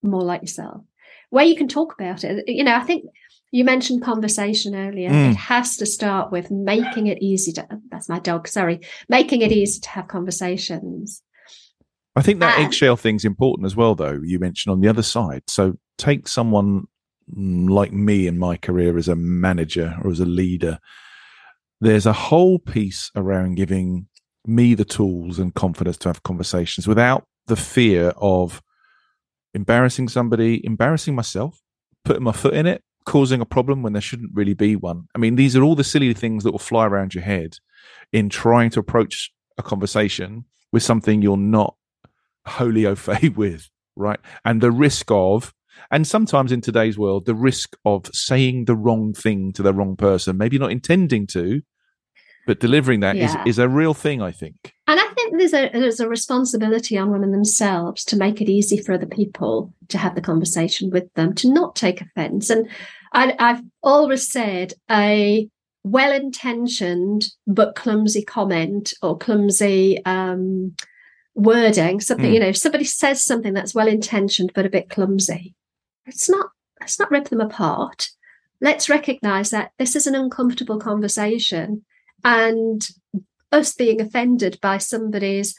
more 0.03 0.21
like 0.21 0.43
yourself. 0.43 0.83
Where 1.31 1.47
you 1.47 1.57
can 1.57 1.69
talk 1.69 1.95
about 1.95 2.25
it. 2.25 2.45
You 2.47 2.65
know, 2.65 2.75
I 2.75 2.81
think 2.81 3.07
you 3.51 3.65
mentioned 3.65 4.03
conversation 4.03 4.75
earlier. 4.75 5.09
Mm. 5.09 5.31
It 5.31 5.37
has 5.37 5.79
to 5.79 5.87
start 5.87 6.31
with 6.31 6.51
making 6.51 7.07
it 7.07 7.23
easy 7.23 7.53
to, 7.53 7.67
that's 7.91 8.11
my 8.11 8.19
dog, 8.19 8.47
sorry, 8.49 8.81
making 9.09 9.41
it 9.41 9.53
easy 9.53 9.81
to 9.81 9.89
have 9.89 10.09
conversations. 10.09 11.23
I 12.15 12.23
think 12.23 12.41
that 12.41 12.59
eggshell 12.59 12.97
thing's 12.97 13.25
important 13.25 13.67
as 13.67 13.75
well, 13.75 13.95
though. 13.95 14.21
You 14.23 14.39
mentioned 14.39 14.73
on 14.73 14.81
the 14.81 14.89
other 14.89 15.03
side. 15.03 15.45
So 15.49 15.79
take 15.97 16.29
someone 16.29 16.87
mm, 17.35 17.71
like 17.71 17.93
me 17.93 18.27
in 18.27 18.39
my 18.39 18.57
career 18.57 18.99
as 18.99 19.09
a 19.09 19.17
manager 19.17 19.97
or 20.03 20.11
as 20.11 20.21
a 20.21 20.27
leader. 20.27 20.79
There's 21.81 22.07
a 22.07 22.13
whole 22.13 22.59
piece 22.59 23.11
around 23.17 23.55
giving 23.55 24.09
me 24.47 24.75
the 24.75 24.85
tools 24.85 25.39
and 25.39 25.55
confidence 25.55 25.97
to 25.99 26.09
have 26.09 26.23
conversations 26.23 26.87
without 26.87 27.27
the 27.47 27.57
fear 27.57 28.13
of 28.17 28.63
embarrassing 29.55 30.09
somebody, 30.09 30.65
embarrassing 30.65 31.15
myself, 31.15 31.61
putting 32.05 32.23
my 32.23 32.33
foot 32.33 32.55
in 32.55 32.67
it, 32.67 32.83
causing 33.05 33.41
a 33.41 33.47
problem 33.47 33.83
when 33.83 33.93
there 33.93 34.03
shouldn't 34.03 34.35
really 34.35 34.55
be 34.55 34.77
one. 34.77 35.09
I 35.15 35.19
mean, 35.19 35.37
these 35.37 35.57
are 35.57 35.63
all 35.63 35.75
the 35.75 35.85
silly 35.85 36.13
things 36.15 36.45
that 36.45 36.53
will 36.53 36.59
fly 36.59 36.87
around 36.87 37.15
your 37.15 37.25
head 37.25 37.57
in 38.13 38.29
trying 38.29 38.71
to 38.71 38.81
approach 38.81 39.33
a 39.59 39.63
conversation 39.63 40.45
with 40.73 40.83
something 40.83 41.23
you're 41.23 41.37
not 41.37 41.75
wholly 42.47 42.87
au 42.87 42.95
fait 42.95 43.37
with, 43.37 43.69
right? 43.97 44.21
And 44.45 44.61
the 44.61 44.71
risk 44.71 45.11
of, 45.11 45.53
and 45.91 46.07
sometimes 46.07 46.53
in 46.53 46.61
today's 46.61 46.99
world, 46.99 47.27
the 47.27 47.35
risk 47.35 47.77
of 47.85 48.07
saying 48.13 48.67
the 48.67 48.77
wrong 48.77 49.15
thing 49.15 49.53
to 49.55 49.63
the 49.63 49.73
wrong 49.73 49.97
person, 49.97 50.37
maybe 50.37 50.59
not 50.59 50.73
intending 50.73 51.27
to, 51.29 51.63
but 52.47 52.61
delivering 52.61 53.01
that 53.01 53.17
yeah. 53.17 53.43
is 53.45 53.57
is 53.57 53.59
a 53.59 53.69
real 53.69 53.95
thing, 53.95 54.21
I 54.21 54.33
think. 54.33 54.75
And 54.89 54.99
I 54.99 55.09
think 55.15 55.39
there's 55.39 55.55
a 55.55 55.71
there's 55.73 56.01
a 56.01 56.09
responsibility 56.09 56.99
on 56.99 57.11
women 57.11 57.31
themselves 57.31 58.05
to 58.07 58.17
make 58.17 58.41
it 58.41 58.51
easy 58.51 58.79
for 58.79 58.93
other 58.93 59.07
people 59.07 59.73
to 59.89 59.99
have 59.99 60.15
the 60.15 60.21
conversation 60.21 60.91
with 60.91 61.13
them, 61.15 61.35
to 61.37 61.53
not 61.53 61.77
take 61.77 62.01
offence. 62.01 62.51
And 62.51 62.69
I, 63.13 63.35
I've 63.39 63.63
always 63.83 64.31
said 64.31 64.75
a 64.91 65.49
well-intentioned 65.85 67.27
but 67.47 67.75
clumsy 67.75 68.25
comment 68.25 68.95
or 69.03 69.19
clumsy 69.19 70.05
um, 70.05 70.75
wording, 71.35 72.01
something, 72.01 72.31
mm. 72.31 72.35
you 72.35 72.41
know, 72.41 72.49
if 72.49 72.57
somebody 72.57 72.85
says 72.85 73.23
something 73.23 73.55
that's 73.55 73.75
well 73.75 73.89
intentioned 73.89 74.53
but 74.55 74.67
a 74.67 74.71
bit 74.71 74.91
clumsy. 74.91 75.55
It's 76.07 76.29
not, 76.29 76.51
let's 76.81 76.99
not 76.99 77.11
rip 77.11 77.29
them 77.29 77.41
apart. 77.41 78.09
Let's 78.61 78.89
recognize 78.89 79.51
that 79.51 79.73
this 79.79 79.97
is 79.97 80.07
an 80.07 80.15
uncomfortable 80.15 80.79
conversation 80.79 81.85
and 82.25 82.87
us 83.51 83.75
being 83.75 84.01
offended 84.01 84.59
by 84.61 84.79
somebody's 84.79 85.55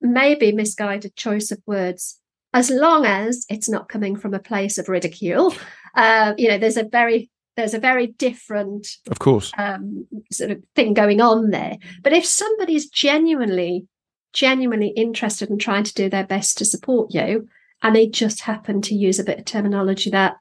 maybe 0.00 0.52
misguided 0.52 1.16
choice 1.16 1.50
of 1.50 1.62
words, 1.66 2.18
as 2.52 2.70
long 2.70 3.06
as 3.06 3.46
it's 3.48 3.68
not 3.68 3.88
coming 3.88 4.16
from 4.16 4.34
a 4.34 4.38
place 4.40 4.78
of 4.78 4.88
ridicule. 4.88 5.54
Uh, 5.94 6.32
you 6.38 6.48
know, 6.48 6.56
there's 6.56 6.78
a 6.78 6.84
very 6.84 7.30
there's 7.56 7.74
a 7.74 7.78
very 7.78 8.06
different 8.06 8.88
of 9.10 9.18
course 9.18 9.52
um, 9.58 10.06
sort 10.30 10.50
of 10.50 10.62
thing 10.74 10.94
going 10.94 11.20
on 11.20 11.50
there 11.50 11.76
but 12.02 12.12
if 12.12 12.24
somebody's 12.24 12.88
genuinely 12.88 13.86
genuinely 14.32 14.88
interested 14.88 15.50
in 15.50 15.58
trying 15.58 15.84
to 15.84 15.94
do 15.94 16.08
their 16.08 16.26
best 16.26 16.58
to 16.58 16.64
support 16.64 17.12
you, 17.12 17.48
and 17.82 17.94
they 17.94 18.06
just 18.06 18.42
happen 18.42 18.80
to 18.82 18.94
use 18.94 19.18
a 19.18 19.24
bit 19.24 19.38
of 19.38 19.44
terminology 19.44 20.10
that 20.10 20.36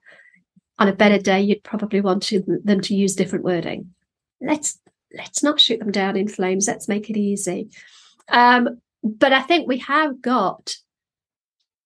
on 0.80 0.88
a 0.88 0.94
better 0.94 1.20
day 1.20 1.42
you'd 1.42 1.64
probably 1.64 2.02
want 2.02 2.24
to, 2.24 2.44
them 2.64 2.82
to 2.82 2.96
use 2.96 3.16
different 3.16 3.46
wording. 3.46 3.94
Let's 4.40 4.80
let's 5.14 5.44
not 5.44 5.60
shoot 5.60 5.80
them 5.80 5.92
down 5.92 6.16
in 6.16 6.28
flames. 6.28 6.68
Let's 6.68 6.88
make 6.88 7.10
it 7.10 7.18
easy. 7.18 7.70
Um, 8.30 8.80
but 9.04 9.34
I 9.34 9.42
think 9.42 9.68
we 9.68 9.80
have 9.80 10.22
got 10.22 10.76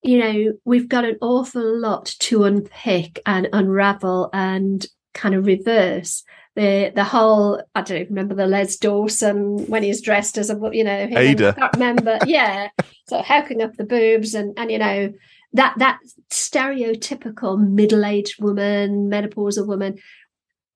you 0.06 0.20
know, 0.20 0.53
we've 0.66 0.88
got 0.88 1.03
an 1.03 1.18
awful 1.20 1.80
lot 1.80 2.06
to 2.20 2.43
unpick 2.43 3.20
and 3.26 3.49
unravel 3.51 4.30
and 4.34 4.86
kind 5.16 5.34
of 5.34 5.47
reverse 5.47 6.24
the 6.56 6.91
the 6.95 7.03
whole 7.03 7.62
I 7.76 7.82
don't 7.82 8.10
remember 8.10 8.36
the 8.36 8.47
Les 8.47 8.78
Dawson 8.78 9.66
when 9.68 9.84
he's 9.84 10.01
dressed 10.01 10.38
as 10.38 10.49
a 10.49 10.60
you 10.72 10.84
know 10.84 11.08
Ada. 11.12 11.49
I 11.49 11.51
can't 11.51 11.74
remember 11.74 12.20
yeah 12.26 12.70
so 13.08 13.22
hooking 13.22 13.62
up 13.62 13.76
the 13.76 13.84
boobs 13.84 14.34
and 14.34 14.58
and 14.58 14.72
you 14.72 14.80
know 14.80 15.14
that 15.53 15.76
that 15.78 15.99
stereotypical 16.30 17.60
middle 17.60 18.06
aged 18.06 18.41
woman 18.41 19.10
menopausal 19.10 19.68
woman 19.68 19.97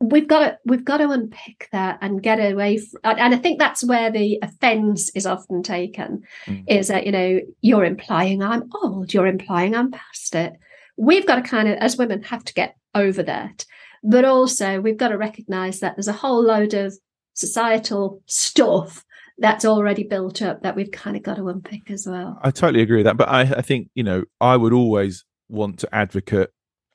we've 0.01 0.27
got 0.27 0.39
to 0.39 0.57
we've 0.65 0.85
got 0.85 0.97
to 0.97 1.09
unpick 1.09 1.67
that 1.71 1.97
and 2.01 2.23
get 2.23 2.39
away 2.39 2.77
from, 2.77 2.99
and 3.03 3.33
i 3.33 3.37
think 3.37 3.59
that's 3.59 3.83
where 3.83 4.09
the 4.09 4.39
offense 4.41 5.09
is 5.09 5.25
often 5.25 5.61
taken 5.61 6.23
mm. 6.45 6.63
is 6.67 6.87
that 6.87 7.05
you 7.05 7.11
know 7.11 7.39
you're 7.61 7.83
implying 7.83 8.41
i'm 8.41 8.69
old 8.81 9.13
you're 9.13 9.27
implying 9.27 9.75
i'm 9.75 9.91
past 9.91 10.35
it 10.35 10.53
we've 10.95 11.27
got 11.27 11.35
to 11.35 11.41
kind 11.41 11.67
of 11.67 11.77
as 11.79 11.97
women 11.97 12.23
have 12.23 12.43
to 12.45 12.53
get 12.53 12.77
over 12.95 13.23
that 13.23 13.65
but 14.03 14.25
also 14.25 14.79
we've 14.79 14.97
got 14.97 15.09
to 15.09 15.17
recognize 15.17 15.79
that 15.79 15.95
there's 15.95 16.07
a 16.07 16.13
whole 16.13 16.43
load 16.43 16.73
of 16.73 16.93
societal 17.33 18.21
stuff 18.25 19.03
that's 19.37 19.63
already 19.63 20.03
built 20.03 20.41
up 20.41 20.61
that 20.61 20.75
we've 20.75 20.91
kind 20.91 21.15
of 21.15 21.23
got 21.23 21.37
to 21.37 21.47
unpick 21.47 21.89
as 21.89 22.05
well 22.07 22.39
i 22.43 22.51
totally 22.51 22.81
agree 22.81 22.97
with 22.97 23.05
that 23.05 23.17
but 23.17 23.29
i, 23.29 23.41
I 23.41 23.61
think 23.61 23.89
you 23.95 24.03
know 24.03 24.23
i 24.41 24.57
would 24.57 24.73
always 24.73 25.25
want 25.47 25.79
to 25.79 25.95
advocate 25.95 26.49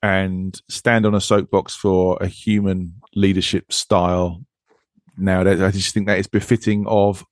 and 0.05 0.61
stand 0.68 1.07
on 1.07 1.14
a 1.14 1.20
soapbox 1.20 1.74
for 1.74 2.18
a 2.20 2.26
human 2.26 2.92
leadership 3.14 3.72
style 3.72 4.44
nowadays. 5.16 5.62
I 5.62 5.70
just 5.70 5.94
think 5.94 6.07
that 6.07 6.18
is 6.18 6.26
befitting 6.26 6.86
of 6.86 7.24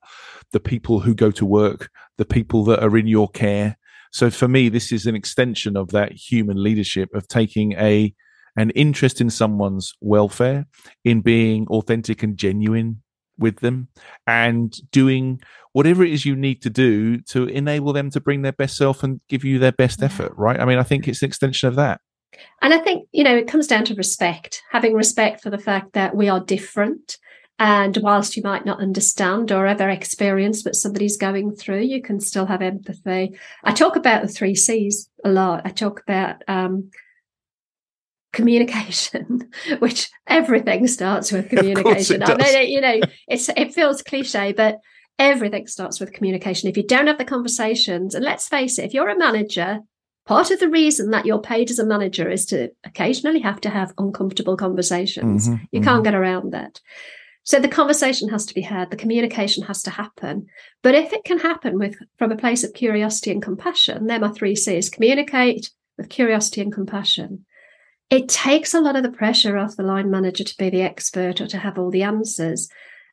the 0.52 0.60
people 0.60 1.00
who 1.00 1.14
go 1.14 1.30
to 1.32 1.44
work, 1.44 1.90
the 2.16 2.24
people 2.24 2.64
that 2.64 2.82
are 2.82 2.96
in 2.96 3.06
your 3.06 3.28
care. 3.28 3.76
So 4.10 4.30
for 4.30 4.48
me, 4.48 4.70
this 4.70 4.90
is 4.90 5.04
an 5.04 5.14
extension 5.14 5.76
of 5.76 5.90
that 5.90 6.12
human 6.12 6.62
leadership 6.62 7.14
of 7.14 7.28
taking 7.28 7.72
a 7.72 8.14
an 8.56 8.70
interest 8.70 9.20
in 9.20 9.30
someone's 9.30 9.94
welfare, 10.00 10.66
in 11.04 11.20
being 11.20 11.66
authentic 11.68 12.22
and 12.22 12.36
genuine 12.36 13.02
with 13.38 13.60
them, 13.60 13.88
and 14.26 14.74
doing 14.90 15.40
whatever 15.72 16.04
it 16.04 16.12
is 16.12 16.26
you 16.26 16.36
need 16.36 16.62
to 16.62 16.70
do 16.70 17.18
to 17.22 17.46
enable 17.46 17.92
them 17.92 18.10
to 18.10 18.20
bring 18.20 18.42
their 18.42 18.52
best 18.52 18.76
self 18.76 19.02
and 19.02 19.20
give 19.28 19.44
you 19.44 19.58
their 19.58 19.72
best 19.72 20.02
effort. 20.02 20.32
Right? 20.36 20.60
I 20.60 20.64
mean, 20.64 20.78
I 20.78 20.82
think 20.82 21.08
it's 21.08 21.22
an 21.22 21.28
extension 21.28 21.68
of 21.68 21.76
that. 21.76 22.00
And 22.60 22.72
I 22.72 22.78
think, 22.78 23.08
you 23.12 23.24
know, 23.24 23.36
it 23.36 23.48
comes 23.48 23.66
down 23.66 23.84
to 23.86 23.94
respect, 23.94 24.62
having 24.70 24.94
respect 24.94 25.42
for 25.42 25.50
the 25.50 25.58
fact 25.58 25.92
that 25.92 26.16
we 26.16 26.28
are 26.28 26.40
different. 26.40 27.18
And 27.58 27.96
whilst 27.98 28.36
you 28.36 28.42
might 28.42 28.64
not 28.64 28.80
understand 28.80 29.52
or 29.52 29.66
ever 29.66 29.88
experience 29.88 30.64
what 30.64 30.74
somebody's 30.74 31.16
going 31.16 31.54
through, 31.54 31.82
you 31.82 32.02
can 32.02 32.18
still 32.18 32.46
have 32.46 32.62
empathy. 32.62 33.38
I 33.62 33.72
talk 33.72 33.96
about 33.96 34.22
the 34.22 34.28
three 34.28 34.54
C's 34.54 35.08
a 35.24 35.28
lot. 35.28 35.62
I 35.64 35.70
talk 35.70 36.00
about 36.00 36.42
um, 36.48 36.90
communication, 38.32 39.50
which 39.78 40.10
everything 40.26 40.86
starts 40.86 41.32
with 41.32 41.48
communication. 41.48 42.22
I 42.22 42.36
mean, 42.36 42.70
you 42.70 42.80
know, 42.80 43.00
it's 43.28 43.48
it 43.50 43.74
feels 43.74 44.02
cliche, 44.02 44.52
but 44.52 44.78
everything 45.18 45.66
starts 45.66 46.00
with 46.00 46.12
communication. 46.12 46.68
If 46.68 46.76
you 46.76 46.86
don't 46.86 47.06
have 47.06 47.18
the 47.18 47.24
conversations, 47.24 48.14
and 48.14 48.24
let's 48.24 48.48
face 48.48 48.78
it, 48.78 48.84
if 48.86 48.94
you're 48.94 49.08
a 49.08 49.18
manager 49.18 49.80
part 50.24 50.50
of 50.50 50.60
the 50.60 50.68
reason 50.68 51.10
that 51.10 51.26
you're 51.26 51.40
paid 51.40 51.70
as 51.70 51.78
a 51.78 51.86
manager 51.86 52.30
is 52.30 52.46
to 52.46 52.70
occasionally 52.84 53.40
have 53.40 53.60
to 53.60 53.70
have 53.70 53.92
uncomfortable 53.98 54.56
conversations. 54.56 55.48
Mm-hmm, 55.48 55.64
you 55.72 55.80
mm-hmm. 55.80 55.88
can't 55.88 56.04
get 56.04 56.14
around 56.14 56.52
that. 56.52 56.80
So 57.44 57.58
the 57.58 57.68
conversation 57.68 58.28
has 58.28 58.46
to 58.46 58.54
be 58.54 58.60
had, 58.60 58.90
the 58.90 58.96
communication 58.96 59.64
has 59.64 59.82
to 59.82 59.90
happen. 59.90 60.46
But 60.82 60.94
if 60.94 61.12
it 61.12 61.24
can 61.24 61.38
happen 61.38 61.76
with 61.78 61.96
from 62.16 62.30
a 62.30 62.36
place 62.36 62.62
of 62.62 62.72
curiosity 62.72 63.32
and 63.32 63.42
compassion, 63.42 64.06
they're 64.06 64.20
my 64.20 64.30
three 64.30 64.54
C's 64.54 64.88
communicate 64.88 65.70
with 65.98 66.08
curiosity 66.08 66.60
and 66.60 66.72
compassion. 66.72 67.44
It 68.12 68.28
takes 68.28 68.74
a 68.74 68.80
lot 68.80 68.94
of 68.94 69.02
the 69.02 69.10
pressure 69.10 69.56
off 69.56 69.76
the 69.76 69.82
line 69.82 70.10
manager 70.10 70.44
to 70.44 70.56
be 70.58 70.68
the 70.68 70.82
expert 70.82 71.40
or 71.40 71.46
to 71.46 71.56
have 71.56 71.78
all 71.78 71.90
the 71.90 72.02
answers. 72.02 72.68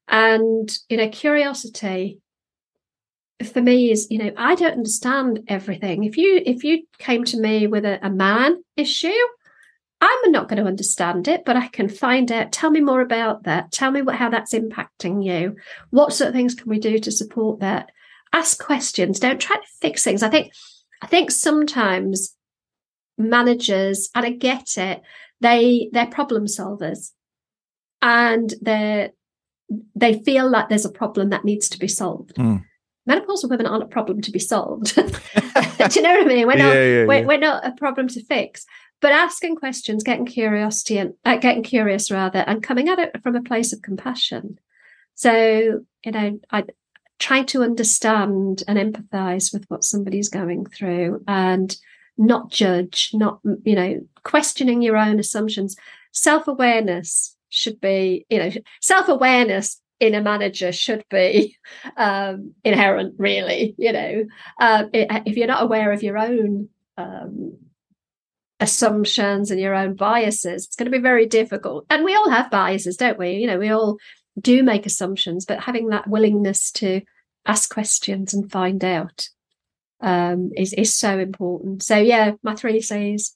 And, 0.10 0.70
you 0.90 0.98
know, 0.98 1.08
curiosity 1.08 2.20
for 3.54 3.62
me 3.62 3.90
is 3.90 4.06
you 4.10 4.18
know 4.18 4.34
i 4.36 4.54
don't 4.54 4.74
understand 4.74 5.40
everything. 5.48 6.04
If 6.04 6.18
you 6.18 6.42
if 6.46 6.66
you 6.66 6.84
came 6.98 7.24
to 7.24 7.40
me 7.40 7.68
with 7.68 7.86
a, 7.86 8.06
a 8.06 8.10
man 8.10 8.62
issue 8.76 9.08
i'm 10.02 10.32
not 10.32 10.50
going 10.50 10.62
to 10.62 10.68
understand 10.68 11.30
it 11.30 11.46
but 11.46 11.56
i 11.56 11.68
can 11.70 11.88
find 11.88 12.30
out. 12.34 12.52
Tell 12.52 12.70
me 12.70 12.82
more 12.82 13.00
about 13.00 13.44
that. 13.44 13.72
Tell 13.72 13.92
me 13.92 14.02
what 14.02 14.16
how 14.16 14.30
that's 14.30 14.54
impacting 14.54 15.24
you. 15.24 15.56
What 15.92 16.12
sort 16.12 16.28
of 16.28 16.34
things 16.34 16.54
can 16.54 16.70
we 16.70 16.80
do 16.80 17.00
to 17.00 17.12
support 17.12 17.62
that? 17.62 17.92
Ask 18.34 18.62
questions. 18.62 19.22
Don't 19.22 19.40
try 19.40 19.56
to 19.56 19.78
fix 19.80 20.04
things. 20.04 20.22
I 20.22 20.30
think 20.30 20.52
i 21.02 21.08
think 21.08 21.32
sometimes 21.32 22.36
managers 23.20 24.10
and 24.16 24.26
i 24.26 24.32
get 24.32 24.78
it 24.78 25.02
they 25.42 25.90
they're 25.92 26.08
problem 26.08 26.46
solvers 26.46 27.12
and 28.02 28.54
they 28.62 29.12
they 29.96 30.20
feel 30.24 30.50
like 30.50 30.70
there's 30.70 30.86
a 30.86 30.92
problem 30.92 31.30
that 31.30 31.46
needs 31.46 31.70
to 31.70 31.78
be 31.78 31.88
solved 31.88 32.36
mm 32.36 32.64
menopausal 33.10 33.50
women 33.50 33.66
aren't 33.66 33.84
a 33.84 33.88
problem 33.88 34.22
to 34.22 34.32
be 34.32 34.40
solved. 34.40 34.96
Do 34.96 35.02
you 35.02 36.02
know 36.02 36.14
what 36.14 36.22
I 36.22 36.26
mean? 36.26 36.48
We're 36.48 36.56
not, 36.56 36.74
yeah, 36.74 36.84
yeah, 36.84 37.06
we're, 37.06 37.14
yeah. 37.20 37.26
we're, 37.26 37.38
not 37.38 37.66
a 37.66 37.72
problem 37.72 38.08
to 38.10 38.24
fix. 38.24 38.66
But 39.02 39.14
asking 39.14 39.56
questions, 39.56 40.04
getting 40.04 40.26
curiosity 40.26 40.98
and 40.98 41.14
uh, 41.24 41.38
getting 41.38 41.64
curious 41.64 42.12
rather, 42.12 42.40
and 42.40 42.62
coming 42.62 42.90
at 42.90 43.00
it 43.00 43.24
from 43.24 43.36
a 43.36 43.42
place 43.42 43.72
of 43.72 43.82
compassion. 43.82 44.60
So, 45.16 45.82
you 46.04 46.12
know, 46.12 46.40
I 46.52 46.66
try 47.18 47.44
to 47.44 47.64
understand 47.64 48.64
and 48.68 48.78
empathize 48.78 49.54
with 49.54 49.66
what 49.70 49.84
somebody's 49.84 50.30
going 50.30 50.66
through 50.66 51.24
and 51.28 51.76
not 52.20 52.52
judge, 52.52 53.12
not, 53.14 53.40
you 53.64 53.76
know, 53.76 54.02
questioning 54.24 54.82
your 54.82 54.98
own 54.98 55.20
assumptions. 55.20 55.76
Self 56.12 56.48
awareness 56.48 57.36
should 57.48 57.80
be, 57.80 58.26
you 58.30 58.38
know, 58.38 58.52
self 58.82 59.08
awareness 59.08 59.82
in 60.00 60.16
a 60.16 60.22
manager 60.22 60.72
should 60.72 61.04
be 61.10 61.58
um, 61.98 62.54
inherent, 62.64 63.16
really. 63.18 63.74
You 63.78 63.94
know, 63.94 64.26
uh, 64.60 64.84
if 64.94 65.38
you're 65.38 65.48
not 65.48 65.64
aware 65.64 65.92
of 65.92 66.04
your 66.04 66.18
own 66.18 66.70
um, 66.98 67.58
assumptions 68.60 69.50
and 69.50 69.60
your 69.60 69.74
own 69.74 69.96
biases, 69.96 70.66
it's 70.66 70.76
going 70.76 70.92
to 70.92 70.98
be 70.98 71.02
very 71.02 71.26
difficult. 71.26 71.86
And 71.90 72.04
we 72.04 72.16
all 72.16 72.30
have 72.30 72.52
biases, 72.52 72.98
don't 72.98 73.18
we? 73.18 73.32
You 73.32 73.48
know, 73.48 73.60
we 73.60 73.70
all 73.70 73.98
do 74.40 74.62
make 74.62 74.86
assumptions, 74.86 75.46
but 75.46 75.64
having 75.64 75.88
that 75.90 76.08
willingness 76.08 76.72
to 76.74 77.02
ask 77.46 77.74
questions 77.74 78.34
and 78.34 78.52
find 78.52 78.84
out 78.84 79.30
um, 80.02 80.52
is 80.56 80.74
is 80.74 80.96
so 80.96 81.20
important. 81.20 81.84
So 81.84 81.98
yeah, 81.98 82.34
my 82.44 82.56
three 82.56 82.82
C's. 82.82 83.36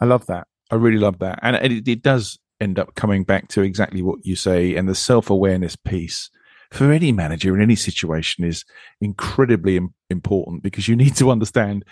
I 0.00 0.04
love 0.04 0.26
that. 0.26 0.46
I 0.70 0.76
really 0.76 0.98
love 0.98 1.18
that, 1.20 1.38
and 1.42 1.56
it, 1.56 1.88
it 1.88 2.02
does 2.02 2.38
end 2.60 2.78
up 2.78 2.94
coming 2.94 3.24
back 3.24 3.48
to 3.48 3.62
exactly 3.62 4.02
what 4.02 4.24
you 4.24 4.36
say 4.36 4.76
and 4.76 4.88
the 4.88 4.94
self-awareness 4.94 5.74
piece 5.74 6.30
for 6.70 6.92
any 6.92 7.10
manager 7.10 7.54
in 7.54 7.60
any 7.60 7.74
situation 7.74 8.44
is 8.44 8.64
incredibly 9.00 9.76
Im- 9.76 9.92
important 10.08 10.62
because 10.62 10.86
you 10.86 10.94
need 10.94 11.16
to 11.16 11.30
understand 11.30 11.84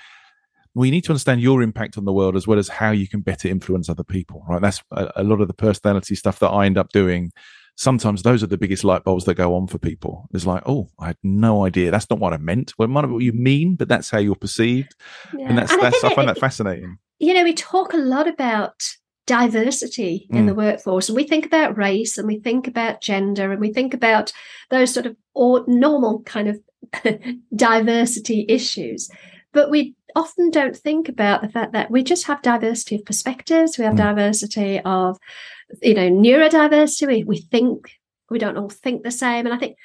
well 0.75 0.87
you 0.87 0.93
need 0.93 1.05
to 1.05 1.11
understand 1.11 1.41
your 1.41 1.61
impact 1.61 1.99
on 1.99 2.05
the 2.05 2.12
world 2.12 2.37
as 2.37 2.47
well 2.47 2.59
as 2.59 2.68
how 2.68 2.93
you 2.93 3.09
can 3.09 3.21
better 3.21 3.49
influence 3.49 3.89
other 3.89 4.05
people 4.05 4.45
right 4.49 4.62
that's 4.62 4.81
a, 4.93 5.11
a 5.16 5.25
lot 5.25 5.41
of 5.41 5.49
the 5.49 5.55
personality 5.55 6.14
stuff 6.14 6.39
that 6.39 6.49
i 6.49 6.64
end 6.64 6.79
up 6.79 6.91
doing 6.91 7.33
sometimes 7.81 8.22
those 8.22 8.43
are 8.43 8.47
the 8.47 8.59
biggest 8.59 8.85
light 8.85 9.05
bulbs 9.05 9.24
that 9.24 9.37
go 9.37 9.55
on 9.57 9.66
for 9.66 9.78
people. 9.78 10.28
It's 10.35 10.45
like, 10.45 10.62
oh, 10.66 10.91
I 10.99 11.09
had 11.09 11.16
no 11.22 11.64
idea. 11.64 11.91
That's 11.91 12.11
not 12.11 12.18
what 12.18 12.35
I 12.35 12.37
meant. 12.37 12.74
Well, 12.76 12.85
it 12.85 12.91
might 12.91 13.07
be 13.07 13.12
what 13.12 13.22
you 13.22 13.33
mean, 13.33 13.74
but 13.74 13.89
that's 13.89 14.11
how 14.11 14.18
you're 14.18 14.35
perceived, 14.35 14.95
yeah. 15.37 15.49
and 15.49 15.59
that's 15.59 15.72
and 15.72 15.83
that's 15.83 16.05
I, 16.05 16.09
I 16.09 16.14
find 16.14 16.28
it, 16.28 16.35
that 16.35 16.41
fascinating. 16.41 16.99
You 17.18 17.33
know, 17.33 17.43
we 17.43 17.55
talk 17.55 17.95
a 17.95 17.99
lot 17.99 18.28
about 18.28 18.83
diversity 19.26 20.26
in 20.31 20.47
the 20.47 20.53
mm. 20.53 20.57
workforce. 20.57 21.09
And 21.09 21.14
we 21.14 21.22
think 21.22 21.47
about 21.47 21.78
race 21.78 22.18
and 22.18 22.26
we 22.26 22.41
think 22.41 22.66
about 22.66 23.01
gender 23.01 23.53
and 23.53 23.61
we 23.61 23.72
think 23.72 23.95
about 23.95 24.33
those 24.70 24.93
sort 24.93 25.07
of 25.07 25.14
or 25.35 25.64
normal 25.68 26.22
kind 26.22 26.49
of 26.49 26.61
diversity 27.55 28.45
issues. 28.49 29.09
But 29.53 29.70
we 29.70 29.95
often 30.16 30.51
don't 30.51 30.76
think 30.76 31.09
about 31.09 31.43
the 31.43 31.49
fact 31.49 31.72
that 31.74 31.93
we 31.93 32.03
just 32.03 32.26
have 32.26 32.43
diversity 32.43 32.97
of 32.97 33.05
perspectives, 33.05 33.78
we 33.78 33.85
have 33.85 33.95
mm. 33.95 33.99
diversity 33.99 34.81
of, 34.81 35.16
you 35.83 35.95
know, 35.95 36.11
neurodiversity. 36.11 37.07
We, 37.07 37.25
we 37.25 37.39
think, 37.39 37.91
we 38.31 38.39
don't 38.39 38.57
all 38.57 38.71
think 38.71 39.03
the 39.03 39.11
same. 39.11 39.47
And 39.47 39.55
I 39.55 39.59
think 39.59 39.77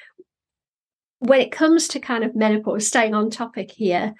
when 1.18 1.40
it 1.40 1.52
comes 1.52 1.88
to 1.88 2.00
kind 2.00 2.24
of 2.24 2.36
menopause, 2.36 2.86
staying 2.86 3.14
on 3.14 3.30
topic 3.30 3.70
here, 3.70 4.14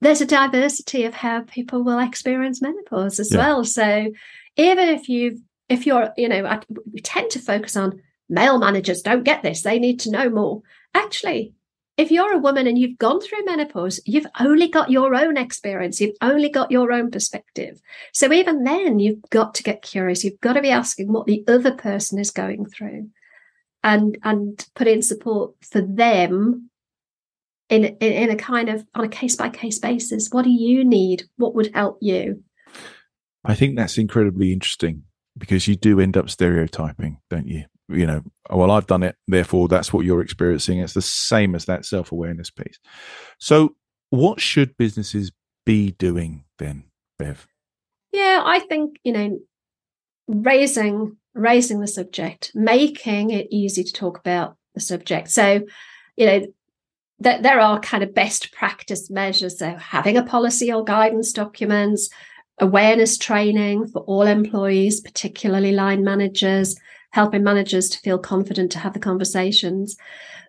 there's 0.00 0.20
a 0.20 0.26
diversity 0.26 1.04
of 1.04 1.14
how 1.14 1.42
people 1.42 1.84
will 1.84 1.98
experience 1.98 2.60
menopause 2.60 3.20
as 3.20 3.32
yeah. 3.32 3.38
well. 3.38 3.64
So 3.64 4.12
even 4.56 4.88
if 4.88 5.08
you've 5.08 5.38
if 5.68 5.86
you're 5.86 6.12
you 6.16 6.28
know 6.28 6.44
I, 6.44 6.60
we 6.92 7.00
tend 7.00 7.30
to 7.32 7.38
focus 7.38 7.76
on 7.76 8.00
male 8.28 8.58
managers 8.58 9.02
don't 9.02 9.24
get 9.24 9.42
this 9.42 9.62
they 9.62 9.78
need 9.78 10.00
to 10.00 10.10
know 10.10 10.28
more 10.28 10.62
actually 10.94 11.54
if 12.02 12.10
you're 12.10 12.32
a 12.32 12.38
woman 12.38 12.66
and 12.66 12.76
you've 12.76 12.98
gone 12.98 13.20
through 13.20 13.44
menopause 13.44 14.00
you've 14.04 14.26
only 14.40 14.68
got 14.68 14.90
your 14.90 15.14
own 15.14 15.36
experience 15.36 16.00
you've 16.00 16.16
only 16.20 16.48
got 16.48 16.70
your 16.70 16.92
own 16.92 17.10
perspective 17.10 17.80
so 18.12 18.32
even 18.32 18.64
then 18.64 18.98
you've 18.98 19.22
got 19.30 19.54
to 19.54 19.62
get 19.62 19.82
curious 19.82 20.24
you've 20.24 20.40
got 20.40 20.54
to 20.54 20.62
be 20.62 20.70
asking 20.70 21.12
what 21.12 21.26
the 21.26 21.44
other 21.48 21.72
person 21.72 22.18
is 22.18 22.30
going 22.30 22.66
through 22.66 23.08
and 23.82 24.18
and 24.22 24.66
put 24.74 24.86
in 24.86 25.02
support 25.02 25.54
for 25.62 25.80
them 25.80 26.70
in, 27.72 27.84
in, 27.84 28.12
in 28.12 28.30
a 28.30 28.36
kind 28.36 28.68
of 28.68 28.86
on 28.94 29.04
a 29.04 29.08
case 29.08 29.34
by 29.34 29.48
case 29.48 29.78
basis. 29.78 30.28
What 30.30 30.44
do 30.44 30.50
you 30.50 30.84
need? 30.84 31.24
What 31.36 31.54
would 31.54 31.74
help 31.74 31.98
you? 32.00 32.44
I 33.44 33.54
think 33.54 33.76
that's 33.76 33.98
incredibly 33.98 34.52
interesting 34.52 35.04
because 35.36 35.66
you 35.66 35.74
do 35.74 35.98
end 35.98 36.16
up 36.16 36.30
stereotyping, 36.30 37.18
don't 37.30 37.48
you? 37.48 37.64
You 37.88 38.06
know, 38.06 38.22
oh, 38.48 38.56
well, 38.56 38.70
I've 38.70 38.86
done 38.86 39.02
it, 39.02 39.16
therefore 39.28 39.68
that's 39.68 39.92
what 39.92 40.04
you're 40.04 40.22
experiencing. 40.22 40.78
It's 40.78 40.94
the 40.94 41.02
same 41.02 41.54
as 41.54 41.66
that 41.66 41.84
self 41.84 42.12
awareness 42.12 42.50
piece. 42.50 42.78
So, 43.38 43.76
what 44.10 44.40
should 44.40 44.76
businesses 44.76 45.32
be 45.66 45.92
doing 45.92 46.44
then, 46.58 46.84
Bev? 47.18 47.46
Yeah, 48.12 48.42
I 48.44 48.60
think 48.60 48.96
you 49.04 49.12
know, 49.12 49.38
raising 50.28 51.16
raising 51.34 51.80
the 51.80 51.86
subject, 51.86 52.52
making 52.54 53.30
it 53.30 53.48
easy 53.50 53.84
to 53.84 53.92
talk 53.92 54.18
about 54.18 54.56
the 54.74 54.80
subject. 54.80 55.30
So, 55.30 55.62
you 56.16 56.26
know, 56.26 56.40
th- 57.22 57.42
there 57.42 57.60
are 57.60 57.80
kind 57.80 58.02
of 58.02 58.14
best 58.14 58.52
practice 58.52 59.10
measures. 59.10 59.58
So, 59.58 59.76
having 59.76 60.16
a 60.16 60.24
policy 60.24 60.72
or 60.72 60.84
guidance 60.84 61.32
documents, 61.32 62.10
awareness 62.58 63.16
training 63.18 63.88
for 63.88 64.02
all 64.02 64.22
employees, 64.22 65.00
particularly 65.00 65.72
line 65.72 66.04
managers, 66.04 66.76
helping 67.12 67.44
managers 67.44 67.88
to 67.90 67.98
feel 68.00 68.18
confident 68.18 68.72
to 68.72 68.78
have 68.78 68.94
the 68.94 68.98
conversations. 68.98 69.96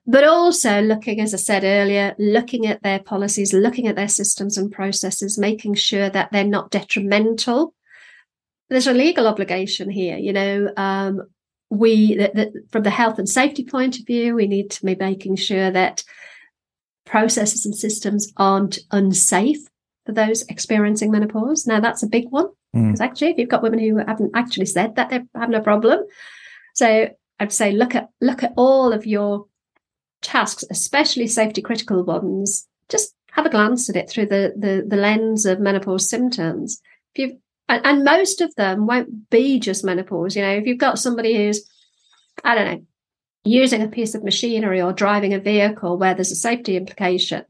But 0.06 0.24
also 0.24 0.82
looking, 0.82 1.22
as 1.22 1.34
I 1.34 1.38
said 1.38 1.64
earlier, 1.64 2.16
looking 2.18 2.68
at 2.68 2.84
their 2.84 3.00
policies, 3.00 3.54
looking 3.54 3.88
at 3.88 3.96
their 3.96 4.10
systems 4.10 4.58
and 4.58 4.72
processes, 4.72 5.38
making 5.38 5.76
sure 5.76 6.10
that 6.10 6.32
they're 6.32 6.44
not 6.44 6.72
detrimental. 6.72 7.74
There's 8.70 8.88
a 8.88 8.94
legal 8.94 9.28
obligation 9.28 9.90
here, 9.90 10.18
you 10.18 10.34
know. 10.34 10.74
Um, 10.76 11.22
we, 11.70 12.16
that, 12.18 12.36
that 12.36 12.54
from 12.70 12.84
the 12.84 12.90
health 12.90 13.18
and 13.18 13.28
safety 13.28 13.64
point 13.64 14.00
of 14.00 14.06
view, 14.06 14.36
we 14.36 14.48
need 14.48 14.72
to 14.72 14.86
be 14.86 14.96
making 14.96 15.38
sure 15.38 15.72
that 15.72 16.04
processes 17.06 17.66
and 17.66 17.76
systems 17.76 18.32
aren't 18.38 18.80
unsafe 18.92 19.68
for 20.06 20.12
those 20.12 20.44
experiencing 20.44 21.12
menopause. 21.12 21.66
Now, 21.66 21.80
that's 21.80 22.04
a 22.04 22.08
big 22.08 22.26
one 22.30 22.48
because 22.74 23.00
mm. 23.00 23.06
actually, 23.06 23.32
if 23.32 23.38
you've 23.38 23.50
got 23.50 23.64
women 23.64 23.80
who 23.80 23.98
haven't 23.98 24.32
actually 24.34 24.66
said 24.66 24.96
that 24.96 25.10
they're 25.10 25.26
having 25.36 25.56
a 25.56 25.62
problem, 25.62 26.00
so 26.74 27.10
I'd 27.40 27.54
say 27.54 27.72
look 27.72 27.96
at 27.96 28.10
look 28.22 28.44
at 28.44 28.54
all 28.58 28.94
of 28.94 29.06
your 29.06 29.46
tasks, 30.22 30.64
especially 30.70 31.28
safety 31.28 31.62
critical 31.62 32.04
ones. 32.04 32.68
Just 32.90 33.16
have 33.32 33.46
a 33.46 33.50
glance 33.50 33.90
at 33.90 33.96
it 33.96 34.10
through 34.10 34.28
the 34.28 34.54
the, 34.58 34.84
the 34.88 34.98
lens 34.98 35.46
of 35.46 35.60
menopause 35.60 36.10
symptoms. 36.10 36.82
If 37.16 37.20
you 37.20 37.40
and, 37.70 37.86
and 37.86 38.04
most 38.04 38.42
of 38.42 38.54
them 38.56 38.88
won't 38.88 39.30
be 39.30 39.60
just 39.60 39.86
menopause. 39.86 40.36
You 40.36 40.42
know, 40.42 40.54
if 40.54 40.66
you've 40.66 40.78
got 40.78 41.00
somebody 41.00 41.36
who's 41.36 41.68
I 42.44 42.56
don't 42.56 42.66
know 42.66 42.86
using 43.46 43.82
a 43.82 43.88
piece 43.88 44.16
of 44.16 44.24
machinery 44.24 44.82
or 44.82 44.94
driving 44.94 45.34
a 45.34 45.40
vehicle 45.40 45.98
where 45.98 46.14
there's 46.14 46.32
a 46.32 46.36
safety 46.36 46.78
implication 46.78 47.44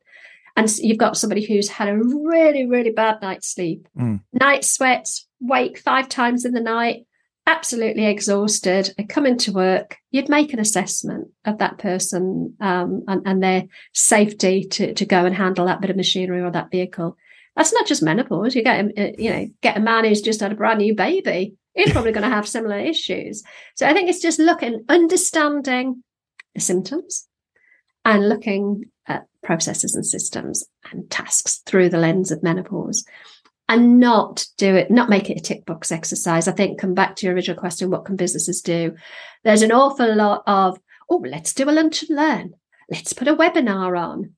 and 0.56 0.70
you've 0.78 0.98
got 0.98 1.18
somebody 1.18 1.46
who's 1.46 1.70
had 1.70 1.90
a 1.90 1.98
really, 1.98 2.66
really 2.66 2.92
bad 2.92 3.22
night's 3.22 3.48
sleep, 3.48 3.88
mm. 3.98 4.20
night 4.32 4.64
sweats, 4.64 5.28
wake 5.40 5.78
five 5.80 6.10
times 6.10 6.46
in 6.46 6.54
the 6.54 6.62
night, 6.62 7.06
absolutely 7.46 8.06
exhausted, 8.06 8.94
they 8.98 9.04
come 9.04 9.26
into 9.26 9.52
work, 9.52 9.98
you'd 10.12 10.30
make 10.30 10.54
an 10.54 10.60
assessment 10.60 11.30
of 11.46 11.58
that 11.58 11.78
person 11.78 12.56
um, 12.62 13.04
and, 13.08 13.22
and, 13.26 13.44
their 13.44 13.64
safety 13.94 14.64
to, 14.64 14.94
to 14.94 15.06
go 15.06 15.26
and 15.26 15.36
handle 15.36 15.66
that 15.66 15.82
bit 15.82 15.90
of 15.90 15.98
machinery 15.98 16.42
or 16.42 16.52
that 16.52 16.72
vehicle. 16.72 17.18
That's 17.56 17.74
not 17.74 17.86
just 17.86 18.02
menopause. 18.02 18.56
You 18.56 18.64
get, 18.64 19.20
you 19.20 19.30
know, 19.30 19.48
get 19.62 19.78
a 19.78 19.82
man 19.82 20.06
who's 20.06 20.22
just 20.22 20.40
had 20.40 20.52
a 20.52 20.56
brand 20.56 20.80
new 20.80 20.96
baby. 20.96 21.56
He's 21.74 21.92
probably 21.92 22.12
going 22.12 22.28
to 22.28 22.36
have 22.36 22.48
similar 22.48 22.78
issues. 22.78 23.44
So 23.76 23.88
I 23.88 23.94
think 23.94 24.10
it's 24.10 24.22
just 24.22 24.40
looking, 24.40 24.86
understanding 24.90 26.04
the 26.56 26.62
symptoms 26.62 27.28
and 28.06 28.30
looking 28.30 28.86
at 29.08 29.26
processes 29.44 29.96
and 29.96 30.06
systems 30.06 30.64
and 30.92 31.10
tasks 31.10 31.62
through 31.66 31.90
the 31.90 31.98
lens 31.98 32.32
of 32.32 32.44
menopause 32.44 33.06
and 33.70 34.00
not 34.00 34.46
do 34.58 34.76
it, 34.76 34.92
not 34.92 35.10
make 35.10 35.30
it 35.30 35.40
a 35.40 35.42
tick 35.42 35.66
box 35.66 35.92
exercise. 35.92 36.48
I 36.48 36.52
think 36.52 36.80
come 36.80 36.94
back 36.94 37.16
to 37.18 37.26
your 37.26 37.36
original 37.36 37.60
question, 37.60 37.90
what 37.90 38.06
can 38.06 38.16
businesses 38.16 38.62
do? 38.62 38.96
There's 39.44 39.62
an 39.62 39.72
awful 39.72 40.14
lot 40.16 40.44
of, 40.46 40.78
oh, 41.10 41.24
let's 41.26 41.54
do 41.54 41.70
a 41.70 41.72
lunch 41.72 42.04
and 42.04 42.18
learn. 42.18 42.54
Let's 42.90 43.14
put 43.14 43.28
a 43.28 43.36
webinar 43.36 43.98
on. 44.00 44.32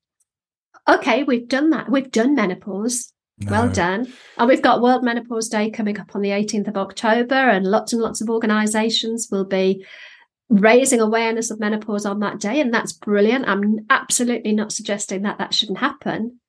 Okay, 0.88 1.24
we've 1.24 1.48
done 1.48 1.72
that. 1.72 1.90
We've 1.90 2.12
done 2.12 2.36
menopause. 2.36 3.12
No. 3.40 3.52
Well 3.52 3.70
done. 3.70 4.14
And 4.38 4.48
we've 4.48 4.62
got 4.62 4.82
World 4.82 5.04
Menopause 5.04 5.50
Day 5.50 5.70
coming 5.70 6.00
up 6.00 6.16
on 6.16 6.22
the 6.22 6.30
18th 6.30 6.70
of 6.70 6.78
October, 6.78 7.36
and 7.36 7.66
lots 7.66 7.92
and 7.92 8.02
lots 8.02 8.22
of 8.22 8.30
organizations 8.30 9.28
will 9.30 9.44
be 9.44 9.86
raising 10.48 11.02
awareness 11.02 11.52
of 11.52 11.60
menopause 11.60 12.06
on 12.06 12.20
that 12.20 12.40
day. 12.40 12.62
And 12.62 12.74
that's 12.74 12.94
brilliant. 12.94 13.48
I'm 13.48 13.86
absolutely 13.90 14.54
not 14.54 14.72
suggesting 14.72 15.24
that 15.24 15.40
that 15.40 15.54
shouldn't 15.54 15.80
happen. 15.80 16.40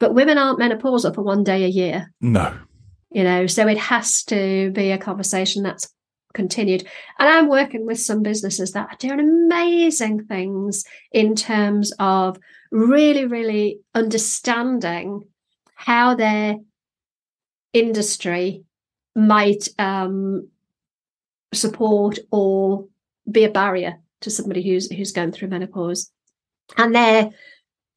But 0.00 0.14
women 0.14 0.38
aren't 0.38 0.58
menopausal 0.58 1.14
for 1.14 1.22
one 1.22 1.44
day 1.44 1.64
a 1.64 1.68
year. 1.68 2.12
No. 2.20 2.56
You 3.10 3.22
know, 3.22 3.46
so 3.46 3.68
it 3.68 3.78
has 3.78 4.24
to 4.24 4.70
be 4.72 4.90
a 4.90 4.98
conversation 4.98 5.62
that's 5.62 5.88
continued. 6.34 6.86
And 7.18 7.28
I'm 7.28 7.48
working 7.48 7.86
with 7.86 8.00
some 8.00 8.22
businesses 8.22 8.72
that 8.72 8.88
are 8.90 8.96
doing 8.98 9.20
amazing 9.20 10.24
things 10.24 10.84
in 11.12 11.34
terms 11.36 11.92
of 11.98 12.38
really, 12.70 13.24
really 13.24 13.78
understanding 13.94 15.22
how 15.76 16.14
their 16.14 16.56
industry 17.72 18.64
might 19.14 19.68
um, 19.78 20.48
support 21.52 22.18
or 22.30 22.86
be 23.30 23.44
a 23.44 23.50
barrier 23.50 24.00
to 24.20 24.30
somebody 24.30 24.62
who's 24.62 24.90
who's 24.90 25.12
going 25.12 25.32
through 25.32 25.48
menopause. 25.48 26.10
And 26.76 26.94
they're 26.94 27.30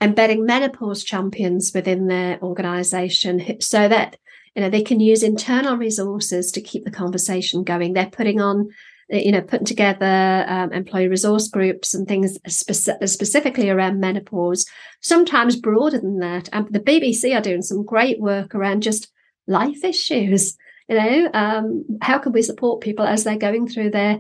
embedding 0.02 0.46
menopause 0.46 1.04
champions 1.04 1.72
within 1.74 2.08
their 2.08 2.40
organization 2.42 3.60
so 3.62 3.88
that 3.88 4.18
you 4.56 4.62
know 4.62 4.70
they 4.70 4.82
can 4.82 5.00
use 5.00 5.24
internal 5.24 5.78
resources 5.78 6.52
to 6.52 6.62
keep 6.62 6.86
the 6.86 6.92
conversation 6.92 7.64
going. 7.64 7.94
They're 7.94 8.08
putting 8.08 8.42
on 8.42 8.70
you 9.10 9.32
know 9.32 9.42
putting 9.42 9.66
together 9.66 10.46
um, 10.48 10.74
employee 10.74 11.08
resource 11.08 11.48
groups 11.48 11.94
and 11.94 12.08
things 12.08 12.38
speci- 12.48 13.08
specifically 13.08 13.70
around 13.70 14.00
menopause 14.00 14.66
sometimes 15.02 15.56
broader 15.56 16.00
than 16.00 16.20
that. 16.20 16.50
And 16.52 16.68
the 16.72 16.80
bbc 16.80 17.36
are 17.36 17.42
doing 17.42 17.62
some 17.62 17.86
great 17.86 18.20
work 18.20 18.54
around 18.54 18.84
just 18.84 19.10
life 19.48 19.84
issues 19.86 20.58
you 20.90 20.96
know 20.96 21.30
um, 21.34 21.86
how 22.02 22.18
can 22.18 22.34
we 22.34 22.42
support 22.42 22.82
people 22.82 23.06
as 23.06 23.24
they're 23.24 23.38
going 23.38 23.68
through 23.68 23.92
their 23.92 24.20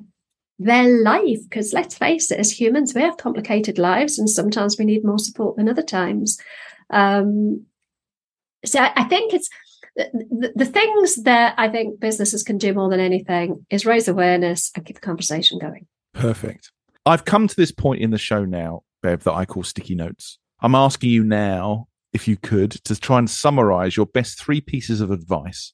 their 0.59 1.03
life. 1.03 1.39
Because 1.43 1.73
let's 1.73 1.97
face 1.97 2.31
it, 2.31 2.39
as 2.39 2.59
humans, 2.59 2.93
we 2.93 3.01
have 3.01 3.17
complicated 3.17 3.77
lives 3.77 4.17
and 4.17 4.29
sometimes 4.29 4.77
we 4.77 4.85
need 4.85 5.03
more 5.03 5.19
support 5.19 5.57
than 5.57 5.69
other 5.69 5.83
times. 5.83 6.39
Um, 6.89 7.65
so 8.65 8.79
I, 8.81 9.03
think 9.05 9.33
it's 9.33 9.49
the, 9.95 10.51
the, 10.55 10.65
things 10.65 11.23
that 11.23 11.53
I 11.57 11.69
think 11.69 11.99
businesses 11.99 12.43
can 12.43 12.57
do 12.57 12.73
more 12.73 12.89
than 12.89 12.99
anything 12.99 13.65
is 13.69 13.85
raise 13.85 14.07
awareness 14.07 14.71
and 14.75 14.85
keep 14.85 14.95
the 14.95 15.01
conversation 15.01 15.59
going. 15.59 15.85
Perfect. 16.13 16.71
I've 17.05 17.25
come 17.25 17.47
to 17.47 17.55
this 17.55 17.71
point 17.71 18.01
in 18.01 18.11
the 18.11 18.17
show 18.17 18.45
now, 18.45 18.83
Bev, 19.01 19.23
that 19.23 19.33
I 19.33 19.45
call 19.45 19.63
sticky 19.63 19.95
notes. 19.95 20.39
I'm 20.59 20.75
asking 20.75 21.11
you 21.11 21.23
now, 21.23 21.87
if 22.13 22.27
you 22.27 22.35
could, 22.35 22.71
to 22.85 22.95
try 22.99 23.19
and 23.19 23.29
summarize 23.29 23.95
your 23.95 24.07
best 24.07 24.39
three 24.39 24.59
pieces 24.59 25.01
of 25.01 25.11
advice 25.11 25.73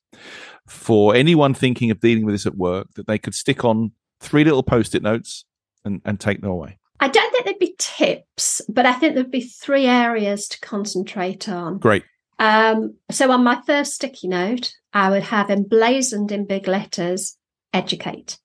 for 0.68 1.16
anyone 1.16 1.54
thinking 1.54 1.90
of 1.90 2.00
dealing 2.00 2.26
with 2.26 2.36
this 2.36 2.46
at 2.46 2.56
work 2.56 2.88
that 2.96 3.08
they 3.08 3.18
could 3.18 3.34
stick 3.34 3.64
on 3.64 3.92
three 4.24 4.43
little 4.43 4.63
post-it 4.63 5.03
notes 5.03 5.45
and, 5.86 6.01
and 6.05 6.19
take 6.19 6.41
them 6.41 6.49
away. 6.49 6.80
I 6.99 7.09
don't 7.09 7.32
think 7.32 7.45
there'd 7.45 7.59
be 7.59 7.76
tips, 7.78 8.61
but 8.69 8.86
I 8.86 8.93
think 8.93 9.13
there'd 9.13 9.30
be 9.30 9.41
three 9.41 9.86
areas 9.86 10.47
to 10.49 10.59
concentrate 10.61 11.49
on. 11.49 11.80
Great. 11.80 12.03
Um, 12.39 12.95
so 13.11 13.32
on 13.32 13.43
my 13.43 13.61
first 13.65 13.93
sticky 13.93 14.28
note, 14.28 14.74
I 14.93 15.09
would 15.09 15.24
have 15.24 15.49
emblazoned 15.49 16.32
in 16.32 16.45
big 16.45 16.67
letters, 16.67 17.38
educate. 17.74 18.39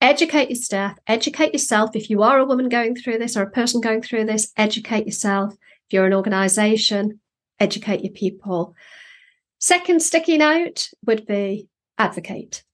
Educate 0.00 0.50
your 0.50 0.56
staff, 0.56 0.98
educate 1.06 1.52
yourself. 1.52 1.94
If 1.94 2.10
you 2.10 2.22
are 2.22 2.38
a 2.38 2.44
woman 2.44 2.68
going 2.68 2.96
through 2.96 3.18
this 3.18 3.36
or 3.36 3.42
a 3.42 3.50
person 3.50 3.80
going 3.80 4.02
through 4.02 4.26
this, 4.26 4.52
educate 4.56 5.06
yourself. 5.06 5.54
If 5.54 5.92
you're 5.92 6.06
an 6.06 6.14
organization, 6.14 7.20
educate 7.60 8.02
your 8.02 8.12
people. 8.12 8.74
Second 9.58 10.02
sticky 10.02 10.38
note 10.38 10.88
would 11.06 11.24
be 11.26 11.68
advocate. 11.98 12.64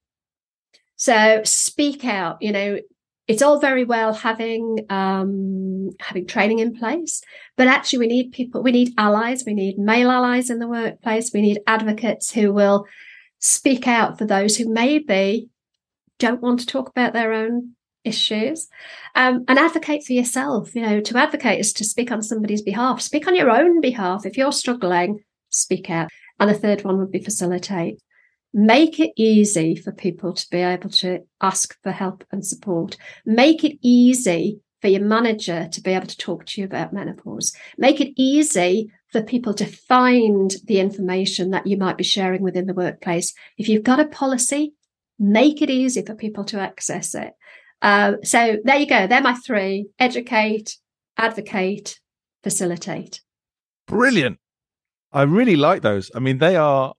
So 0.99 1.43
speak 1.45 2.05
out, 2.05 2.43
you 2.43 2.53
know, 2.53 2.79
it's 3.27 3.41
all 3.41 3.61
very 3.61 3.85
well 3.85 4.13
having 4.13 4.85
um, 4.91 5.91
having 6.01 6.27
training 6.27 6.59
in 6.59 6.77
place, 6.77 7.23
but 7.57 7.69
actually 7.69 8.01
we 8.01 8.07
need 8.09 8.33
people, 8.33 8.63
we 8.63 8.73
need 8.73 8.95
allies, 8.99 9.45
we 9.47 9.55
need 9.55 9.79
male 9.79 10.11
allies 10.11 10.51
in 10.51 10.59
the 10.59 10.69
workplace, 10.69 11.31
we 11.33 11.41
need 11.41 11.61
advocates 11.67 12.33
who 12.33 12.53
will 12.53 12.85
speak 13.39 13.87
out 13.87 14.19
for 14.19 14.25
those 14.25 14.57
who 14.57 14.69
maybe 14.69 15.49
don't 16.19 16.43
want 16.43 16.61
to 16.61 16.67
talk 16.67 16.89
about 16.89 17.13
their 17.13 17.33
own 17.33 17.75
issues. 18.03 18.69
Um, 19.15 19.45
and 19.47 19.59
advocate 19.59 20.05
for 20.05 20.15
yourself 20.15 20.75
you 20.75 20.83
know 20.83 21.01
to 21.01 21.17
advocate 21.17 21.61
is 21.61 21.73
to 21.75 21.85
speak 21.85 22.11
on 22.11 22.23
somebody's 22.23 22.63
behalf. 22.63 23.01
Speak 23.01 23.29
on 23.29 23.37
your 23.37 23.51
own 23.51 23.81
behalf. 23.81 24.27
If 24.27 24.37
you're 24.37 24.53
struggling 24.53 25.23
speak 25.51 25.91
out. 25.91 26.09
And 26.41 26.49
the 26.49 26.55
third 26.55 26.85
one 26.85 26.99
would 26.99 27.11
be 27.11 27.23
facilitate 27.23 28.01
Make 28.59 28.99
it 28.99 29.13
easy 29.15 29.77
for 29.77 29.93
people 29.93 30.33
to 30.33 30.51
be 30.51 30.59
able 30.59 30.91
to 30.91 31.21
ask 31.41 31.81
for 31.85 31.93
help 31.93 32.25
and 32.33 32.45
support. 32.45 32.97
Make 33.25 33.63
it 33.63 33.79
easy 33.83 34.59
for 34.83 34.89
your 34.89 35.03
manager 35.03 35.69
to 35.71 35.81
be 35.81 35.93
able 35.93 36.09
to 36.09 36.17
talk 36.17 36.45
to 36.47 36.61
you 36.61 36.67
about 36.67 36.93
menopause. 36.93 37.55
Make 37.77 38.01
it 38.01 38.13
easy 38.17 38.91
for 39.13 39.23
people 39.23 39.55
to 39.55 39.65
find 39.65 40.57
the 40.65 40.81
information 40.81 41.51
that 41.53 41.69
you 41.69 41.77
might 41.77 41.97
be 41.97 42.03
sharing 42.03 42.43
within 42.43 42.67
the 42.67 42.75
workplace. 42.75 43.33
If 43.59 43.69
you've 43.69 43.85
got 43.85 44.01
a 44.01 44.07
policy, 44.07 44.75
make 45.21 45.63
it 45.63 45.71
easy 45.71 46.05
for 46.05 46.17
people 46.17 46.43
to 46.47 46.59
access 46.59 47.15
it. 47.15 47.35
Uh, 47.81 48.15
so 48.25 48.57
there 48.65 48.79
you 48.79 48.89
go. 48.89 49.07
They're 49.07 49.21
my 49.21 49.35
three 49.35 49.87
educate, 50.01 50.79
advocate, 51.17 52.01
facilitate. 52.43 53.21
Brilliant. 53.87 54.41
I 55.13 55.23
really 55.23 55.55
like 55.55 55.83
those. 55.83 56.11
I 56.13 56.19
mean, 56.19 56.39
they 56.39 56.57
are 56.57 56.95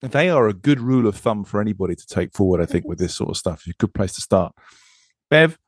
they 0.00 0.30
are 0.30 0.48
a 0.48 0.54
good 0.54 0.80
rule 0.80 1.06
of 1.06 1.16
thumb 1.16 1.44
for 1.44 1.60
anybody 1.60 1.94
to 1.96 2.06
take 2.06 2.32
forward, 2.32 2.60
I 2.60 2.66
think, 2.66 2.86
with 2.86 2.98
this 2.98 3.14
sort 3.14 3.30
of 3.30 3.36
stuff. 3.36 3.66
a 3.66 3.72
good 3.72 3.94
place 3.94 4.14
to 4.14 4.20
start. 4.20 4.54
Bev, 5.30 5.58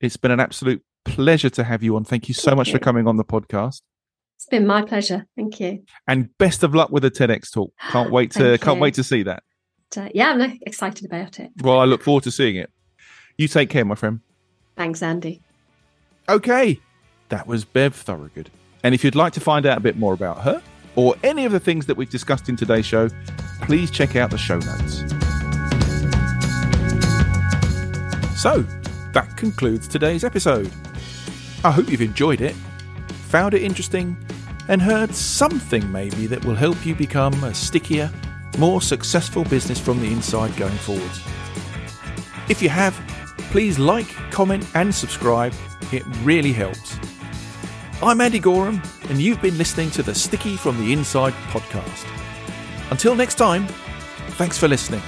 it's 0.00 0.16
been 0.16 0.30
an 0.30 0.40
absolute 0.40 0.82
pleasure 1.04 1.50
to 1.50 1.64
have 1.64 1.82
you 1.82 1.96
on. 1.96 2.04
Thank 2.04 2.28
you 2.28 2.34
so 2.34 2.50
Thank 2.50 2.58
much 2.58 2.68
you. 2.68 2.74
for 2.74 2.78
coming 2.78 3.06
on 3.06 3.16
the 3.16 3.24
podcast. 3.24 3.82
It's 4.36 4.46
been 4.50 4.66
my 4.66 4.82
pleasure. 4.82 5.26
Thank 5.36 5.60
you. 5.60 5.84
And 6.08 6.36
best 6.38 6.62
of 6.62 6.74
luck 6.74 6.90
with 6.90 7.02
the 7.02 7.10
TEDx 7.10 7.52
talk. 7.52 7.72
Can't 7.90 8.10
wait 8.10 8.30
to 8.32 8.58
can't 8.58 8.80
wait 8.80 8.94
to 8.94 9.04
see 9.04 9.22
that. 9.22 9.42
Uh, 9.96 10.08
yeah, 10.12 10.32
I'm 10.32 10.58
excited 10.62 11.04
about 11.04 11.38
it. 11.38 11.50
Well, 11.62 11.78
I 11.78 11.84
look 11.84 12.02
forward 12.02 12.24
to 12.24 12.30
seeing 12.32 12.56
it. 12.56 12.70
You 13.38 13.46
take 13.46 13.70
care, 13.70 13.84
my 13.84 13.94
friend. 13.94 14.20
Thanks, 14.76 15.02
Andy. 15.02 15.40
Okay, 16.28 16.80
that 17.28 17.46
was 17.46 17.64
Bev 17.64 17.94
Thorogood. 17.94 18.50
And 18.82 18.94
if 18.94 19.04
you'd 19.04 19.14
like 19.14 19.34
to 19.34 19.40
find 19.40 19.66
out 19.66 19.78
a 19.78 19.80
bit 19.80 19.96
more 19.96 20.12
about 20.14 20.40
her 20.42 20.62
or 20.96 21.14
any 21.22 21.44
of 21.44 21.52
the 21.52 21.60
things 21.60 21.86
that 21.86 21.96
we've 21.96 22.10
discussed 22.10 22.48
in 22.48 22.56
today's 22.56 22.86
show, 22.86 23.08
please 23.62 23.90
check 23.90 24.16
out 24.16 24.30
the 24.30 24.38
show 24.38 24.58
notes. 24.58 25.00
So, 28.40 28.64
that 29.12 29.36
concludes 29.36 29.88
today's 29.88 30.24
episode. 30.24 30.70
I 31.64 31.70
hope 31.70 31.88
you've 31.88 32.02
enjoyed 32.02 32.40
it, 32.40 32.54
found 33.28 33.54
it 33.54 33.62
interesting, 33.62 34.16
and 34.68 34.82
heard 34.82 35.14
something 35.14 35.90
maybe 35.90 36.26
that 36.26 36.44
will 36.44 36.54
help 36.54 36.84
you 36.84 36.94
become 36.94 37.32
a 37.44 37.54
stickier, 37.54 38.10
more 38.58 38.80
successful 38.80 39.44
business 39.44 39.80
from 39.80 40.00
the 40.00 40.06
inside 40.06 40.54
going 40.56 40.76
forwards. 40.76 41.20
If 42.48 42.60
you 42.60 42.68
have, 42.68 42.94
please 43.50 43.78
like, 43.78 44.08
comment, 44.30 44.66
and 44.74 44.94
subscribe. 44.94 45.54
It 45.92 46.02
really 46.22 46.52
helps. 46.52 46.98
I'm 48.04 48.20
Andy 48.20 48.38
Goram, 48.38 48.82
and 49.08 49.18
you've 49.18 49.40
been 49.40 49.56
listening 49.56 49.90
to 49.92 50.02
the 50.02 50.14
Sticky 50.14 50.58
from 50.58 50.78
the 50.78 50.92
Inside 50.92 51.32
podcast. 51.48 52.04
Until 52.90 53.14
next 53.14 53.36
time, 53.36 53.66
thanks 54.36 54.58
for 54.58 54.68
listening. 54.68 55.00